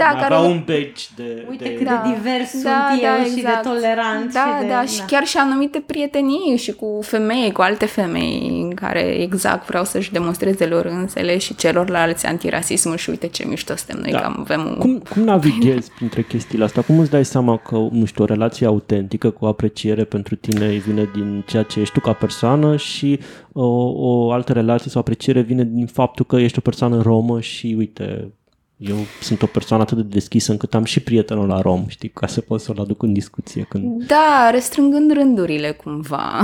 da, 0.04 0.10
mai 0.12 0.22
care 0.22 0.34
avea 0.34 0.48
un 0.48 0.62
badge 0.66 1.04
de... 1.16 1.46
Uite 1.50 1.64
de... 1.64 1.74
cât 1.74 1.86
da, 1.86 2.02
de 2.04 2.14
divers 2.14 2.62
da, 2.62 2.88
sunt 2.88 3.00
da, 3.02 3.08
eu 3.08 3.14
exact. 3.14 3.28
și 3.28 3.34
de 3.34 3.40
exact. 3.40 3.62
tolerant. 3.62 4.32
Da, 4.32 4.40
și 4.40 4.62
de, 4.62 4.68
da, 4.68 4.84
și 4.84 5.00
chiar 5.06 5.24
și 5.24 5.36
anumite 5.36 5.82
prietenii 5.86 6.56
și 6.56 6.72
cu 6.72 6.98
femei, 7.02 7.52
cu 7.52 7.60
alte 7.60 7.86
femei 7.86 8.60
în 8.62 8.74
care 8.74 9.00
exact 9.00 9.66
vreau 9.66 9.84
să-și 9.84 10.12
demonstreze 10.12 10.66
lor 10.66 10.84
însele 10.84 11.38
și 11.38 11.54
celorlalți 11.54 12.26
antirasismul 12.26 12.96
și 12.96 13.10
uite 13.10 13.26
ce 13.26 13.44
mișto 13.46 13.76
suntem 13.76 14.00
noi, 14.00 14.10
da. 14.10 14.20
că 14.20 14.34
avem 14.38 14.66
un... 14.66 14.76
Cum, 14.78 15.02
cum 15.10 15.22
navighezi 15.22 15.90
printre 15.90 16.22
chestiile 16.22 16.64
astea? 16.64 16.82
Cum 16.82 16.98
îți 16.98 17.10
dai 17.10 17.24
seama 17.24 17.56
că, 17.56 17.76
nu 17.90 18.04
știu, 18.04 18.22
o 18.22 18.26
relație 18.26 18.66
autentică 18.66 19.30
cu 19.30 19.46
apreciere 19.46 20.04
pentru 20.04 20.34
tine 20.34 20.68
vine 20.68 21.10
din 21.14 21.44
ceea 21.46 21.62
ce 21.62 21.80
ești 21.80 21.94
tu 21.94 22.00
ca 22.00 22.12
persoană 22.12 22.76
și 22.76 23.20
o, 23.52 23.66
o 23.94 24.32
altă 24.32 24.52
relație 24.52 24.90
sau 24.90 25.00
apreciere 25.00 25.40
vine 25.40 25.64
din 25.64 25.86
faptul 25.86 26.24
că 26.24 26.36
ești 26.36 26.58
o 26.58 26.60
persoană 26.60 27.02
romă 27.02 27.40
și, 27.40 27.74
uite, 27.78 28.32
eu 28.78 28.96
sunt 29.20 29.42
o 29.42 29.46
persoană 29.46 29.82
atât 29.82 29.96
de 29.96 30.02
deschisă 30.02 30.50
încât 30.50 30.74
am 30.74 30.84
și 30.84 31.00
prietenul 31.00 31.48
la 31.48 31.60
rom, 31.60 31.84
știi, 31.88 32.08
ca 32.08 32.26
să 32.26 32.40
pot 32.40 32.60
să-l 32.60 32.78
aduc 32.80 33.02
în 33.02 33.12
discuție. 33.12 33.66
Când... 33.68 34.04
Da, 34.06 34.50
restrângând 34.50 35.12
rândurile 35.12 35.70
cumva. 35.70 36.42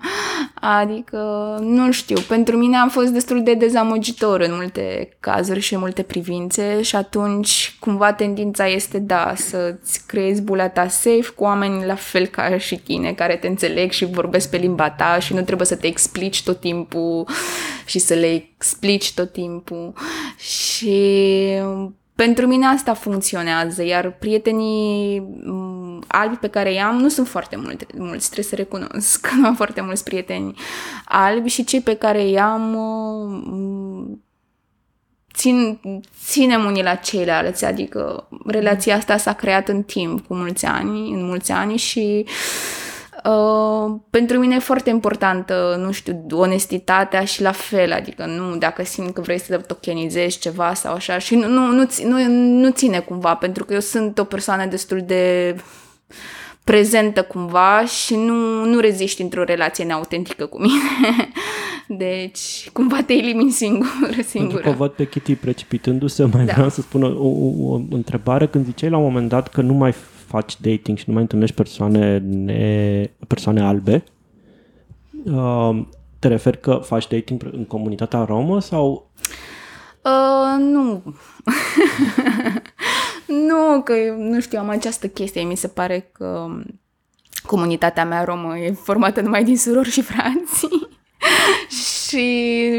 adică, 0.80 1.18
nu 1.60 1.92
știu, 1.92 2.20
pentru 2.20 2.56
mine 2.56 2.76
a 2.76 2.88
fost 2.88 3.08
destul 3.08 3.42
de 3.42 3.54
dezamăgitor 3.54 4.40
în 4.40 4.54
multe 4.54 5.16
cazuri 5.20 5.60
și 5.60 5.74
în 5.74 5.80
multe 5.80 6.02
privințe 6.02 6.82
și 6.82 6.96
atunci 6.96 7.76
cumva 7.80 8.12
tendința 8.12 8.66
este, 8.68 8.98
da, 8.98 9.32
să-ți 9.36 10.06
creezi 10.06 10.42
bula 10.42 10.68
ta 10.68 10.88
safe 10.88 11.32
cu 11.34 11.44
oameni 11.44 11.84
la 11.84 11.94
fel 11.94 12.26
ca 12.26 12.58
și 12.58 12.76
tine, 12.76 13.12
care 13.12 13.36
te 13.36 13.46
înțeleg 13.46 13.90
și 13.90 14.04
vorbesc 14.04 14.50
pe 14.50 14.56
limba 14.56 14.90
ta 14.90 15.18
și 15.18 15.34
nu 15.34 15.42
trebuie 15.42 15.66
să 15.66 15.76
te 15.76 15.86
explici 15.86 16.42
tot 16.42 16.60
timpul 16.60 17.28
și 17.86 17.98
să 17.98 18.14
le 18.14 18.47
explici 18.58 19.14
tot 19.14 19.32
timpul. 19.32 19.92
Și 20.38 21.00
pentru 22.14 22.46
mine 22.46 22.66
asta 22.66 22.94
funcționează, 22.94 23.84
iar 23.84 24.10
prietenii 24.10 25.20
mm, 25.44 26.02
albi 26.06 26.36
pe 26.36 26.48
care 26.48 26.72
i-am 26.72 26.96
nu 26.96 27.08
sunt 27.08 27.28
foarte 27.28 27.56
mulți, 27.56 27.86
mulți 27.96 28.24
trebuie 28.24 28.44
să 28.44 28.54
recunosc 28.54 29.20
că 29.26 29.34
nu 29.34 29.46
am 29.46 29.54
foarte 29.54 29.80
mulți 29.80 30.04
prieteni 30.04 30.54
albi 31.04 31.48
și 31.48 31.64
cei 31.64 31.80
pe 31.80 31.94
care 31.94 32.28
i-am 32.28 32.60
mm, 32.60 34.24
țin, 35.34 35.80
ținem 36.24 36.64
unii 36.64 36.82
la 36.82 36.94
ceilalți, 36.94 37.64
adică 37.64 38.28
relația 38.46 38.96
asta 38.96 39.16
s-a 39.16 39.32
creat 39.32 39.68
în 39.68 39.82
timp, 39.82 40.26
cu 40.26 40.34
mulți 40.34 40.64
ani, 40.64 41.12
în 41.12 41.24
mulți 41.24 41.52
ani 41.52 41.76
și 41.76 42.24
uh, 42.26 42.32
Uh, 43.28 43.94
pentru 44.10 44.38
mine 44.38 44.54
e 44.54 44.58
foarte 44.58 44.90
importantă, 44.90 45.80
nu 45.84 45.92
știu, 45.92 46.26
onestitatea 46.30 47.24
și 47.24 47.42
la 47.42 47.52
fel, 47.52 47.92
adică 47.92 48.26
nu 48.26 48.56
dacă 48.56 48.84
simt 48.84 49.14
că 49.14 49.20
vrei 49.20 49.40
să 49.40 49.56
tokenizezi 49.56 50.38
ceva 50.38 50.74
sau 50.74 50.94
așa 50.94 51.18
și 51.18 51.34
nu, 51.34 51.48
nu, 51.48 51.70
nu, 51.70 51.86
nu, 52.04 52.28
nu 52.60 52.70
ține 52.70 52.98
cumva, 52.98 53.34
pentru 53.34 53.64
că 53.64 53.72
eu 53.72 53.80
sunt 53.80 54.18
o 54.18 54.24
persoană 54.24 54.66
destul 54.66 55.02
de 55.06 55.54
prezentă 56.64 57.22
cumva 57.22 57.84
și 57.84 58.14
nu, 58.14 58.64
nu 58.64 58.78
reziști 58.78 59.22
într-o 59.22 59.44
relație 59.44 59.84
neautentică 59.84 60.46
cu 60.46 60.60
mine. 60.60 61.30
Deci, 62.04 62.70
cumva 62.72 63.02
te 63.02 63.12
elimini 63.12 63.50
singur, 63.50 63.88
singură. 64.26 64.60
Pentru 64.62 64.70
că 64.70 64.76
văd 64.76 64.90
pe 64.90 65.06
Kitty 65.06 65.34
precipitându-se, 65.34 66.24
mai 66.24 66.44
da. 66.44 66.52
vreau 66.52 66.68
să 66.68 66.80
spun 66.80 67.02
o, 67.02 67.06
o, 67.06 67.72
o 67.72 67.80
întrebare. 67.90 68.46
Când 68.46 68.64
ziceai 68.64 68.90
la 68.90 68.96
un 68.96 69.02
moment 69.02 69.28
dat 69.28 69.48
că 69.48 69.60
nu 69.60 69.72
mai 69.72 69.94
faci 70.28 70.60
dating 70.60 70.98
și 70.98 71.04
nu 71.06 71.12
mai 71.12 71.22
întâlnești 71.22 71.54
persoane, 71.54 72.18
ne, 72.18 73.10
persoane 73.26 73.60
albe, 73.60 74.04
uh, 75.24 75.86
te 76.18 76.28
referi 76.28 76.60
că 76.60 76.74
faci 76.74 77.08
dating 77.08 77.48
în 77.52 77.64
comunitatea 77.64 78.24
romă 78.24 78.60
sau... 78.60 79.10
Uh, 80.04 80.60
nu. 80.60 81.02
nu, 83.48 83.82
că 83.82 83.94
nu 84.18 84.40
știu, 84.40 84.58
am 84.58 84.68
această 84.68 85.08
chestie. 85.08 85.42
Mi 85.42 85.56
se 85.56 85.68
pare 85.68 86.10
că 86.12 86.46
comunitatea 87.46 88.04
mea 88.04 88.24
romă 88.24 88.58
e 88.58 88.72
formată 88.72 89.20
numai 89.20 89.44
din 89.44 89.56
surori 89.56 89.90
și 89.90 90.02
frații. 90.02 90.88
și 92.08 92.70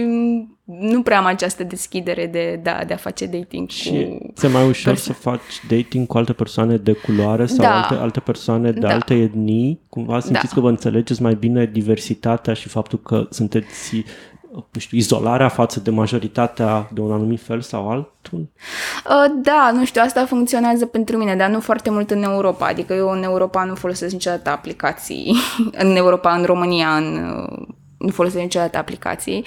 nu 0.64 1.02
prea 1.02 1.18
am 1.18 1.26
această 1.26 1.64
deschidere 1.64 2.28
de, 2.28 2.60
da, 2.64 2.80
de 2.88 2.94
a 2.94 2.98
face 2.98 3.26
dating 3.26 3.70
Și 3.70 3.90
cu... 3.90 4.34
ți 4.36 4.48
mai 4.48 4.68
ușor 4.68 4.94
perso- 4.94 4.98
să 5.04 5.14
faci 5.14 5.42
dating 5.70 6.08
cu 6.08 6.18
alte 6.18 6.34
persoane 6.34 6.78
de 6.78 6.92
culoare 6.92 7.46
sau 7.46 7.58
Da. 7.66 7.82
alte, 7.82 7.94
alte 8.02 8.20
persoane 8.20 8.72
de 8.72 8.80
Da. 8.80 8.90
alte 8.90 9.14
etnii? 9.14 9.80
Cumva 9.90 10.20
simțiți 10.20 10.48
Da. 10.48 10.54
că 10.54 10.60
vă 10.60 10.70
înțelegeți 10.70 11.22
mai 11.22 11.36
bine 11.36 11.66
diversitatea 11.66 12.54
și 12.54 12.68
faptul 12.70 13.00
că 13.00 13.28
sunteți 13.30 14.04
nu 14.52 14.80
știu, 14.80 14.98
izolarea 14.98 15.48
față 15.48 15.80
de 15.80 15.90
majoritatea 15.90 16.90
de 16.94 17.02
un 17.02 17.12
anumit 17.12 17.42
fel 17.42 17.62
sau 17.62 17.90
altul? 17.90 18.40
Uh, 18.40 19.32
Da, 19.44 19.72
nu 19.74 19.86
știu, 19.86 20.02
asta 20.06 20.26
funcționează 20.26 20.86
pentru 20.86 21.18
mine, 21.18 21.36
dar 21.36 21.50
nu 21.50 21.60
foarte 21.60 21.90
mult 21.90 22.12
în 22.12 22.24
Europa. 22.24 22.66
Adică 22.68 22.94
eu 22.94 23.10
în 23.10 23.24
Europa 23.24 23.64
nu 23.64 23.76
folosesc 23.76 24.14
niciodată 24.14 24.50
aplicații. 24.50 25.36
în 25.84 25.96
Europa, 25.96 26.34
în 26.34 26.44
România, 26.44 26.88
în, 26.96 27.34
uh, 27.52 27.68
nu 28.00 28.10
folosesc 28.10 28.42
niciodată 28.42 28.78
aplicații, 28.78 29.46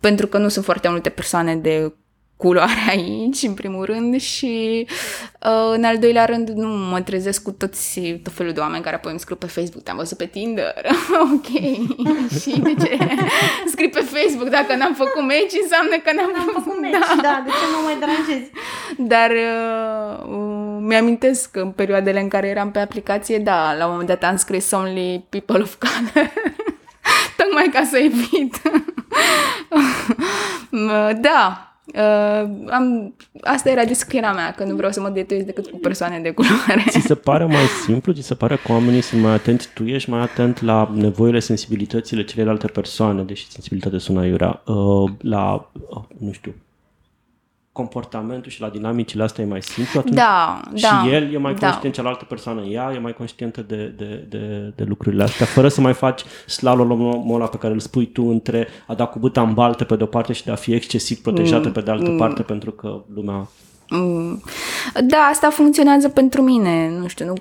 pentru 0.00 0.26
că 0.26 0.38
nu 0.38 0.48
sunt 0.48 0.64
foarte 0.64 0.88
multe 0.88 1.08
persoane 1.08 1.56
de 1.56 1.92
culoare 2.36 2.84
aici, 2.96 3.42
în 3.42 3.54
primul 3.54 3.84
rând, 3.84 4.20
și 4.20 4.86
uh, 5.42 5.72
în 5.74 5.84
al 5.84 5.98
doilea 5.98 6.24
rând 6.24 6.48
nu 6.48 6.68
mă 6.68 7.00
trezesc 7.00 7.42
cu 7.42 7.50
toți, 7.50 8.00
tot 8.00 8.32
felul 8.32 8.52
de 8.52 8.60
oameni 8.60 8.82
care 8.82 8.96
apoi 8.96 9.10
îmi 9.10 9.20
scriu 9.20 9.36
pe 9.36 9.46
Facebook, 9.46 9.82
te-am 9.82 9.96
văzut 9.96 10.16
pe 10.16 10.26
Tinder, 10.26 10.74
ok, 11.34 11.48
și 12.40 12.60
de 12.60 12.74
ce 12.80 12.98
scrii 13.66 13.88
pe 13.88 14.00
Facebook 14.00 14.48
dacă 14.48 14.76
n-am 14.76 14.94
făcut 14.94 15.22
match, 15.22 15.54
înseamnă 15.62 15.96
că 16.04 16.10
n-am, 16.12 16.34
Am 16.36 16.62
făcut 16.62 16.80
match, 16.80 17.22
da, 17.22 17.42
de 17.44 17.50
ce 17.50 17.66
mă 17.74 17.80
mai 17.84 17.96
deranjezi? 17.98 18.50
dar 18.98 19.30
uh, 19.30 20.36
uh, 20.36 20.76
mi-amintesc 20.80 21.50
că 21.50 21.60
în 21.60 21.70
perioadele 21.70 22.20
în 22.20 22.28
care 22.28 22.48
eram 22.48 22.70
pe 22.70 22.78
aplicație, 22.78 23.38
da, 23.38 23.74
la 23.78 23.84
un 23.84 23.90
moment 23.90 24.08
dat 24.08 24.24
am 24.24 24.36
scris 24.36 24.70
only 24.70 25.26
people 25.28 25.60
of 25.60 25.74
color. 25.74 26.32
Tocmai 27.46 27.68
ca 27.72 27.84
să 27.84 27.98
evit. 27.98 28.62
Uh, 30.70 31.10
da, 31.20 31.72
uh, 31.86 32.50
am, 32.70 33.14
asta 33.40 33.70
era 33.70 33.84
descrierea 33.84 34.32
mea, 34.32 34.52
că 34.52 34.64
nu 34.64 34.74
vreau 34.74 34.92
să 34.92 35.00
mă 35.00 35.08
detuiesc 35.08 35.46
decât 35.46 35.66
cu 35.66 35.76
persoane 35.76 36.18
de 36.18 36.30
culoare. 36.30 36.84
Ți 36.88 37.00
se 37.00 37.14
pare 37.14 37.44
mai 37.44 37.66
simplu? 37.84 38.12
Ți 38.12 38.22
se 38.22 38.34
pare 38.34 38.56
că 38.56 38.72
oamenii 38.72 39.00
sunt 39.00 39.22
mai 39.22 39.32
atenți? 39.32 39.68
Tu 39.74 39.84
ești 39.84 40.10
mai 40.10 40.20
atent 40.20 40.62
la 40.62 40.90
nevoile, 40.94 41.38
sensibilitățile 41.38 42.24
celelalte 42.24 42.66
persoane, 42.66 43.22
deși 43.22 43.50
sensibilitatea 43.50 43.98
sună 43.98 44.20
aiurea, 44.20 44.62
uh, 44.64 45.10
la, 45.18 45.70
uh, 45.72 46.02
nu 46.18 46.32
știu, 46.32 46.54
comportamentul 47.76 48.50
și 48.50 48.60
la 48.60 48.68
dinamicile 48.68 49.22
astea 49.22 49.44
e 49.44 49.46
mai 49.46 49.62
simplu 49.62 49.98
atunci? 49.98 50.14
Da, 50.14 50.60
și 50.74 50.82
da. 50.82 51.04
el 51.10 51.34
e 51.34 51.38
mai 51.38 51.54
da. 51.54 51.66
conștient, 51.66 51.94
cealaltă 51.94 52.24
persoană 52.24 52.62
ea 52.64 52.92
e 52.94 52.98
mai 52.98 53.12
conștientă 53.12 53.62
de, 53.62 53.94
de, 53.96 54.26
de, 54.28 54.72
de 54.76 54.84
lucrurile 54.84 55.22
astea, 55.22 55.46
fără 55.46 55.68
să 55.68 55.80
mai 55.80 55.94
faci 55.94 56.22
slalomul 56.46 57.34
ăla 57.34 57.46
pe 57.46 57.56
care 57.56 57.72
îl 57.72 57.80
spui 57.80 58.06
tu 58.06 58.22
între 58.22 58.68
a 58.86 58.94
da 58.94 59.04
cu 59.04 59.18
băta 59.18 59.42
în 59.42 59.54
baltă 59.54 59.84
pe 59.84 59.96
de-o 59.96 60.06
parte 60.06 60.32
și 60.32 60.44
de 60.44 60.50
a 60.50 60.54
fi 60.54 60.72
excesiv 60.72 61.18
protejată 61.18 61.68
pe 61.70 61.80
de 61.80 61.90
altă 61.90 62.10
parte 62.10 62.42
pentru 62.42 62.70
că 62.70 63.02
lumea... 63.14 63.48
Mm. 63.88 64.42
Da, 65.04 65.18
asta 65.18 65.50
funcționează 65.50 66.08
pentru 66.08 66.42
mine, 66.42 66.88
nu 66.88 67.06
știu, 67.06 67.26
nu 67.26 67.34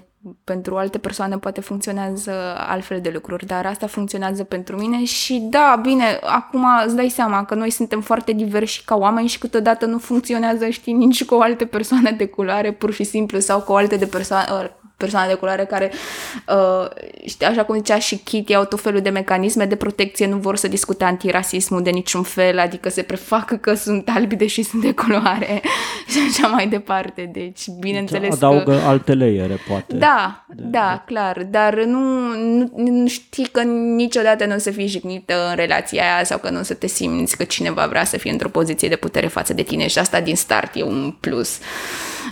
pentru 0.43 0.77
alte 0.77 0.97
persoane 0.97 1.37
poate 1.37 1.61
funcționează 1.61 2.31
altfel 2.67 3.01
de 3.01 3.09
lucruri, 3.13 3.45
dar 3.45 3.65
asta 3.65 3.87
funcționează 3.87 4.43
pentru 4.43 4.77
mine 4.77 5.03
și 5.03 5.39
da, 5.49 5.79
bine, 5.81 6.19
acum 6.21 6.65
îți 6.85 6.95
dai 6.95 7.09
seama 7.09 7.45
că 7.45 7.55
noi 7.55 7.69
suntem 7.69 8.01
foarte 8.01 8.31
diversi 8.31 8.83
ca 8.85 8.95
oameni 8.95 9.27
și 9.27 9.37
câteodată 9.37 9.85
nu 9.85 9.97
funcționează, 9.97 10.69
știi, 10.69 10.93
nici 10.93 11.25
cu 11.25 11.35
o 11.35 11.41
altă 11.41 11.65
persoană 11.65 12.11
de 12.11 12.25
culoare, 12.27 12.71
pur 12.71 12.93
și 12.93 13.03
simplu, 13.03 13.39
sau 13.39 13.61
cu 13.61 13.71
o 13.71 13.75
altă 13.75 13.95
de 13.95 14.05
persoane, 14.05 14.71
persoane 14.97 15.27
de 15.27 15.33
culoare 15.33 15.65
care, 15.65 15.91
uh, 16.47 16.87
știi, 17.25 17.45
așa 17.45 17.63
cum 17.63 17.75
zicea 17.75 17.99
și 17.99 18.17
Kitty, 18.17 18.53
au 18.53 18.65
tot 18.65 18.81
felul 18.81 19.01
de 19.01 19.09
mecanisme 19.09 19.65
de 19.65 19.75
protecție, 19.75 20.27
nu 20.27 20.37
vor 20.37 20.55
să 20.57 20.67
discute 20.67 21.03
antirasismul 21.03 21.81
de 21.81 21.89
niciun 21.89 22.23
fel, 22.23 22.59
adică 22.59 22.89
se 22.89 23.01
prefac 23.01 23.59
că 23.61 23.73
sunt 23.73 24.09
albi 24.09 24.35
deși 24.35 24.63
sunt 24.63 24.81
de 24.81 24.93
culoare 24.93 25.61
și 26.11 26.17
așa 26.29 26.47
mai 26.47 26.67
departe. 26.67 27.29
Deci, 27.33 27.67
bineînțeles 27.79 28.33
Adaugă 28.33 28.63
că... 28.63 28.79
alte 28.85 29.13
layere, 29.13 29.59
poate. 29.67 29.95
Da, 29.95 30.45
da, 30.55 31.03
clar, 31.05 31.43
dar 31.43 31.83
nu, 31.83 31.99
nu, 32.35 32.71
nu 32.75 33.07
știi 33.07 33.47
că 33.51 33.61
niciodată 33.95 34.45
nu 34.45 34.55
o 34.55 34.57
să 34.57 34.71
fii 34.71 34.87
jignită 34.87 35.49
în 35.49 35.55
relația 35.55 36.03
aia 36.03 36.23
sau 36.23 36.37
că 36.37 36.49
nu 36.49 36.59
o 36.59 36.63
să 36.63 36.73
te 36.73 36.87
simți 36.87 37.37
că 37.37 37.43
cineva 37.43 37.85
vrea 37.85 38.03
să 38.03 38.17
fie 38.17 38.31
într-o 38.31 38.49
poziție 38.49 38.87
de 38.87 38.95
putere 38.95 39.27
față 39.27 39.53
de 39.53 39.61
tine 39.61 39.87
și 39.87 39.97
asta 39.97 40.21
din 40.21 40.35
start 40.35 40.75
e 40.75 40.83
un 40.83 41.15
plus. 41.19 41.59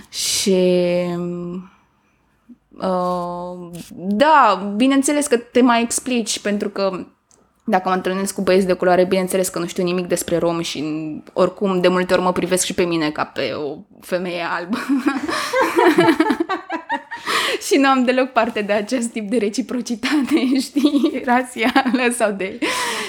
Și 0.08 0.56
Uh, 2.78 3.70
da, 3.94 4.72
bineînțeles 4.76 5.26
că 5.26 5.36
te 5.36 5.60
mai 5.60 5.82
explici, 5.82 6.40
pentru 6.40 6.68
că 6.68 7.06
dacă 7.64 7.88
mă 7.88 7.94
întâlnesc 7.94 8.34
cu 8.34 8.42
băieți 8.42 8.66
de 8.66 8.72
culoare, 8.72 9.04
bineînțeles 9.04 9.48
că 9.48 9.58
nu 9.58 9.66
știu 9.66 9.82
nimic 9.82 10.06
despre 10.06 10.38
rom 10.38 10.60
și 10.60 10.84
oricum 11.32 11.80
de 11.80 11.88
multe 11.88 12.14
ori 12.14 12.22
mă 12.22 12.32
privesc 12.32 12.64
și 12.64 12.74
pe 12.74 12.82
mine 12.82 13.10
ca 13.10 13.24
pe 13.24 13.52
o 13.52 13.76
femeie 14.00 14.42
albă. 14.50 14.78
și 17.66 17.76
nu 17.76 17.88
am 17.88 18.04
deloc 18.04 18.32
parte 18.32 18.60
de 18.60 18.72
acest 18.72 19.08
tip 19.08 19.30
de 19.30 19.36
reciprocitate, 19.36 20.36
știi, 20.66 21.22
rasială 21.24 22.12
sau 22.16 22.32
de... 22.32 22.58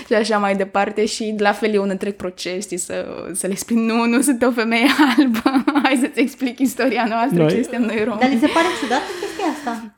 și 0.08 0.14
așa 0.14 0.38
mai 0.38 0.56
departe 0.56 1.06
și 1.06 1.36
la 1.38 1.52
fel 1.52 1.74
e 1.74 1.80
un 1.80 1.90
întreg 1.90 2.14
proces, 2.14 2.64
știi, 2.64 2.78
să, 2.78 3.06
să 3.34 3.48
le 3.48 3.52
explic, 3.52 3.78
nu, 3.78 4.06
nu 4.06 4.22
sunt 4.22 4.42
o 4.42 4.52
femeie 4.52 4.88
albă, 5.18 5.64
hai 5.84 5.98
să-ți 6.02 6.20
explic 6.20 6.60
istoria 6.60 7.06
noastră, 7.10 7.42
Noi- 7.42 7.54
ce 7.54 7.62
suntem 7.62 7.82
noi 7.82 8.04
romi. 8.04 8.20
Dar 8.20 8.30
li 8.30 8.40
se 8.40 8.48
pare 8.48 8.68
ciudată 8.82 9.04
chestia 9.20 9.46
asta? 9.58 9.94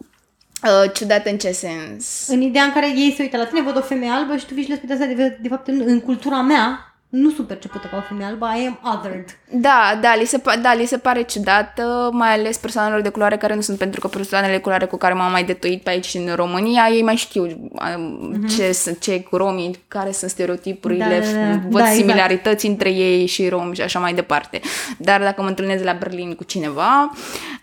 Uh, 0.64 0.92
ciudat 0.94 1.26
în 1.26 1.38
ce 1.38 1.52
sens? 1.52 2.28
În 2.28 2.42
ideea 2.42 2.64
în 2.64 2.72
care 2.72 2.88
ei 2.88 3.14
se 3.16 3.22
uită 3.22 3.38
la 3.38 3.46
tine, 3.46 3.62
văd 3.62 3.78
o 3.78 3.82
femeie 3.82 4.12
albă 4.12 4.38
și 4.38 4.46
tu 4.46 4.54
vii 4.54 4.64
și 4.64 4.70
le 4.70 4.76
spui 4.76 4.88
de 4.88 4.94
asta, 4.94 5.06
de, 5.06 5.38
de 5.42 5.48
fapt, 5.48 5.68
în, 5.68 5.82
în 5.86 6.00
cultura 6.00 6.42
mea, 6.42 6.97
nu 7.10 7.30
sunt 7.30 7.48
percepută 7.48 7.88
ca 7.92 7.98
o 7.98 8.02
femeie 8.02 8.28
albă, 8.30 8.46
I 8.62 8.66
am 8.66 8.80
othered. 8.96 9.38
Da, 9.52 10.00
da, 10.02 10.16
li 10.16 10.26
se, 10.26 10.38
pa- 10.42 10.62
da, 10.62 10.74
li 10.74 10.86
se 10.86 10.98
pare 10.98 11.22
ciudat, 11.22 11.80
uh, 11.80 12.10
mai 12.12 12.34
ales 12.34 12.58
persoanelor 12.58 13.02
de 13.02 13.10
culoare 13.10 13.38
care 13.38 13.56
nu 13.56 13.62
sunt, 13.62 13.78
pentru 13.78 14.00
că 14.00 14.08
persoanele 14.08 14.52
de 14.54 14.60
culoare 14.60 14.86
cu 14.86 14.98
care 14.98 15.14
m-am 15.14 15.32
mai 15.32 15.44
detuit 15.44 15.84
pe 15.84 15.90
aici 15.90 16.14
în 16.14 16.36
România, 16.36 16.88
ei 16.92 17.02
mai 17.04 17.16
știu 17.16 17.72
um, 17.98 18.44
ce 18.56 18.72
sunt 18.72 19.00
cei 19.00 19.24
cu 19.24 19.38
romii, 19.38 19.80
care 19.88 20.12
sunt 20.12 20.30
stereotipurile, 20.30 21.04
Da, 21.04 21.40
da, 21.40 21.46
da. 21.46 21.50
văd 21.52 21.72
Da, 21.72 21.80
exact. 21.80 21.96
similarități 21.96 22.66
între 22.66 22.90
ei 22.92 23.26
și 23.26 23.50
romi 23.50 23.76
și 23.76 23.82
așa 23.82 24.00
mai 24.00 24.14
departe. 24.14 24.60
Dar 24.98 25.22
dacă 25.22 25.42
mă 25.42 25.48
întâlnesc 25.48 25.84
la 25.84 25.94
Berlin 25.94 26.34
cu 26.36 26.44
cineva, 26.44 27.12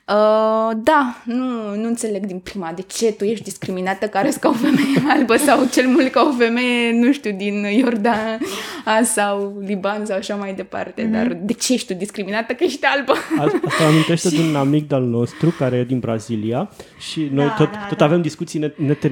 uh, 0.09 0.71
da, 0.83 1.17
nu, 1.25 1.75
nu 1.77 1.87
înțeleg 1.87 2.27
din 2.27 2.39
prima 2.39 2.73
de 2.75 2.83
ce 2.83 3.13
tu 3.13 3.25
ești 3.25 3.45
discriminată 3.45 4.07
care 4.07 4.33
ca 4.41 4.49
o 4.49 4.53
femeie 4.53 5.03
albă 5.17 5.37
sau 5.37 5.67
cel 5.73 5.89
mult 5.89 6.11
ca 6.11 6.31
o 6.33 6.37
femeie, 6.37 6.93
nu 6.93 7.13
știu, 7.13 7.33
din 7.37 7.55
Iordan 7.55 8.39
sau 9.17 9.63
Liban 9.67 10.07
sau 10.07 10.17
așa 10.17 10.35
mai 10.35 10.55
departe. 10.55 11.03
Mhm. 11.03 11.13
Dar 11.13 11.39
de 11.43 11.53
ce 11.53 11.73
ești 11.73 11.93
tu 11.93 11.99
discriminată 11.99 12.53
că 12.53 12.65
ești 12.65 12.85
albă? 12.85 13.13
Asta 13.39 13.61
asta 13.69 13.87
amintește 13.87 14.29
de 14.29 14.41
un 14.49 14.57
amic 14.57 14.89
de-al 14.89 15.03
nostru 15.03 15.55
care 15.59 15.77
e 15.77 15.85
din 15.85 15.99
Brazilia 15.99 16.71
și 16.99 17.29
noi 17.33 17.47
Da, 17.47 17.53
tot, 17.53 17.71
da, 17.71 17.87
tot 17.89 17.99
da. 17.99 18.05
avem 18.05 18.23
discuții 18.23 18.59
net, 18.59 18.79
net, 18.79 19.03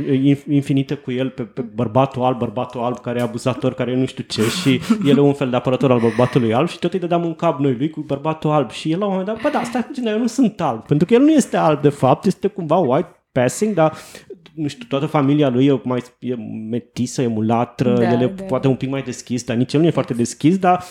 infinite 0.49 0.95
cu 0.95 1.11
el 1.11 1.29
pe, 1.29 1.43
pe 1.43 1.61
bărbatul 1.75 2.23
alb, 2.23 2.39
bărbatul 2.39 2.81
alb 2.81 3.01
care 3.01 3.19
e 3.19 3.23
abuzator, 3.23 3.75
care 3.75 3.91
e 3.91 3.95
nu 3.95 4.07
știu 4.07 4.25
ce 4.29 4.43
și 4.43 4.81
el 5.07 5.17
e 5.17 5.21
un 5.21 5.35
fel 5.35 5.51
de 5.51 5.57
apărător 5.57 5.91
al 5.91 5.99
bărbatului 5.99 6.55
alb 6.55 6.69
și 6.69 6.79
tot 6.79 6.93
îi 6.93 6.99
dădeam 6.99 7.25
un 7.25 7.35
cap 7.35 7.59
noi 7.59 7.75
lui 7.79 7.91
cu 7.91 8.01
bărbatul 8.01 8.51
alb 8.51 8.71
și 8.71 8.91
el 8.91 8.99
la 8.99 9.05
un 9.05 9.11
moment 9.11 9.29
dat, 9.29 9.41
bă 9.43 9.49
da, 9.53 9.63
stai 9.63 9.85
puțin, 9.85 10.05
dar 10.05 10.13
eu 10.13 10.19
nu 10.19 10.27
sunt 10.27 10.61
alb, 10.61 10.82
pentru 10.87 11.07
că 11.07 11.15
el 11.15 11.21
nu 11.21 11.31
este 11.31 11.57
alb 11.57 11.81
de 11.81 11.89
fapt, 11.89 12.25
este 12.25 12.47
cumva 12.47 12.77
white 12.77 13.23
passing, 13.33 13.75
dar 13.75 13.97
nu 14.55 14.69
știu, 14.69 14.87
toată 14.89 15.07
familia 15.07 15.49
lui 15.49 15.67
e 15.67 15.81
mai 15.85 16.03
e 16.19 16.35
metisă, 16.71 17.23
e 17.23 17.27
mulatră, 17.27 17.95
Da, 17.95 18.13
el 18.13 18.21
e 18.21 18.27
da. 18.27 18.43
poate 18.43 18.69
un 18.69 18.77
pic 18.77 18.89
mai 18.91 19.03
deschis, 19.03 19.45
dar 19.45 19.57
nici 19.57 19.73
el 19.73 19.81
nu 19.81 19.87
e 19.87 19.91
foarte 19.91 20.15
deschis, 20.15 20.59
dar 20.59 20.85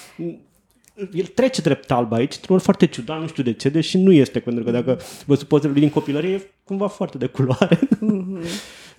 el 1.14 1.26
trece 1.26 1.62
drept 1.62 1.92
alb 1.92 2.14
aici, 2.14 2.36
într-un 2.36 2.56
mod 2.56 2.64
foarte 2.64 2.86
ciudat, 2.86 3.20
nu 3.20 3.28
știu 3.28 3.44
de 3.44 3.54
ce, 3.54 3.70
deși 3.70 3.98
nu 3.98 4.12
este, 4.12 4.40
pentru 4.40 4.64
că 4.64 4.72
dacă 4.72 4.98
vă 5.26 5.36
pozele 5.36 5.72
lui 5.72 5.82
din 5.82 5.90
copilărie, 5.90 6.34
e 6.34 6.50
cumva 6.64 6.88
foarte 6.88 7.18
de 7.18 7.26
culoare. 7.26 7.80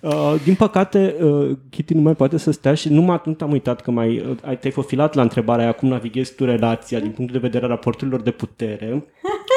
Uh, 0.03 0.35
din 0.43 0.55
păcate, 0.55 1.15
uh, 1.21 1.57
Kitty 1.69 1.93
nu 1.93 2.01
mai 2.01 2.15
poate 2.15 2.37
să 2.37 2.51
stea 2.51 2.73
și 2.73 2.89
nu, 2.89 3.01
m-a, 3.01 3.21
nu 3.25 3.33
te-am 3.33 3.51
uitat 3.51 3.81
că 3.81 3.91
mai 3.91 4.19
uh, 4.19 4.37
ai 4.41 4.57
te-ai 4.57 4.73
fofilat 4.73 5.13
la 5.13 5.21
întrebarea 5.21 5.63
aia 5.63 5.73
cum 5.73 5.89
navighezi 5.89 6.35
tu 6.35 6.45
relația 6.45 6.99
din 6.99 7.11
punctul 7.11 7.39
de 7.39 7.47
vedere 7.47 7.65
a 7.65 7.67
raporturilor 7.67 8.21
de 8.21 8.31
putere 8.31 8.87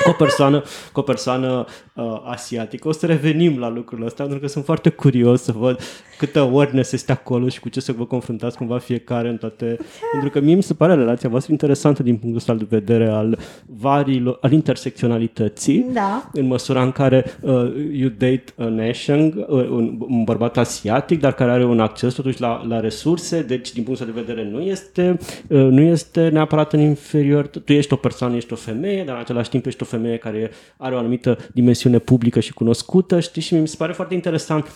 cu 0.04 0.10
o 0.10 0.12
persoană, 0.12 0.62
cu 0.92 1.00
o 1.00 1.02
persoană 1.02 1.64
uh, 1.94 2.04
asiatică. 2.24 2.88
O 2.88 2.92
să 2.92 3.06
revenim 3.06 3.58
la 3.58 3.68
lucrul 3.68 4.04
ăsta 4.04 4.22
pentru 4.22 4.40
că 4.40 4.46
sunt 4.46 4.64
foarte 4.64 4.88
curios 4.88 5.42
să 5.42 5.52
văd 5.52 5.80
câtă 6.18 6.38
awareness 6.38 6.92
este 6.92 7.12
acolo 7.12 7.48
și 7.48 7.60
cu 7.60 7.68
ce 7.68 7.80
să 7.80 7.92
vă 7.92 8.04
confruntați 8.04 8.56
cumva 8.56 8.78
fiecare 8.78 9.28
în 9.28 9.36
toate. 9.36 9.78
Pentru 10.12 10.30
că 10.30 10.40
mie 10.40 10.54
mi 10.54 10.62
se 10.62 10.74
pare 10.74 10.94
relația 10.94 11.28
voastră 11.28 11.52
interesantă 11.52 12.02
din 12.02 12.16
punctul 12.16 12.36
ăsta 12.36 12.54
de 12.54 12.66
vedere 12.68 13.08
al 13.08 13.38
variilor, 13.66 14.38
al 14.40 14.52
intersecționalității 14.52 15.86
Da. 15.92 16.30
în 16.32 16.46
măsura 16.46 16.82
în 16.82 16.92
care 16.92 17.24
uh, 17.40 17.52
you 17.92 18.08
date 18.08 18.44
an 18.56 18.80
Asian, 18.80 19.26
uh, 19.26 19.68
un, 19.68 19.96
un 20.08 20.24
bărbat 20.24 20.56
asiatic, 20.56 21.20
dar 21.20 21.32
care 21.32 21.50
are 21.50 21.64
un 21.64 21.80
acces 21.80 22.14
totuși 22.14 22.40
la, 22.40 22.64
la 22.68 22.80
resurse, 22.80 23.42
deci 23.42 23.72
din 23.72 23.82
punctul 23.82 24.06
de 24.06 24.20
vedere 24.20 24.48
nu 24.50 24.60
este, 24.60 25.18
uh, 25.48 25.58
nu 25.58 25.80
este 25.80 26.28
neapărat 26.28 26.72
în 26.72 26.80
inferior. 26.80 27.46
Tu 27.46 27.72
ești 27.72 27.92
o 27.92 27.96
persoană, 27.96 28.36
ești 28.36 28.52
o 28.52 28.56
femeie, 28.56 29.04
dar 29.04 29.14
în 29.14 29.20
același 29.20 29.50
timp 29.50 29.66
ești 29.66 29.75
o 29.80 29.84
femeie 29.84 30.16
care 30.16 30.50
are 30.76 30.94
o 30.94 30.98
anumită 30.98 31.38
dimensiune 31.52 31.98
publică 31.98 32.40
și 32.40 32.52
cunoscută, 32.52 33.20
știi? 33.20 33.42
Și 33.42 33.54
mi 33.54 33.68
se 33.68 33.76
pare 33.78 33.92
foarte 33.92 34.14
interesant 34.14 34.72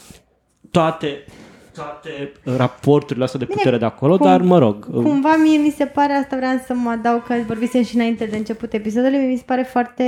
toate 0.71 1.25
toate 1.75 2.33
raporturile 2.57 3.25
astea 3.25 3.39
de 3.39 3.45
putere 3.45 3.79
de 3.79 3.85
acolo, 3.85 4.17
cum, 4.17 4.27
dar 4.27 4.41
mă 4.43 4.59
rog. 4.59 5.03
Cumva 5.03 5.37
mie 5.37 5.59
mi 5.59 5.75
se 5.77 5.85
pare, 5.85 6.13
asta 6.13 6.37
vreau 6.37 6.63
să 6.67 6.75
mă 6.75 6.91
adaug 6.91 7.27
că 7.27 7.35
vorbisem 7.47 7.83
și 7.83 7.95
înainte 7.95 8.25
de 8.25 8.37
început 8.37 8.73
episodele, 8.73 9.17
mi 9.19 9.37
se 9.37 9.43
pare 9.47 9.63
foarte 9.63 10.05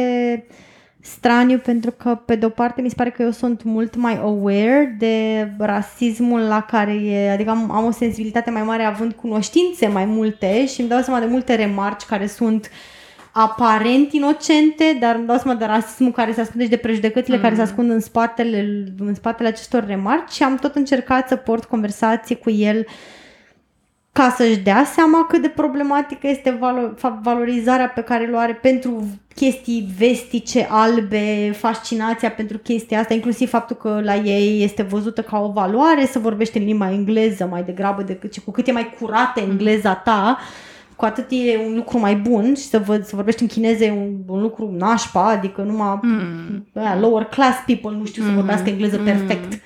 straniu 1.01 1.59
pentru 1.59 1.91
că, 1.91 2.19
pe 2.27 2.35
de-o 2.35 2.49
parte, 2.49 2.81
mi 2.81 2.89
se 2.89 2.95
pare 2.97 3.11
că 3.11 3.23
eu 3.23 3.31
sunt 3.31 3.63
mult 3.63 3.97
mai 3.97 4.17
aware 4.17 4.97
de 4.99 5.49
rasismul 5.59 6.41
la 6.41 6.61
care 6.61 6.93
e, 6.93 7.31
adică 7.31 7.51
am, 7.51 7.71
am 7.71 7.85
o 7.85 7.91
sensibilitate 7.91 8.51
mai 8.51 8.63
mare 8.63 8.83
având 8.83 9.13
cunoștințe 9.13 9.87
mai 9.87 10.05
multe 10.05 10.67
și 10.67 10.81
îmi 10.81 10.89
dau 10.89 11.01
seama 11.01 11.21
de 11.21 11.27
multe 11.27 11.55
remarci 11.55 12.03
care 12.03 12.27
sunt 12.27 12.71
aparent 13.33 14.13
inocente, 14.13 14.97
dar 15.01 15.15
îmi 15.15 15.27
dau 15.27 15.37
seama 15.37 15.59
de 15.59 15.65
rasismul 15.65 16.13
care 16.13 16.33
se 16.33 16.41
ascunde 16.41 16.65
și 16.65 16.71
de 16.71 16.77
prejudecățile 16.77 17.37
mm. 17.37 17.43
care 17.43 17.55
se 17.55 17.61
ascund 17.63 17.91
în 17.91 18.01
spatele, 18.01 18.85
în 18.99 19.15
spatele 19.15 19.49
acestor 19.49 19.87
remarci 19.87 20.33
și 20.33 20.43
am 20.43 20.57
tot 20.57 20.75
încercat 20.75 21.29
să 21.29 21.37
port 21.37 21.65
conversații 21.65 22.39
cu 22.39 22.51
el 22.51 22.79
uh, 22.79 22.85
ca 24.13 24.35
să-și 24.37 24.59
dea 24.59 24.85
seama 24.95 25.25
cât 25.25 25.43
de 25.43 25.49
problematică 25.49 26.29
este 26.29 26.59
valorizarea 27.23 27.89
pe 27.89 28.01
care 28.01 28.31
o 28.35 28.39
are 28.39 28.53
pentru 28.53 29.07
chestii 29.35 29.89
vestice, 29.99 30.67
albe, 30.71 31.53
fascinația 31.57 32.31
pentru 32.31 32.59
chestia 32.59 33.01
asta, 33.01 33.15
inclusiv 33.15 33.49
faptul 33.49 33.77
că 33.77 34.01
la 34.05 34.15
ei 34.15 34.63
este 34.63 34.83
văzută 34.83 35.23
ca 35.23 35.39
o 35.39 35.53
valoare 35.53 36.07
să 36.07 36.19
vorbește 36.19 36.59
în 36.59 36.65
limba 36.65 36.91
engleză 36.91 37.47
mai 37.51 37.63
degrabă 37.63 38.03
decât 38.03 38.39
cu 38.45 38.51
cât 38.51 38.67
e 38.67 38.73
mai 38.73 38.95
curată 39.01 39.41
engleza 39.41 39.95
ta, 39.95 40.39
cu 41.03 41.09
atât 41.09 41.27
e 41.31 41.59
un 41.67 41.75
lucru 41.75 41.99
mai 41.99 42.15
bun 42.15 42.55
și 42.55 42.63
să, 42.63 42.79
vă, 42.79 43.01
să 43.05 43.17
vorbești 43.17 43.43
în 43.43 43.49
chineză 43.49 43.85
e 43.85 43.91
un, 43.91 44.17
un 44.27 44.41
lucru 44.41 44.75
nașpa, 44.79 45.29
adică 45.29 45.63
numai 45.63 45.99
mm. 46.03 46.67
aia, 46.75 46.99
lower 46.99 47.25
class 47.25 47.59
people 47.67 47.91
nu 47.91 48.05
știu 48.05 48.23
mm. 48.23 48.29
să 48.29 48.35
vorbească 48.35 48.69
engleză 48.69 48.99
mm. 48.99 49.05
perfect. 49.05 49.63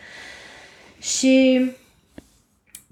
Și 1.01 1.61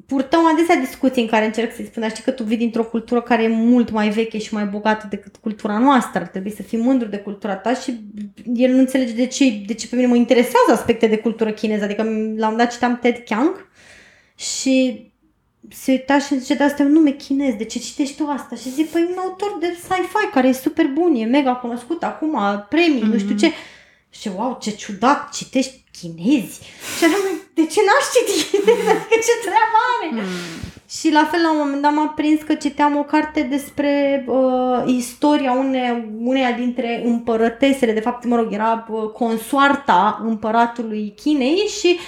purtăm 0.07 0.41
adesea 0.53 0.77
discuții 0.77 1.23
în 1.23 1.29
care 1.29 1.45
încerc 1.45 1.75
să-i 1.75 1.85
spun, 1.85 2.03
dar 2.03 2.11
știi 2.11 2.23
că 2.23 2.31
tu 2.31 2.43
vii 2.43 2.57
dintr-o 2.57 2.85
cultură 2.85 3.21
care 3.21 3.43
e 3.43 3.49
mult 3.49 3.91
mai 3.91 4.09
veche 4.09 4.39
și 4.39 4.55
mai 4.55 4.65
bogată 4.65 5.07
decât 5.11 5.37
cultura 5.37 5.79
noastră, 5.79 6.21
ar 6.21 6.27
trebui 6.27 6.51
să 6.51 6.63
fii 6.63 6.79
mândru 6.79 7.09
de 7.09 7.17
cultura 7.17 7.57
ta 7.57 7.75
și 7.75 8.01
el 8.55 8.71
nu 8.71 8.79
înțelege 8.79 9.13
de 9.13 9.27
ce, 9.27 9.63
de 9.67 9.75
ce 9.75 9.89
pe 9.89 9.97
mine 9.97 10.09
mă 10.09 10.17
interesează 10.17 10.73
aspecte 10.73 11.07
de 11.07 11.19
cultură 11.19 11.51
chineză, 11.51 11.85
adică 11.85 12.03
la 12.37 12.49
un 12.49 12.57
dat 12.57 12.73
citeam 12.73 12.99
Ted 13.03 13.23
Chiang 13.25 13.69
și 14.37 15.07
se 15.71 15.91
uita 15.91 16.19
și 16.19 16.39
zice, 16.39 16.55
dar 16.55 16.69
asta 16.69 16.83
e 16.83 16.87
un 16.87 16.93
nume 16.93 17.11
chinez, 17.11 17.55
de 17.55 17.65
ce 17.65 17.79
citești 17.79 18.17
tu 18.17 18.27
asta? 18.27 18.57
Și 18.57 18.71
zic, 18.71 18.91
păi 18.91 19.09
un 19.11 19.19
autor 19.19 19.57
de 19.61 19.77
sci-fi 19.83 20.27
care 20.33 20.49
e 20.49 20.53
super 20.53 20.87
bun, 20.87 21.15
e 21.15 21.25
mega 21.25 21.55
cunoscut 21.55 22.03
acum, 22.03 22.39
premii, 22.69 23.03
mm-hmm. 23.03 23.13
nu 23.13 23.19
știu 23.19 23.37
ce. 23.37 23.53
Și 24.11 24.31
wow, 24.37 24.59
ce 24.61 24.71
ciudat, 24.71 25.33
citești 25.33 25.85
chinezi. 26.01 26.61
Și 26.99 27.05
eram, 27.05 27.43
de 27.55 27.67
ce 27.67 27.81
n-aș 27.87 28.05
citi 28.15 28.51
chinezi? 28.51 28.89
Adică 28.89 29.15
ce 29.27 29.35
treabă 29.41 29.79
are? 29.93 30.11
Mm. 30.13 30.73
Și 30.99 31.13
la 31.13 31.29
fel, 31.31 31.43
la 31.43 31.51
un 31.51 31.59
moment 31.59 31.83
dat 31.83 31.95
m-am 31.95 32.13
prins 32.15 32.43
că 32.43 32.55
citeam 32.55 32.97
o 32.97 33.03
carte 33.03 33.43
despre 33.43 34.25
uh, 34.29 34.83
istoria 34.87 35.53
une, 35.53 36.09
uneia 36.23 36.53
dintre 36.53 37.03
împărătesele, 37.05 37.93
de 37.93 38.01
fapt, 38.01 38.25
mă 38.25 38.37
rog, 38.37 38.53
era 38.53 38.87
uh, 38.91 39.03
consoarta 39.11 40.23
împăratului 40.25 41.15
Chinei 41.17 41.57
și 41.57 41.99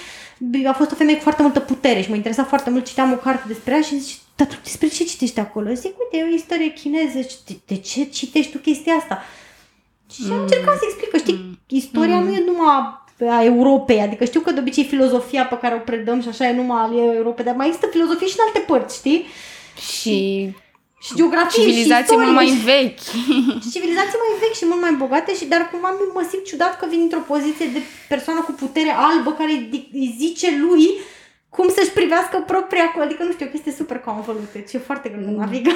a 0.66 0.72
fost 0.72 0.91
o 0.91 0.95
femeie 0.95 1.16
cu 1.16 1.22
foarte 1.22 1.43
multă 1.43 1.61
putere 1.61 2.01
și 2.01 2.09
mă 2.09 2.16
interesa 2.16 2.45
foarte 2.45 2.70
mult, 2.70 2.87
citeam 2.87 3.12
o 3.12 3.16
carte 3.16 3.45
despre 3.47 3.74
ea 3.74 3.80
și 3.80 3.99
zice, 3.99 4.14
dar 4.37 4.47
tu 4.47 4.57
despre 4.62 4.89
ce 4.89 5.05
citești 5.05 5.41
acolo? 5.41 5.72
Zic, 5.72 5.95
uite, 5.99 6.16
e 6.16 6.30
o 6.30 6.34
istorie 6.34 6.72
chineză, 6.72 7.18
de, 7.47 7.59
de 7.66 7.76
ce 7.76 8.05
citești 8.05 8.53
tu 8.53 8.59
chestia 8.59 8.95
asta? 8.95 9.22
Și 10.12 10.22
am 10.30 10.41
încercat 10.41 10.74
să 10.74 10.84
explic 10.84 11.11
că, 11.11 11.16
știi, 11.16 11.34
mm. 11.34 11.59
istoria 11.66 12.18
mm. 12.18 12.24
nu 12.24 12.34
e 12.34 12.45
numai 12.47 13.05
a 13.20 13.45
Europei, 13.45 14.01
adică 14.01 14.24
știu 14.24 14.41
că 14.41 14.51
de 14.51 14.61
obicei 14.61 14.84
filozofia 14.84 15.47
pe 15.47 15.59
care 15.59 15.74
o 15.74 15.78
predăm 15.78 16.20
și 16.20 16.28
așa 16.28 16.49
e 16.49 16.55
numai 16.55 16.80
al 16.80 17.14
Europei, 17.16 17.45
dar 17.45 17.55
mai 17.55 17.66
există 17.66 17.87
filozofie 17.87 18.26
și 18.26 18.34
în 18.39 18.45
alte 18.47 18.72
părți, 18.72 18.97
știi? 18.97 19.26
Și 20.01 20.51
și 21.05 21.15
geografie 21.15 21.63
civilizații 21.63 22.15
și 22.17 22.23
mult 22.23 22.35
mai 22.35 22.51
vechi. 22.71 23.05
Și 23.63 23.71
civilizații 23.75 24.23
mai 24.25 24.33
vechi 24.43 24.59
și 24.61 24.67
mult 24.71 24.81
mai 24.81 24.95
bogate 25.03 25.35
și 25.35 25.45
dar 25.45 25.69
cumva 25.71 25.91
mă 26.15 26.27
simt 26.31 26.45
ciudat 26.45 26.79
că 26.79 26.87
vin 26.91 27.01
într-o 27.01 27.29
poziție 27.33 27.67
de 27.67 27.81
persoană 28.09 28.41
cu 28.41 28.53
putere 28.53 28.93
albă 29.09 29.31
care 29.33 29.53
îi 29.93 30.15
zice 30.19 30.49
lui 30.67 30.85
cum 31.49 31.69
să-și 31.69 31.91
privească 31.91 32.43
propria, 32.47 32.93
adică 33.03 33.23
nu 33.23 33.33
știu, 33.33 33.47
o 33.47 33.49
chestie 33.49 33.73
super 33.73 33.99
convolută 33.99 34.59
și 34.69 34.77
e 34.77 34.79
foarte 34.79 35.09
greu 35.09 35.25
de 35.25 35.31
navigat. 35.31 35.75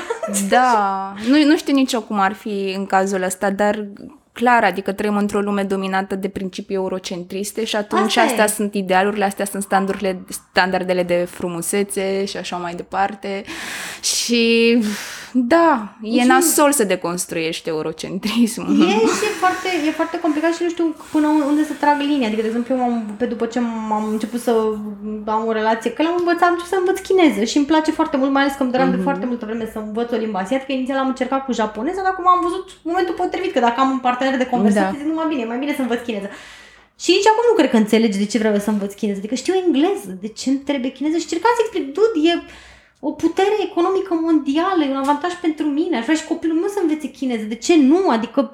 Da, 0.49 1.15
nu, 1.29 1.45
nu 1.45 1.57
știu 1.57 1.75
nici 1.75 1.93
eu 1.93 2.03
cum 2.03 2.19
ar 2.19 2.33
fi 2.33 2.75
în 2.77 2.87
cazul 2.87 3.23
ăsta, 3.23 3.51
dar 3.51 3.89
clar, 4.33 4.65
adică 4.65 4.93
trăim 4.93 5.17
într-o 5.17 5.41
lume 5.41 5.63
dominată 5.63 6.15
de 6.15 6.29
principii 6.29 6.75
eurocentriste 6.75 7.65
și 7.65 7.77
atunci 7.77 8.17
Asta 8.17 8.21
astea 8.21 8.45
e. 8.45 8.47
sunt 8.47 8.75
idealurile, 8.75 9.25
astea 9.25 9.45
sunt 9.45 9.63
standardele, 9.63 10.25
standardele 10.29 11.03
de 11.03 11.27
frumusețe 11.31 12.25
și 12.25 12.37
așa 12.37 12.57
mai 12.57 12.75
departe. 12.75 13.45
Și 14.03 14.79
da, 15.33 15.97
e 16.03 16.21
și 16.21 16.27
nasol 16.27 16.73
să 16.73 16.85
deconstruiești 16.85 17.69
eurocentrismul. 17.69 18.81
E 18.81 18.93
și 19.19 19.25
e 19.31 19.39
foarte, 19.45 19.69
e 19.87 19.91
foarte 19.91 20.19
complicat 20.19 20.55
și 20.55 20.63
nu 20.63 20.69
știu 20.69 20.97
până 21.13 21.27
unde 21.51 21.65
să 21.65 21.73
trag 21.81 22.01
linia. 22.01 22.27
Adică, 22.27 22.43
de 22.43 22.47
exemplu, 22.47 22.75
eu 22.75 22.83
am, 22.83 23.15
pe 23.19 23.25
după 23.25 23.47
ce 23.47 23.59
am 23.59 24.09
început 24.11 24.41
să 24.41 24.51
am 25.27 25.47
o 25.47 25.53
relație, 25.53 25.91
că 25.91 26.03
l-am 26.03 26.17
învățat, 26.19 26.47
am 26.49 26.53
început 26.53 26.73
să 26.75 26.79
învăț 26.79 26.99
chineză 27.09 27.45
și 27.45 27.57
îmi 27.57 27.67
place 27.67 27.91
foarte 27.91 28.17
mult, 28.17 28.31
mai 28.33 28.43
ales 28.43 28.55
că 28.57 28.63
îmi 28.63 28.73
doream 28.73 28.89
mm-hmm. 28.89 28.99
de 28.99 29.03
mhm. 29.03 29.09
foarte 29.09 29.27
multă 29.27 29.45
vreme 29.49 29.71
să 29.73 29.79
învăț 29.79 30.09
o 30.13 30.17
limbă 30.17 30.39
asiatică. 30.39 30.73
Inițial 30.73 30.99
am 30.99 31.13
încercat 31.15 31.45
cu 31.45 31.53
japoneză, 31.53 32.01
dar 32.03 32.13
acum 32.13 32.27
am 32.29 32.41
văzut 32.43 32.67
momentul 32.83 33.15
potrivit, 33.15 33.53
că 33.53 33.61
dacă 33.61 33.79
am 33.81 33.91
un 33.91 33.99
partener 33.99 34.37
de 34.37 34.47
conversație, 34.55 34.93
da. 34.93 34.99
zic 34.99 35.07
numai 35.13 35.29
bine, 35.33 35.45
mai 35.45 35.59
bine 35.63 35.75
să 35.79 35.83
învăț 35.83 36.01
chineză. 36.07 36.29
Și 37.03 37.11
nici 37.17 37.31
acum 37.33 37.45
nu 37.51 37.57
cred 37.59 37.71
că 37.71 37.77
înțelege 37.77 38.19
de 38.19 38.31
ce 38.33 38.39
vreau 38.39 38.59
să 38.67 38.71
învăț 38.71 38.93
chineză. 39.01 39.19
Adică 39.19 39.35
știu 39.35 39.55
engleză, 39.65 40.11
de 40.25 40.29
ce 40.39 40.47
îmi 40.51 40.65
trebuie 40.69 40.91
chineză 40.97 41.17
și 41.17 41.27
încercați 41.27 41.57
să 41.57 41.63
explic, 41.63 41.85
dude, 41.97 42.19
e 42.31 42.35
o 43.01 43.11
putere 43.11 43.57
economică 43.63 44.15
mondială, 44.15 44.85
e 44.85 44.91
un 44.91 44.97
avantaj 44.97 45.33
pentru 45.33 45.67
mine, 45.67 45.97
aș 45.97 46.03
vrea 46.05 46.17
și 46.17 46.27
copilul 46.27 46.57
meu 46.57 46.69
să 46.69 46.79
învețe 46.83 47.09
chineză, 47.09 47.45
de 47.45 47.55
ce 47.55 47.77
nu? 47.77 48.09
Adică 48.09 48.51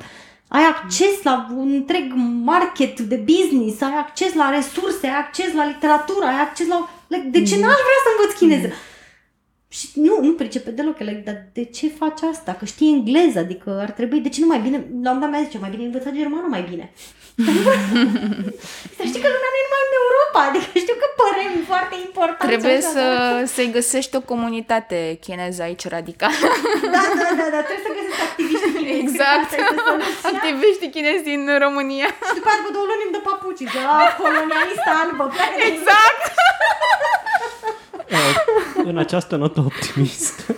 ai 0.48 0.62
acces 0.62 1.22
la 1.22 1.46
un 1.56 1.72
întreg 1.72 2.12
market 2.42 3.00
de 3.00 3.16
business, 3.16 3.80
ai 3.80 3.96
acces 3.96 4.34
la 4.34 4.50
resurse, 4.50 5.06
ai 5.06 5.18
acces 5.18 5.52
la 5.52 5.66
literatură, 5.66 6.24
ai 6.24 6.40
acces 6.40 6.66
la... 6.66 6.88
De 7.08 7.42
ce 7.42 7.54
n-aș 7.54 7.80
vrea 7.86 8.00
să 8.04 8.10
învăț 8.16 8.38
chineză? 8.38 8.68
Și 9.68 9.88
nu, 9.94 10.18
nu 10.22 10.32
pricepe 10.32 10.70
deloc, 10.70 10.98
like, 10.98 11.22
dar 11.24 11.48
de 11.52 11.64
ce 11.64 11.88
faci 11.88 12.22
asta? 12.22 12.52
Că 12.52 12.64
știi 12.64 12.92
engleză, 12.92 13.38
adică 13.38 13.78
ar 13.80 13.90
trebui, 13.90 14.20
de 14.20 14.28
ce 14.28 14.40
nu 14.40 14.46
mai 14.46 14.60
bine, 14.60 14.86
la 15.02 15.10
un 15.10 15.20
dat 15.20 15.30
mi-a 15.30 15.42
zice, 15.42 15.58
mai 15.58 15.70
bine 15.70 15.84
învăța 15.84 16.10
germană 16.10 16.46
mai 16.48 16.66
bine. 16.70 16.92
Să 18.96 19.02
știi 19.08 19.22
că 19.24 19.28
lumea 19.34 19.50
nu 19.52 19.58
e 19.60 19.66
numai 19.66 19.84
în 19.88 19.94
Europa, 20.02 20.38
adică 20.48 20.68
știu 20.84 20.96
că 21.02 21.08
părem 21.22 21.52
foarte 21.70 21.96
important. 22.06 22.48
Trebuie 22.50 22.80
să, 22.94 23.04
să-i 23.54 23.70
găsești 23.78 24.16
o 24.16 24.20
comunitate 24.32 24.98
chineză 25.24 25.62
aici 25.62 25.84
radicală. 25.94 26.46
da, 26.96 27.04
da, 27.20 27.28
da, 27.40 27.46
da, 27.54 27.60
trebuie 27.68 27.86
să 27.88 27.92
găsești 27.96 28.22
activiști 28.28 28.68
chinezi. 28.76 29.00
Exact, 29.02 29.50
activiști 30.30 30.86
chinezi 30.94 31.22
din 31.30 31.42
România. 31.64 32.08
Și 32.28 32.34
după 32.38 32.48
aceea, 32.48 32.60
după 32.62 32.72
două 32.76 32.86
luni 32.90 33.04
îmi 33.06 33.14
dă 33.16 33.20
papuci, 33.28 33.64
de 33.76 33.80
la 33.86 33.96
colonialistă 34.20 34.90
albă. 35.02 35.24
Exact. 35.70 36.22
în 38.90 38.96
această 39.04 39.34
notă 39.36 39.60
optimistă. 39.70 40.42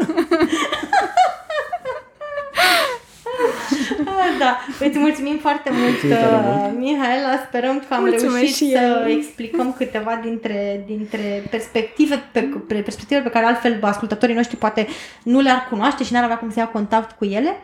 da, 4.42 4.58
îți 4.80 4.98
mulțumim 4.98 5.36
foarte 5.36 5.70
mult, 5.72 6.02
uh, 6.02 6.70
Mihaela. 6.76 7.44
Sperăm 7.46 7.82
că 7.88 7.94
am 7.94 8.00
Mulțumesc 8.00 8.36
reușit 8.36 8.72
să 8.72 9.06
explicăm 9.08 9.72
câteva 9.72 10.20
dintre, 10.22 10.84
dintre 10.86 11.46
perspective 11.50 12.22
pe, 12.32 12.40
pe, 12.68 12.74
perspective 12.74 13.20
pe 13.20 13.28
care 13.28 13.44
altfel 13.44 13.78
ascultătorii 13.80 14.34
noștri 14.34 14.56
poate 14.56 14.86
nu 15.22 15.40
le-ar 15.40 15.66
cunoaște 15.70 16.04
și 16.04 16.12
n-ar 16.12 16.24
avea 16.24 16.38
cum 16.38 16.50
să 16.50 16.58
ia 16.58 16.68
contact 16.68 17.16
cu 17.18 17.24
ele. 17.24 17.56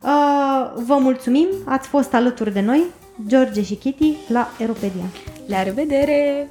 Uh, 0.00 0.72
vă 0.86 0.96
mulțumim, 1.00 1.48
ați 1.64 1.88
fost 1.88 2.14
alături 2.14 2.52
de 2.52 2.60
noi, 2.60 2.82
George 3.26 3.62
și 3.62 3.74
Kitty, 3.74 4.16
la 4.28 4.48
Eropedia. 4.58 5.04
La 5.46 5.62
revedere! 5.62 6.48